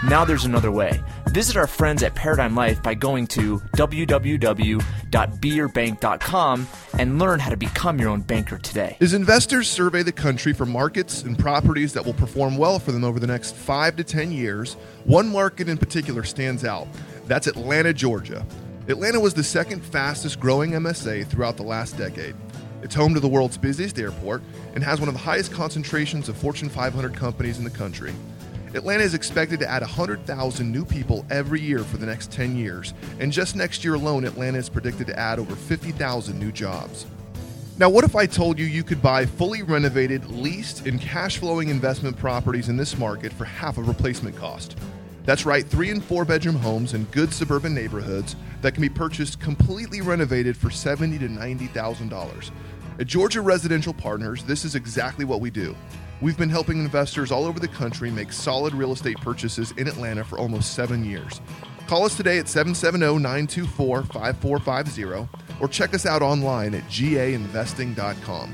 Now 0.03 0.25
there's 0.25 0.45
another 0.45 0.71
way. 0.71 1.03
Visit 1.27 1.57
our 1.57 1.67
friends 1.67 2.01
at 2.01 2.15
Paradigm 2.15 2.55
Life 2.55 2.81
by 2.81 2.95
going 2.95 3.27
to 3.27 3.59
www.beyourbank.com 3.77 6.67
and 6.97 7.19
learn 7.19 7.39
how 7.39 7.51
to 7.51 7.57
become 7.57 7.99
your 7.99 8.09
own 8.09 8.21
banker 8.21 8.57
today. 8.57 8.97
As 8.99 9.13
investors 9.13 9.69
survey 9.69 10.01
the 10.01 10.11
country 10.11 10.53
for 10.53 10.65
markets 10.65 11.21
and 11.21 11.37
properties 11.37 11.93
that 11.93 12.03
will 12.03 12.13
perform 12.13 12.57
well 12.57 12.79
for 12.79 12.91
them 12.91 13.03
over 13.03 13.19
the 13.19 13.27
next 13.27 13.55
five 13.55 13.95
to 13.97 14.03
10 14.03 14.31
years, 14.31 14.73
one 15.03 15.29
market 15.29 15.69
in 15.69 15.77
particular 15.77 16.23
stands 16.23 16.65
out. 16.65 16.87
That's 17.27 17.45
Atlanta, 17.45 17.93
Georgia. 17.93 18.43
Atlanta 18.87 19.19
was 19.19 19.35
the 19.35 19.43
second 19.43 19.85
fastest 19.85 20.39
growing 20.39 20.71
MSA 20.71 21.27
throughout 21.27 21.57
the 21.57 21.63
last 21.63 21.95
decade. 21.95 22.33
It's 22.81 22.95
home 22.95 23.13
to 23.13 23.19
the 23.19 23.27
world's 23.27 23.59
busiest 23.59 23.99
airport 23.99 24.41
and 24.73 24.83
has 24.83 24.99
one 24.99 25.09
of 25.09 25.13
the 25.13 25.21
highest 25.21 25.51
concentrations 25.51 26.27
of 26.27 26.35
Fortune 26.37 26.69
500 26.69 27.15
companies 27.15 27.59
in 27.59 27.63
the 27.63 27.69
country. 27.69 28.13
Atlanta 28.73 29.03
is 29.03 29.13
expected 29.13 29.59
to 29.59 29.69
add 29.69 29.81
100,000 29.81 30.71
new 30.71 30.85
people 30.85 31.25
every 31.29 31.59
year 31.59 31.79
for 31.79 31.97
the 31.97 32.05
next 32.05 32.31
10 32.31 32.55
years, 32.55 32.93
and 33.19 33.29
just 33.29 33.53
next 33.53 33.83
year 33.83 33.95
alone, 33.95 34.23
Atlanta 34.23 34.57
is 34.57 34.69
predicted 34.69 35.07
to 35.07 35.19
add 35.19 35.39
over 35.39 35.57
50,000 35.57 36.39
new 36.39 36.53
jobs. 36.53 37.05
Now, 37.77 37.89
what 37.89 38.05
if 38.05 38.15
I 38.15 38.25
told 38.25 38.57
you 38.57 38.65
you 38.65 38.83
could 38.83 39.01
buy 39.01 39.25
fully 39.25 39.61
renovated, 39.61 40.25
leased, 40.29 40.85
and 40.85 41.01
cash 41.01 41.39
flowing 41.39 41.67
investment 41.67 42.17
properties 42.17 42.69
in 42.69 42.77
this 42.77 42.97
market 42.97 43.33
for 43.33 43.43
half 43.43 43.77
of 43.77 43.89
replacement 43.89 44.37
cost? 44.37 44.77
That's 45.25 45.45
right, 45.45 45.65
three 45.65 45.89
and 45.89 46.03
four 46.03 46.23
bedroom 46.23 46.55
homes 46.55 46.93
in 46.93 47.03
good 47.05 47.33
suburban 47.33 47.73
neighborhoods 47.73 48.37
that 48.61 48.73
can 48.73 48.81
be 48.81 48.89
purchased 48.89 49.41
completely 49.41 49.99
renovated 49.99 50.55
for 50.55 50.69
$70 50.69 51.19
to 51.19 51.27
$90,000. 51.27 52.51
At 52.99 53.07
Georgia 53.07 53.41
Residential 53.41 53.93
Partners, 53.93 54.43
this 54.43 54.63
is 54.63 54.75
exactly 54.75 55.25
what 55.25 55.41
we 55.41 55.49
do. 55.49 55.75
We've 56.21 56.37
been 56.37 56.49
helping 56.49 56.77
investors 56.77 57.31
all 57.31 57.45
over 57.45 57.59
the 57.59 57.67
country 57.67 58.11
make 58.11 58.31
solid 58.31 58.75
real 58.75 58.91
estate 58.91 59.19
purchases 59.21 59.71
in 59.71 59.87
Atlanta 59.87 60.23
for 60.23 60.37
almost 60.37 60.75
seven 60.75 61.03
years. 61.03 61.41
Call 61.87 62.05
us 62.05 62.15
today 62.15 62.37
at 62.37 62.47
770 62.47 63.19
924 63.21 64.03
5450 64.03 65.27
or 65.59 65.67
check 65.67 65.95
us 65.95 66.05
out 66.05 66.21
online 66.21 66.75
at 66.75 66.83
gainvesting.com. 66.83 68.53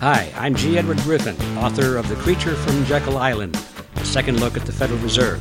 Hi, 0.00 0.32
I'm 0.36 0.54
G. 0.54 0.76
Edward 0.76 0.98
Griffin, 0.98 1.36
author 1.56 1.96
of 1.96 2.08
The 2.08 2.16
Creature 2.16 2.56
from 2.56 2.84
Jekyll 2.84 3.16
Island, 3.16 3.56
a 3.96 4.04
second 4.04 4.40
look 4.40 4.56
at 4.56 4.66
the 4.66 4.72
Federal 4.72 4.98
Reserve. 4.98 5.40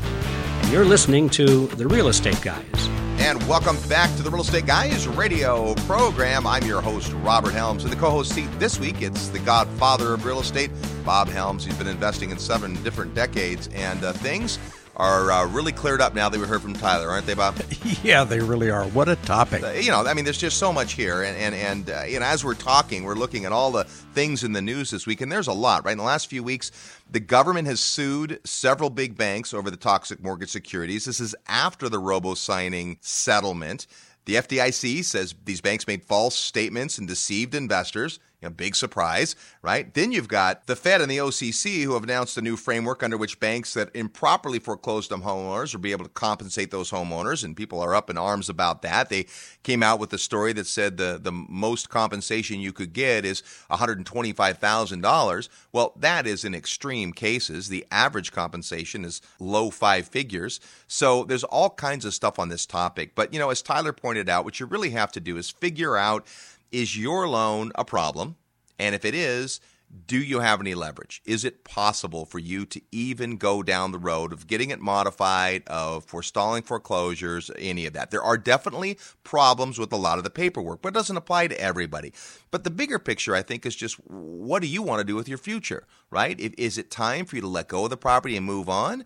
And 0.64 0.72
you're 0.72 0.86
listening 0.86 1.30
to 1.32 1.68
The 1.68 1.88
Real 1.88 2.08
Estate 2.08 2.40
Guys 2.42 2.90
and 3.22 3.48
welcome 3.48 3.78
back 3.88 4.14
to 4.16 4.24
the 4.24 4.32
Real 4.32 4.42
Estate 4.42 4.66
Guys 4.66 5.08
radio 5.08 5.76
program. 5.86 6.48
I'm 6.48 6.64
your 6.64 6.82
host, 6.82 7.14
Robert 7.18 7.54
Helms. 7.54 7.84
In 7.84 7.92
the 7.92 7.96
co 7.96 8.10
host 8.10 8.34
seat 8.34 8.50
this 8.58 8.80
week, 8.80 9.04
it's 9.04 9.28
the 9.28 9.38
godfather 9.38 10.16
of 10.16 10.26
real 10.26 10.40
estate, 10.40 10.72
Bob 11.06 11.28
Helms. 11.28 11.64
He's 11.64 11.78
been 11.78 11.86
investing 11.86 12.32
in 12.32 12.40
seven 12.40 12.82
different 12.82 13.14
decades, 13.14 13.70
and 13.76 14.04
uh, 14.04 14.12
things 14.14 14.58
are 14.96 15.32
uh, 15.32 15.48
really 15.48 15.72
cleared 15.72 16.02
up 16.02 16.14
now 16.14 16.30
that 16.30 16.40
we 16.40 16.46
heard 16.46 16.62
from 16.62 16.74
Tyler, 16.74 17.10
aren't 17.10 17.26
they, 17.26 17.34
Bob? 17.34 17.56
yeah, 18.04 18.24
they 18.24 18.40
really 18.40 18.70
are. 18.70 18.86
What 18.86 19.10
a 19.10 19.16
topic! 19.18 19.64
Uh, 19.64 19.72
you 19.72 19.90
know, 19.90 20.06
I 20.06 20.14
mean, 20.14 20.26
there's 20.26 20.38
just 20.38 20.58
so 20.58 20.74
much 20.74 20.94
here, 20.94 21.24
and 21.24 21.38
and 21.38 21.56
and 21.56 21.90
uh, 21.90 22.04
you 22.04 22.20
know, 22.20 22.26
as 22.26 22.44
we're 22.44 22.56
talking, 22.56 23.04
we're 23.04 23.16
looking 23.16 23.46
at 23.46 23.52
all 23.52 23.72
the 23.72 23.84
things 23.84 24.44
in 24.44 24.54
the 24.54 24.62
news 24.62 24.92
this 24.92 25.08
week, 25.08 25.22
and 25.22 25.32
there's 25.32 25.48
a 25.48 25.54
lot. 25.54 25.86
Right 25.86 25.94
in 25.94 25.98
the 25.98 26.04
last 26.04 26.28
few 26.28 26.44
weeks, 26.44 26.72
the 27.10 27.20
government 27.20 27.68
has 27.68 27.80
sued 27.80 28.40
several 28.44 28.90
big 28.90 29.18
banks 29.18 29.54
over 29.54 29.72
the 29.72 29.78
toxic 29.78 30.22
mortgage 30.22 30.52
securities. 30.52 31.06
This 31.06 31.20
is 31.20 31.36
after 31.48 31.90
the 31.90 32.00
robo 32.00 32.34
signing 32.34 32.98
settlement. 33.02 33.88
The 34.26 34.36
FDIC 34.36 35.04
says 35.04 35.34
these 35.46 35.62
banks 35.62 35.88
made 35.88 36.04
false 36.04 36.36
statements 36.36 36.98
and 36.98 37.08
deceived 37.08 37.56
investors. 37.56 38.20
You 38.42 38.50
know, 38.50 38.56
big 38.56 38.76
surprise, 38.76 39.36
right? 39.62 39.94
Then 39.94 40.12
you've 40.12 40.28
got 40.28 40.66
the 40.66 40.76
Fed 40.76 41.00
and 41.00 41.12
the 41.12 41.18
OCC 41.18 41.84
who 41.84 41.94
have 41.94 42.04
announced 42.04 42.38
a 42.38 42.42
new 42.42 42.58
framework 42.58 43.04
under 43.04 43.16
which 43.16 43.40
banks 43.40 43.76
that 43.76 43.96
improperly 43.96 44.58
foreclosed 44.58 45.14
on 45.14 45.22
homeowners 45.22 45.74
will 45.74 45.82
be 45.82 45.92
able 45.92 46.06
to 46.06 46.12
compensate 46.12 46.72
those 46.72 46.90
homeowners, 46.90 47.44
and 47.44 47.56
people 47.56 47.80
are 47.80 47.94
up 47.94 48.10
in 48.10 48.18
arms 48.18 48.50
about 48.50 48.82
that. 48.82 49.10
They 49.10 49.28
came 49.62 49.84
out 49.84 50.00
with 50.00 50.12
a 50.14 50.18
story 50.18 50.54
that 50.54 50.66
said 50.66 50.98
the 50.98 51.20
the 51.22 51.32
most 51.32 51.90
compensation 51.90 52.60
you 52.60 52.74
could 52.74 52.94
get 52.94 53.26
is 53.26 53.44
one 53.68 53.78
hundred 53.78 54.04
twenty 54.08 54.34
five 54.34 54.58
thousand 54.58 55.02
dollars. 55.02 55.48
Well, 55.72 55.94
that 55.98 56.26
is 56.26 56.44
in 56.44 56.56
extreme 56.56 57.14
cases. 57.14 57.70
The 57.70 57.86
average 57.92 58.32
compensation 58.32 59.06
is 59.06 59.22
low 59.40 59.70
five 59.70 60.08
figures. 60.08 60.60
So 60.88 61.26
there's 61.26 61.44
all 61.44 61.70
kinds 61.70 62.06
of 62.06 62.14
stuff 62.16 62.40
on 62.40 62.50
this 62.50 62.66
topic. 62.66 63.14
But 63.14 63.34
you 63.34 63.40
know, 63.40 63.52
as 63.52 63.62
Tyler 63.62 63.94
pointed 63.94 64.30
out, 64.30 64.46
what 64.46 64.60
you 64.60 64.66
really 64.66 64.90
have 64.90 65.12
to 65.12 65.20
do 65.20 65.38
is 65.38 65.52
figure 65.52 65.96
out 65.96 66.26
is 66.72 66.98
your 66.98 67.28
loan 67.28 67.72
a 67.76 67.86
problem? 67.86 68.36
And 68.80 68.96
if 68.96 69.06
it 69.06 69.14
is, 69.14 69.60
do 70.08 70.18
you 70.18 70.40
have 70.40 70.62
any 70.62 70.74
leverage? 70.74 71.22
Is 71.26 71.44
it 71.44 71.64
possible 71.64 72.26
for 72.26 72.40
you 72.40 72.66
to 72.68 72.82
even 72.92 73.38
go 73.38 73.62
down 73.62 73.92
the 73.92 74.00
road 74.00 74.32
of 74.32 74.48
getting 74.48 74.70
it 74.70 74.80
modified, 74.80 75.64
of 75.68 76.06
forestalling 76.06 76.64
foreclosures, 76.64 77.52
any 77.58 77.86
of 77.86 77.94
that? 77.94 78.10
There 78.10 78.24
are 78.24 78.38
definitely 78.38 78.98
problems 79.24 79.78
with 79.78 79.92
a 79.92 79.98
lot 79.98 80.18
of 80.18 80.24
the 80.24 80.30
paperwork, 80.30 80.82
but 80.82 80.90
it 80.90 80.94
doesn't 80.94 81.18
apply 81.18 81.48
to 81.48 81.60
everybody. 81.60 82.14
But 82.52 82.64
the 82.64 82.70
bigger 82.70 83.00
picture, 83.00 83.36
I 83.36 83.42
think, 83.42 83.66
is 83.66 83.76
just 83.76 83.96
what 83.96 84.62
do 84.62 84.68
you 84.68 84.82
want 84.82 85.00
to 85.00 85.06
do 85.06 85.16
with 85.16 85.28
your 85.28 85.38
future, 85.38 85.86
right? 86.10 86.40
Is 86.40 86.78
it 86.78 86.90
time 86.90 87.26
for 87.26 87.36
you 87.36 87.42
to 87.42 87.48
let 87.48 87.68
go 87.68 87.84
of 87.84 87.90
the 87.90 87.98
property 87.98 88.38
and 88.38 88.46
move 88.46 88.70
on? 88.70 89.04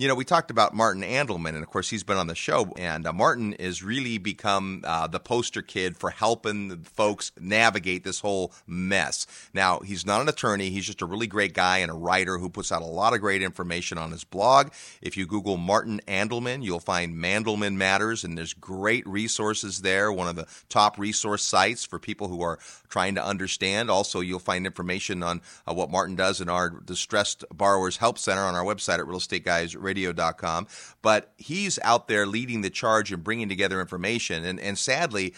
You 0.00 0.06
know, 0.06 0.14
we 0.14 0.24
talked 0.24 0.52
about 0.52 0.76
Martin 0.76 1.02
Andelman, 1.02 1.56
and 1.56 1.64
of 1.64 1.66
course, 1.66 1.90
he's 1.90 2.04
been 2.04 2.18
on 2.18 2.28
the 2.28 2.36
show. 2.36 2.72
And 2.76 3.04
uh, 3.04 3.12
Martin 3.12 3.56
has 3.58 3.82
really 3.82 4.18
become 4.18 4.82
uh, 4.84 5.08
the 5.08 5.18
poster 5.18 5.60
kid 5.60 5.96
for 5.96 6.10
helping 6.10 6.84
folks 6.84 7.32
navigate 7.40 8.04
this 8.04 8.20
whole 8.20 8.52
mess. 8.64 9.26
Now, 9.52 9.80
he's 9.80 10.06
not 10.06 10.20
an 10.20 10.28
attorney, 10.28 10.70
he's 10.70 10.86
just 10.86 11.02
a 11.02 11.06
really 11.06 11.26
great 11.26 11.52
guy 11.52 11.78
and 11.78 11.90
a 11.90 11.94
writer 11.94 12.38
who 12.38 12.48
puts 12.48 12.70
out 12.70 12.80
a 12.80 12.86
lot 12.86 13.12
of 13.12 13.20
great 13.20 13.42
information 13.42 13.98
on 13.98 14.12
his 14.12 14.22
blog. 14.22 14.68
If 15.02 15.16
you 15.16 15.26
Google 15.26 15.56
Martin 15.56 16.00
Andelman, 16.06 16.62
you'll 16.62 16.78
find 16.78 17.16
Mandelman 17.16 17.74
Matters, 17.74 18.22
and 18.22 18.38
there's 18.38 18.54
great 18.54 19.04
resources 19.04 19.82
there. 19.82 20.12
One 20.12 20.28
of 20.28 20.36
the 20.36 20.46
top 20.68 20.96
resource 20.96 21.42
sites 21.42 21.84
for 21.84 21.98
people 21.98 22.28
who 22.28 22.40
are 22.40 22.60
trying 22.88 23.16
to 23.16 23.24
understand. 23.24 23.90
Also, 23.90 24.20
you'll 24.20 24.38
find 24.38 24.64
information 24.64 25.24
on 25.24 25.42
uh, 25.66 25.74
what 25.74 25.90
Martin 25.90 26.14
does 26.14 26.40
in 26.40 26.48
our 26.48 26.70
Distressed 26.70 27.44
Borrowers 27.52 27.96
Help 27.96 28.16
Center 28.16 28.42
on 28.42 28.54
our 28.54 28.64
website 28.64 29.00
at 29.00 29.06
Real 29.08 29.18
Estate 29.18 29.44
Guys 29.44 29.74
radio.com. 29.88 30.66
But 31.02 31.32
he's 31.36 31.78
out 31.82 32.08
there 32.08 32.26
leading 32.26 32.60
the 32.60 32.70
charge 32.70 33.12
and 33.12 33.24
bringing 33.24 33.48
together 33.48 33.80
information. 33.80 34.44
And, 34.44 34.60
and 34.60 34.78
sadly, 34.78 35.34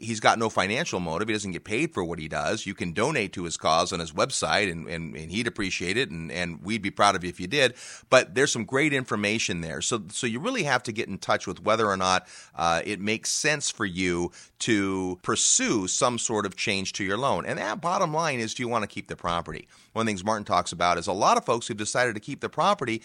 he's 0.00 0.20
got 0.20 0.38
no 0.38 0.48
financial 0.48 1.00
motive. 1.00 1.28
He 1.28 1.34
doesn't 1.34 1.52
get 1.52 1.64
paid 1.64 1.92
for 1.92 2.04
what 2.04 2.18
he 2.18 2.28
does. 2.28 2.66
You 2.66 2.74
can 2.74 2.92
donate 2.92 3.32
to 3.34 3.44
his 3.44 3.56
cause 3.56 3.92
on 3.92 4.00
his 4.00 4.12
website, 4.12 4.70
and, 4.70 4.88
and, 4.88 5.14
and, 5.14 5.30
he'd 5.30 5.46
appreciate 5.46 5.96
it, 5.96 6.10
and, 6.10 6.30
and 6.30 6.62
we'd 6.62 6.82
be 6.82 6.90
proud 6.90 7.16
of 7.16 7.24
you 7.24 7.30
if 7.30 7.40
you 7.40 7.46
did. 7.46 7.74
But 8.10 8.34
there's 8.34 8.52
some 8.52 8.64
great 8.64 8.92
information 8.92 9.60
there. 9.60 9.80
So, 9.80 10.02
so 10.10 10.26
you 10.26 10.40
really 10.40 10.64
have 10.64 10.82
to 10.84 10.92
get 10.92 11.08
in 11.08 11.18
touch 11.18 11.46
with 11.46 11.62
whether 11.62 11.86
or 11.86 11.96
not 11.96 12.26
uh, 12.54 12.82
it 12.84 13.00
makes 13.00 13.30
sense 13.30 13.70
for 13.70 13.84
you 13.84 14.32
to 14.60 15.18
pursue 15.22 15.86
some 15.88 16.18
sort 16.18 16.46
of 16.46 16.56
change 16.56 16.92
to 16.94 17.04
your 17.04 17.18
loan. 17.18 17.46
And 17.46 17.58
that 17.58 17.80
bottom 17.80 18.12
line 18.12 18.40
is 18.40 18.54
do 18.54 18.62
you 18.62 18.68
want 18.68 18.82
to 18.82 18.88
keep 18.88 19.08
the 19.08 19.16
property? 19.16 19.68
One 19.92 20.02
of 20.02 20.06
the 20.06 20.10
things 20.10 20.24
Martin 20.24 20.44
talks 20.44 20.72
about 20.72 20.98
is 20.98 21.06
a 21.06 21.12
lot 21.12 21.36
of 21.36 21.44
folks 21.44 21.66
who've 21.66 21.76
decided 21.76 22.14
to 22.14 22.20
keep 22.20 22.40
the 22.40 22.48
property, 22.48 23.02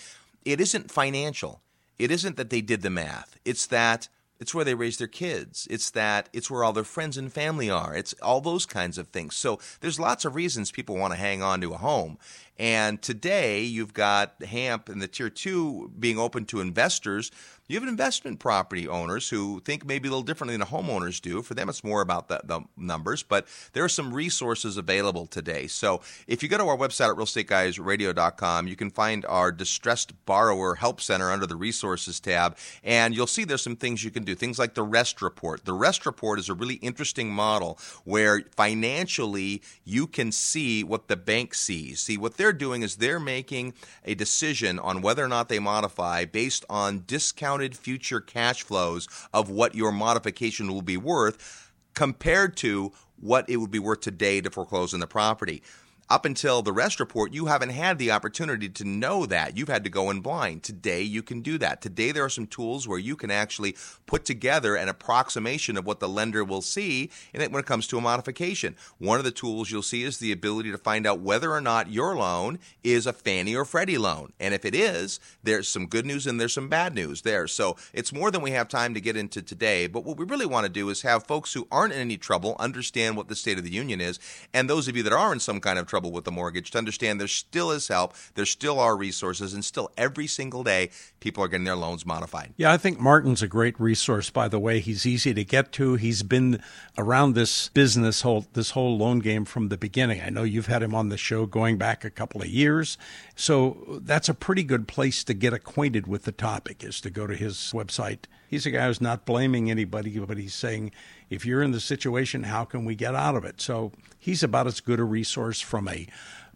it 0.51 0.61
isn't 0.61 0.91
financial. 0.91 1.61
It 1.97 2.11
isn't 2.11 2.37
that 2.37 2.49
they 2.49 2.61
did 2.61 2.81
the 2.81 2.89
math. 2.89 3.37
It's 3.43 3.67
that 3.67 4.07
it's 4.39 4.55
where 4.55 4.63
they 4.63 4.73
raise 4.73 4.97
their 4.97 5.07
kids. 5.07 5.67
It's 5.69 5.91
that 5.91 6.29
it's 6.31 6.49
where 6.49 6.63
all 6.63 6.71
their 6.71 6.85
friends 6.85 7.17
and 7.17 7.31
family 7.31 7.69
are. 7.69 7.93
It's 7.93 8.13
all 8.21 8.39
those 8.39 8.65
kinds 8.65 8.97
of 8.97 9.09
things. 9.09 9.35
So 9.35 9.59
there's 9.81 9.99
lots 9.99 10.23
of 10.23 10.33
reasons 10.33 10.71
people 10.71 10.95
want 10.95 11.13
to 11.13 11.19
hang 11.19 11.43
on 11.43 11.59
to 11.61 11.73
a 11.73 11.77
home. 11.77 12.17
And 12.59 13.01
today 13.01 13.61
you've 13.61 13.93
got 13.93 14.43
HAMP 14.43 14.89
and 14.89 15.01
the 15.01 15.07
Tier 15.07 15.29
2 15.29 15.93
being 15.97 16.19
open 16.19 16.43
to 16.47 16.59
investors. 16.59 17.31
You 17.69 17.79
have 17.79 17.87
investment 17.87 18.39
property 18.39 18.87
owners 18.87 19.29
who 19.29 19.59
think 19.59 19.85
maybe 19.85 20.07
a 20.07 20.11
little 20.11 20.23
differently 20.23 20.57
than 20.57 20.65
homeowners 20.65 21.21
do. 21.21 21.43
For 21.43 21.53
them, 21.53 21.69
it's 21.69 21.83
more 21.83 22.01
about 22.01 22.27
the, 22.27 22.41
the 22.43 22.61
numbers, 22.75 23.21
but 23.21 23.47
there 23.73 23.83
are 23.83 23.89
some 23.89 24.11
resources 24.11 24.75
available 24.75 25.27
today. 25.27 25.67
So 25.67 26.01
if 26.25 26.41
you 26.41 26.49
go 26.49 26.57
to 26.57 26.65
our 26.65 26.75
website 26.75 27.11
at 27.11 27.15
realestateguysradio.com, 27.15 28.67
you 28.67 28.75
can 28.75 28.89
find 28.89 29.23
our 29.27 29.51
distressed 29.51 30.13
borrower 30.25 30.75
help 30.75 30.99
center 30.99 31.29
under 31.29 31.45
the 31.45 31.55
resources 31.55 32.19
tab, 32.19 32.57
and 32.83 33.13
you'll 33.15 33.27
see 33.27 33.43
there's 33.43 33.61
some 33.61 33.75
things 33.75 34.03
you 34.03 34.09
can 34.09 34.23
do. 34.23 34.33
Things 34.33 34.57
like 34.57 34.73
the 34.73 34.81
REST 34.81 35.21
report. 35.21 35.65
The 35.65 35.73
REST 35.73 36.07
report 36.07 36.39
is 36.39 36.49
a 36.49 36.55
really 36.55 36.75
interesting 36.75 37.29
model 37.29 37.77
where 38.03 38.41
financially 38.55 39.61
you 39.83 40.07
can 40.07 40.31
see 40.31 40.83
what 40.83 41.07
the 41.07 41.15
bank 41.15 41.53
sees, 41.53 41.99
see 41.99 42.17
what 42.17 42.37
they're 42.37 42.48
they're 42.49 42.57
doing 42.57 42.81
is 42.81 42.95
they're 42.95 43.19
making 43.19 43.75
a 44.05 44.15
decision 44.15 44.79
on 44.79 45.03
whether 45.03 45.23
or 45.23 45.27
not 45.27 45.49
they 45.49 45.59
modify 45.59 46.25
based 46.25 46.65
on 46.67 47.03
discounted 47.05 47.77
future 47.77 48.19
cash 48.19 48.63
flows 48.63 49.07
of 49.35 49.51
what 49.51 49.75
your 49.75 49.91
modification 49.91 50.67
will 50.67 50.81
be 50.81 50.97
worth 50.97 51.71
compared 51.93 52.57
to 52.57 52.91
what 53.19 53.47
it 53.47 53.57
would 53.57 53.69
be 53.69 53.77
worth 53.77 53.99
today 53.99 54.41
to 54.41 54.49
foreclose 54.49 54.95
on 54.95 54.99
the 54.99 55.05
property 55.05 55.61
up 56.09 56.25
until 56.25 56.63
the 56.63 56.73
REST 56.73 56.99
report, 56.99 57.33
you 57.33 57.45
haven't 57.45 57.69
had 57.69 57.99
the 57.99 58.09
opportunity 58.09 58.67
to 58.67 58.83
know 58.83 59.27
that. 59.27 59.55
You've 59.55 59.69
had 59.69 59.83
to 59.83 59.91
go 59.91 60.09
in 60.09 60.21
blind. 60.21 60.63
Today, 60.63 61.03
you 61.03 61.21
can 61.21 61.41
do 61.41 61.59
that. 61.59 61.81
Today, 61.81 62.11
there 62.11 62.25
are 62.25 62.29
some 62.29 62.47
tools 62.47 62.87
where 62.87 62.97
you 62.97 63.15
can 63.15 63.29
actually 63.29 63.75
put 64.07 64.25
together 64.25 64.75
an 64.75 64.89
approximation 64.89 65.77
of 65.77 65.85
what 65.85 65.99
the 65.99 66.09
lender 66.09 66.43
will 66.43 66.63
see 66.63 67.11
when 67.31 67.53
it 67.53 67.65
comes 67.67 67.85
to 67.87 67.99
a 67.99 68.01
modification. 68.01 68.75
One 68.97 69.19
of 69.19 69.23
the 69.23 69.29
tools 69.29 69.69
you'll 69.69 69.83
see 69.83 70.01
is 70.01 70.17
the 70.17 70.31
ability 70.31 70.71
to 70.71 70.79
find 70.79 71.05
out 71.05 71.19
whether 71.19 71.51
or 71.51 71.61
not 71.61 71.91
your 71.91 72.15
loan 72.15 72.57
is 72.83 73.05
a 73.05 73.13
Fannie 73.13 73.55
or 73.55 73.63
Freddie 73.63 73.99
loan. 73.99 74.33
And 74.39 74.55
if 74.55 74.65
it 74.65 74.73
is, 74.73 75.19
there's 75.43 75.67
some 75.67 75.85
good 75.85 76.07
news 76.07 76.25
and 76.25 76.41
there's 76.41 76.53
some 76.53 76.69
bad 76.69 76.95
news 76.95 77.21
there. 77.21 77.45
So 77.45 77.75
it's 77.93 78.11
more 78.11 78.31
than 78.31 78.41
we 78.41 78.51
have 78.51 78.67
time 78.67 78.95
to 78.95 79.01
get 79.01 79.15
into 79.15 79.43
today. 79.43 79.85
But 79.85 80.05
what 80.05 80.17
we 80.17 80.25
really 80.25 80.47
want 80.47 80.65
to 80.65 80.71
do 80.71 80.89
is 80.89 81.03
have 81.03 81.27
folks 81.27 81.53
who 81.53 81.67
aren't 81.71 81.93
in 81.93 81.99
any 81.99 82.17
trouble 82.17 82.55
understand 82.59 83.15
what 83.15 83.27
the 83.27 83.35
State 83.35 83.59
of 83.59 83.63
the 83.63 83.69
Union 83.69 84.01
is. 84.01 84.19
And 84.55 84.67
those 84.67 84.87
of 84.87 84.97
you 84.97 85.03
that 85.03 85.13
are 85.13 85.31
in 85.31 85.39
some 85.39 85.59
kind 85.59 85.77
of 85.77 85.85
trouble, 85.85 85.98
trouble 85.99 86.11
with 86.13 86.23
the 86.23 86.31
mortgage 86.31 86.71
to 86.71 86.77
understand 86.77 87.19
there 87.19 87.27
still 87.27 87.71
is 87.71 87.89
help, 87.89 88.13
there 88.35 88.45
still 88.45 88.79
are 88.79 88.95
resources, 88.95 89.53
and 89.53 89.65
still 89.65 89.91
every 89.97 90.27
single 90.27 90.63
day 90.63 90.89
people 91.19 91.43
are 91.43 91.49
getting 91.49 91.65
their 91.65 91.75
loans 91.75 92.05
modified. 92.05 92.53
Yeah, 92.55 92.71
I 92.71 92.77
think 92.77 93.01
Martin's 93.01 93.41
a 93.41 93.49
great 93.49 93.77
resource. 93.77 94.29
By 94.29 94.47
the 94.47 94.59
way, 94.59 94.79
he's 94.79 95.05
easy 95.05 95.33
to 95.33 95.43
get 95.43 95.73
to. 95.73 95.95
He's 95.95 96.23
been 96.23 96.63
around 96.97 97.33
this 97.33 97.67
business 97.67 98.21
whole 98.21 98.45
this 98.53 98.71
whole 98.71 98.97
loan 98.97 99.19
game 99.19 99.43
from 99.43 99.67
the 99.67 99.77
beginning. 99.77 100.21
I 100.21 100.29
know 100.29 100.43
you've 100.43 100.67
had 100.67 100.81
him 100.81 100.95
on 100.95 101.09
the 101.09 101.17
show 101.17 101.45
going 101.45 101.77
back 101.77 102.05
a 102.05 102.09
couple 102.09 102.41
of 102.41 102.47
years, 102.47 102.97
so 103.35 103.99
that's 104.01 104.29
a 104.29 104.33
pretty 104.33 104.63
good 104.63 104.87
place 104.87 105.25
to 105.25 105.33
get 105.33 105.51
acquainted 105.51 106.07
with 106.07 106.23
the 106.23 106.31
topic. 106.31 106.81
Is 106.81 107.01
to 107.01 107.09
go 107.09 107.27
to 107.27 107.35
his 107.35 107.57
website. 107.73 108.19
He's 108.47 108.65
a 108.65 108.71
guy 108.71 108.87
who's 108.87 109.01
not 109.01 109.25
blaming 109.25 109.69
anybody, 109.69 110.17
but 110.17 110.37
he's 110.37 110.55
saying 110.55 110.91
if 111.29 111.45
you're 111.45 111.61
in 111.61 111.71
the 111.71 111.79
situation, 111.79 112.43
how 112.43 112.65
can 112.65 112.85
we 112.85 112.95
get 112.95 113.15
out 113.15 113.35
of 113.35 113.45
it? 113.45 113.61
So 113.61 113.91
he's 114.17 114.43
about 114.43 114.67
as 114.67 114.79
good 114.79 114.99
a 114.99 115.03
resource 115.03 115.61
from 115.61 115.87
a 115.87 116.07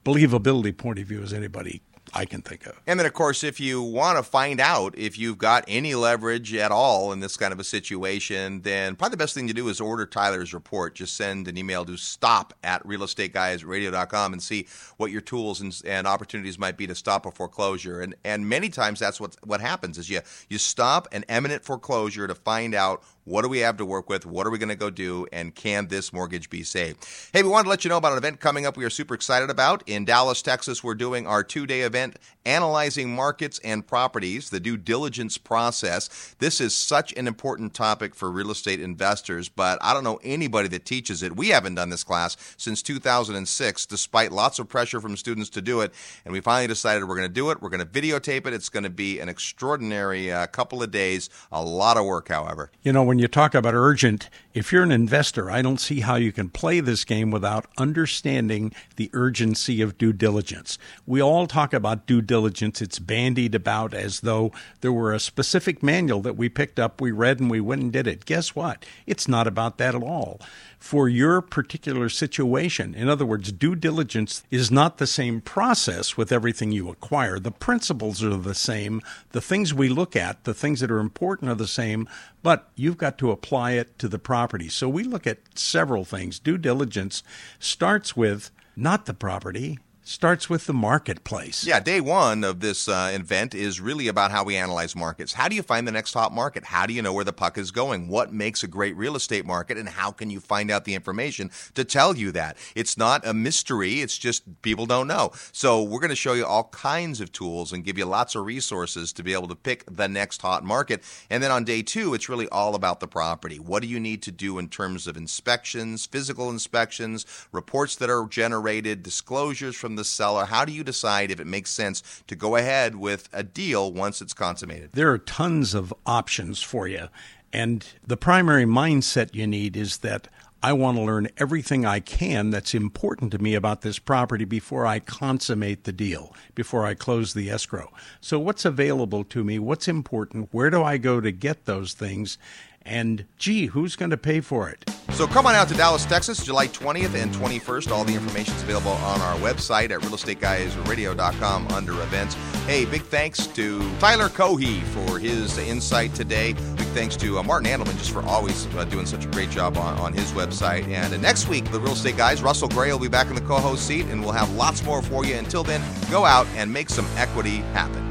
believability 0.03 0.76
point 0.76 0.99
of 0.99 1.07
view 1.07 1.21
as 1.21 1.34
anybody 1.34 1.82
I 2.13 2.26
can 2.26 2.41
think 2.41 2.67
of. 2.67 2.80
And 2.86 2.99
then, 2.99 3.07
of 3.07 3.13
course, 3.13 3.43
if 3.43 3.59
you 3.59 3.82
want 3.82 4.17
to 4.17 4.24
find 4.24 4.59
out 4.59 4.95
if 4.97 5.17
you've 5.17 5.38
got 5.38 5.63
any 5.67 5.95
leverage 5.95 6.53
at 6.53 6.71
all 6.71 7.11
in 7.11 7.21
this 7.21 7.38
kind 7.38 7.51
of 7.51 7.59
a 7.59 7.63
situation, 7.63 8.61
then 8.61 8.95
probably 8.95 9.13
the 9.13 9.17
best 9.17 9.34
thing 9.34 9.47
to 9.47 9.53
do 9.53 9.67
is 9.67 9.82
order 9.82 10.05
Tyler's 10.05 10.53
report. 10.53 10.95
Just 10.95 11.15
send 11.15 11.47
an 11.47 11.57
email 11.57 11.86
to 11.86 11.97
stop 11.97 12.53
at 12.63 12.86
realestateguysradio.com 12.86 14.34
and 14.34 14.43
see 14.43 14.67
what 14.97 15.11
your 15.11 15.21
tools 15.21 15.61
and, 15.61 15.82
and 15.86 16.05
opportunities 16.05 16.59
might 16.59 16.78
be 16.78 16.86
to 16.88 16.95
stop 16.95 17.26
a 17.26 17.32
foreclosure. 17.32 18.01
And 18.01 18.15
and 18.24 18.47
many 18.47 18.69
times 18.69 18.99
that's 18.99 19.19
what 19.19 19.36
what 19.43 19.61
happens 19.61 19.97
is 19.97 20.09
you 20.09 20.21
you 20.49 20.57
stop 20.57 21.07
an 21.11 21.26
imminent 21.30 21.63
foreclosure 21.63 22.28
to 22.28 22.36
find 22.36 22.76
out 22.76 23.03
what 23.26 23.43
do 23.43 23.49
we 23.49 23.59
have 23.59 23.78
to 23.78 23.86
work 23.86 24.09
with? 24.09 24.26
What 24.26 24.45
are 24.45 24.49
we 24.49 24.57
going 24.57 24.69
to 24.69 24.76
go 24.76 24.89
do? 24.89 25.28
And 25.32 25.55
can 25.55 25.88
this 25.88 26.11
mortgage 26.11 26.49
be 26.49 26.63
saved? 26.63 27.05
Hey, 27.32 27.43
we 27.43 27.49
wanted 27.49 27.65
to 27.65 27.69
let 27.69 27.84
you 27.84 27.89
know 27.89 27.97
about 27.97 28.11
an 28.11 28.17
event 28.17 28.39
coming 28.39 28.65
up 28.65 28.78
we 28.78 28.86
are 28.86 28.89
super 28.89 29.13
excited 29.13 29.49
about. 29.49 29.84
In 29.88 30.05
Dallas, 30.05 30.41
Texas, 30.41 30.84
we're 30.84 30.95
doing 30.95 31.28
our 31.28 31.43
two 31.43 31.65
day 31.65 31.82
event 31.82 32.17
analyzing 32.45 33.15
markets 33.15 33.59
and 33.63 33.86
properties, 33.86 34.49
the 34.49 34.59
due 34.59 34.78
diligence 34.78 35.38
process. 35.38 36.36
This 36.39 36.59
is 36.59 36.76
such 36.76 37.13
an 37.13 37.28
important 37.28 37.74
topic 37.74 38.15
for 38.15 38.30
real 38.32 38.51
estate 38.51 38.82
investors, 38.82 39.49
but 39.49 39.80
I 39.82 39.93
don't 39.93 40.03
know 40.03 40.19
anybody 40.24 40.67
that 40.69 40.86
teaches 40.86 41.24
it. 41.24 41.36
We 41.36 41.49
haven't 41.49 41.76
done 41.76 41.89
this 41.89 42.03
class 42.03 42.36
since 42.57 42.82
2006, 42.82 43.86
despite 43.86 44.32
lots 44.32 44.59
of 44.59 44.67
pressure 44.67 44.99
from 44.99 45.15
students 45.15 45.49
to 45.51 45.61
do 45.61 45.82
it. 45.82 45.93
And 46.26 46.34
we 46.34 46.41
finally 46.41 46.67
decided 46.67 47.07
we're 47.07 47.15
going 47.15 47.28
to 47.28 47.34
do 47.34 47.49
it. 47.51 47.61
We're 47.61 47.69
going 47.69 47.80
to 47.80 47.86
videotape 47.86 48.45
it. 48.47 48.53
It's 48.53 48.69
going 48.69 48.84
to 48.84 48.89
be 48.89 49.19
an 49.19 49.30
extraordinary 49.30 50.32
uh, 50.32 50.47
couple 50.47 50.84
of 50.84 50.91
days, 50.91 51.30
a 51.51 51.63
lot 51.63 51.97
of 51.97 52.05
work, 52.05 52.28
however. 52.30 52.71
You 52.84 52.91
know, 52.91 53.03
when 53.14 53.20
you 53.20 53.28
talk 53.28 53.53
about 53.53 53.76
urgent, 53.76 54.28
if 54.55 54.72
you're 54.72 54.82
an 54.82 54.91
investor, 54.91 55.51
I 55.51 55.61
don't 55.61 55.80
see 55.80 55.99
how 55.99 56.16
you 56.16 56.32
can 56.32 56.49
play 56.49 56.80
this 56.80 57.05
game 57.05 57.30
without 57.30 57.68
understanding 57.78 58.74
the 58.95 59.11
urgency 59.14 59.84
of 59.84 59.99
due 59.99 60.14
diligence. 60.14 60.80
We 61.05 61.22
all 61.22 61.45
talk 61.45 61.76
about 61.76 62.07
due 62.07 62.24
diligence. 62.24 62.82
It's 62.82 62.97
bandied 62.97 63.53
about 63.53 63.93
as 63.93 64.22
though 64.22 64.51
there 64.82 64.91
were 64.91 65.14
a 65.14 65.20
specific 65.20 65.84
manual 65.84 66.22
that 66.24 66.38
we 66.38 66.49
picked 66.49 66.80
up, 66.80 67.01
we 67.01 67.11
read, 67.11 67.39
and 67.39 67.51
we 67.51 67.61
went 67.61 67.84
and 67.84 67.93
did 67.93 68.07
it. 68.07 68.26
Guess 68.26 68.55
what? 68.55 68.84
It's 69.05 69.28
not 69.28 69.45
about 69.45 69.78
that 69.78 69.93
at 69.93 70.01
all 70.01 70.41
for 70.84 71.07
your 71.07 71.41
particular 71.41 72.09
situation. 72.09 72.93
In 72.93 73.07
other 73.07 73.25
words, 73.25 73.53
due 73.53 73.73
diligence 73.73 74.43
is 74.51 74.69
not 74.69 74.97
the 74.97 75.07
same 75.07 75.39
process 75.39 76.17
with 76.17 76.29
everything 76.29 76.73
you 76.73 76.89
acquire. 76.89 77.39
The 77.39 77.51
principles 77.51 78.21
are 78.21 78.36
the 78.36 78.53
same. 78.53 79.01
The 79.31 79.39
things 79.39 79.73
we 79.73 79.88
look 79.88 80.13
at, 80.17 80.43
the 80.43 80.53
things 80.53 80.81
that 80.81 80.91
are 80.91 80.99
important 80.99 81.49
are 81.49 81.55
the 81.55 81.67
same, 81.67 82.05
but 82.43 82.69
you've 82.75 82.97
got 82.97 83.17
to 83.19 83.31
apply 83.31 83.71
it 83.71 83.97
to 83.99 84.09
the 84.09 84.19
property. 84.19 84.67
So 84.67 84.89
we 84.89 85.05
look 85.05 85.25
at 85.25 85.57
several 85.57 86.03
things. 86.03 86.38
Due 86.38 86.57
diligence 86.57 87.23
starts 87.59 88.17
with 88.17 88.51
not 88.75 89.05
the 89.05 89.13
property, 89.13 89.79
starts 90.04 90.49
with 90.49 90.66
the 90.66 90.74
marketplace. 90.74 91.66
Yeah, 91.66 91.80
day 91.80 92.01
one 92.01 92.43
of 92.43 92.60
this 92.60 92.88
uh, 92.88 93.12
event 93.14 93.56
is 93.56 93.80
really 93.80 94.08
about 94.08 94.32
how 94.32 94.43
we 94.43 94.56
analyze 94.56 94.95
markets. 94.95 95.34
How 95.34 95.47
do 95.47 95.56
you 95.56 95.64
find 95.64 95.88
the 95.88 95.91
next 95.91 96.14
hot 96.14 96.34
market? 96.34 96.66
How 96.66 96.86
do 96.86 96.93
you 96.93 97.01
know 97.01 97.14
where 97.14 97.24
the 97.24 97.34
puck 97.34 97.58
is 97.58 97.72
going? 97.72 98.08
What 98.08 98.34
makes 98.34 98.64
a 98.64 98.68
great 98.68 98.95
real 98.97 99.16
estate 99.16 99.45
market? 99.45 99.78
And 99.78 99.88
how 99.88 100.12
can 100.12 100.30
you 100.30 100.39
find 100.39 100.70
out 100.70 100.86
the 100.86 100.93
information 100.93 101.51
to 101.76 101.84
tell 101.84 102.16
you 102.18 102.32
that? 102.32 102.58
It's 102.76 102.97
not 102.97 103.26
a 103.26 103.34
mystery, 103.34 104.01
it's 104.01 104.18
just 104.18 104.62
people 104.62 104.86
don't 104.86 105.08
know. 105.08 105.32
So, 105.51 105.82
we're 105.82 105.99
going 105.99 106.10
to 106.10 106.16
show 106.16 106.34
you 106.34 106.45
all 106.45 106.66
kinds 106.66 107.22
of 107.22 107.32
tools 107.32 107.72
and 107.72 107.84
give 107.84 107.97
you 107.97 108.06
lots 108.06 108.36
of 108.36 108.45
resources 108.45 109.14
to 109.14 109.24
be 109.24 109.34
able 109.34 109.47
to 109.47 109.56
pick 109.56 109.84
the 109.89 110.08
next 110.08 110.41
hot 110.41 110.64
market. 110.64 111.04
And 111.30 111.41
then 111.41 111.51
on 111.51 111.64
day 111.64 111.82
two, 111.82 112.14
it's 112.14 112.30
really 112.30 112.49
all 112.49 112.76
about 112.76 112.99
the 112.99 113.08
property. 113.08 113.58
What 113.58 113.82
do 113.82 113.88
you 113.88 113.99
need 113.99 114.22
to 114.24 114.32
do 114.32 114.58
in 114.60 114.68
terms 114.68 115.08
of 115.08 115.16
inspections, 115.16 116.06
physical 116.06 116.49
inspections, 116.49 117.26
reports 117.51 117.95
that 117.97 118.10
are 118.10 118.28
generated, 118.28 119.04
disclosures 119.04 119.76
from 119.93 119.97
the 119.97 120.03
seller? 120.03 120.45
How 120.45 120.65
do 120.65 120.71
you 120.71 120.83
decide 120.83 121.29
if 121.29 121.39
it 121.39 121.45
makes 121.45 121.69
sense 121.69 122.01
to 122.25 122.35
go 122.35 122.55
ahead 122.55 122.95
with 122.95 123.29
a 123.31 123.43
deal 123.43 123.93
once 123.93 124.21
it's 124.21 124.33
consummated? 124.33 124.89
There 124.93 125.11
are 125.11 125.19
tons 125.19 125.75
of 125.75 125.93
options 126.05 126.63
for 126.63 126.87
you. 126.87 127.09
And 127.51 127.85
the 128.05 128.17
primary 128.17 128.65
mindset 128.65 129.35
you 129.35 129.45
need 129.45 129.77
is 129.77 129.97
that 129.99 130.27
I 130.63 130.73
want 130.73 130.97
to 130.97 131.03
learn 131.03 131.27
everything 131.37 131.85
I 131.85 131.99
can 131.99 132.49
that's 132.49 132.73
important 132.73 133.31
to 133.33 133.37
me 133.37 133.53
about 133.53 133.81
this 133.81 133.99
property 133.99 134.45
before 134.45 134.87
I 134.87 134.99
consummate 134.99 135.83
the 135.83 135.91
deal, 135.91 136.33
before 136.55 136.85
I 136.85 136.95
close 136.95 137.33
the 137.33 137.51
escrow. 137.51 137.91
So, 138.21 138.39
what's 138.39 138.65
available 138.65 139.23
to 139.25 139.43
me? 139.43 139.59
What's 139.59 139.87
important? 139.87 140.49
Where 140.51 140.69
do 140.69 140.81
I 140.81 140.97
go 140.97 141.19
to 141.19 141.31
get 141.31 141.65
those 141.65 141.93
things? 141.93 142.37
And 142.86 143.25
gee, 143.38 143.67
who's 143.67 143.95
going 143.95 144.11
to 144.11 144.17
pay 144.17 144.41
for 144.41 144.69
it? 144.69 144.89
So 145.13 145.27
come 145.27 145.45
on 145.45 145.53
out 145.53 145.67
to 145.67 145.75
Dallas, 145.75 146.05
Texas, 146.05 146.43
July 146.43 146.67
20th 146.67 147.13
and 147.13 147.31
21st. 147.34 147.91
All 147.91 148.03
the 148.03 148.15
information 148.15 148.55
is 148.55 148.63
available 148.63 148.93
on 148.93 149.21
our 149.21 149.36
website 149.38 149.91
at 149.91 150.01
realestateguysradio.com 150.01 151.67
under 151.67 151.93
events. 152.01 152.34
Hey, 152.65 152.86
big 152.86 153.03
thanks 153.03 153.45
to 153.47 153.79
Tyler 153.99 154.27
Cohey 154.27 154.81
for 154.81 155.19
his 155.19 155.57
insight 155.59 156.15
today. 156.15 156.53
Big 156.53 156.88
thanks 156.88 157.15
to 157.17 157.38
uh, 157.38 157.43
Martin 157.43 157.69
Andelman 157.69 157.95
just 157.99 158.11
for 158.11 158.23
always 158.23 158.65
uh, 158.75 158.86
doing 158.86 159.05
such 159.05 159.25
a 159.25 159.27
great 159.29 159.51
job 159.51 159.77
on, 159.77 159.97
on 159.99 160.13
his 160.13 160.31
website. 160.31 160.88
And 160.88 161.13
uh, 161.13 161.17
next 161.17 161.47
week, 161.47 161.69
the 161.71 161.79
Real 161.79 161.93
Estate 161.93 162.17
Guys, 162.17 162.41
Russell 162.41 162.69
Gray 162.69 162.91
will 162.91 162.99
be 162.99 163.07
back 163.07 163.27
in 163.27 163.36
the 163.36 163.41
co 163.41 163.57
host 163.57 163.86
seat, 163.86 164.07
and 164.07 164.19
we'll 164.21 164.31
have 164.31 164.51
lots 164.55 164.84
more 164.84 165.03
for 165.03 165.25
you. 165.25 165.36
Until 165.36 165.63
then, 165.63 165.84
go 166.09 166.25
out 166.25 166.47
and 166.55 166.73
make 166.73 166.89
some 166.89 167.05
equity 167.17 167.57
happen. 167.73 168.03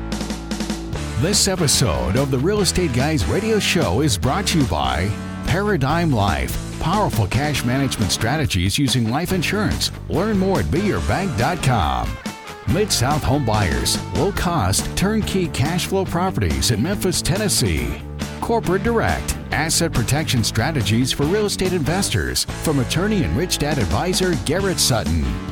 This 1.23 1.47
episode 1.47 2.17
of 2.17 2.33
the 2.33 2.39
Real 2.41 2.63
Estate 2.63 2.93
Guys 2.93 3.25
radio 3.27 3.61
show 3.61 4.01
is 4.01 4.19
brought 4.19 4.45
to 4.49 4.59
you 4.59 4.67
by 4.67 5.09
Paradigm 5.47 6.11
Life. 6.11 6.81
Powerful 6.81 7.29
cash 7.29 7.65
management 7.65 8.11
strategies 8.11 8.77
using 8.77 9.09
life 9.09 9.33
insurance. 9.33 9.93
Learn 10.09 10.37
more 10.37 10.59
at 10.59 10.65
beyourbank.com. 10.65 12.11
Mid 12.75 12.91
South 12.91 13.23
Home 13.23 13.45
Buyers. 13.45 14.03
Low 14.15 14.33
cost, 14.33 14.85
turnkey 14.97 15.47
cash 15.47 15.87
flow 15.87 16.05
properties 16.05 16.73
in 16.73 16.83
Memphis, 16.83 17.23
Tennessee. 17.23 18.03
Corporate 18.41 18.83
Direct. 18.83 19.37
Asset 19.53 19.93
protection 19.93 20.43
strategies 20.43 21.13
for 21.13 21.23
real 21.27 21.47
estate 21.47 21.73
investors. 21.73 22.47
From 22.65 22.81
attorney 22.81 23.23
and 23.23 23.37
rich 23.37 23.59
dad 23.59 23.79
advisor 23.79 24.35
Garrett 24.45 24.81
Sutton. 24.81 25.52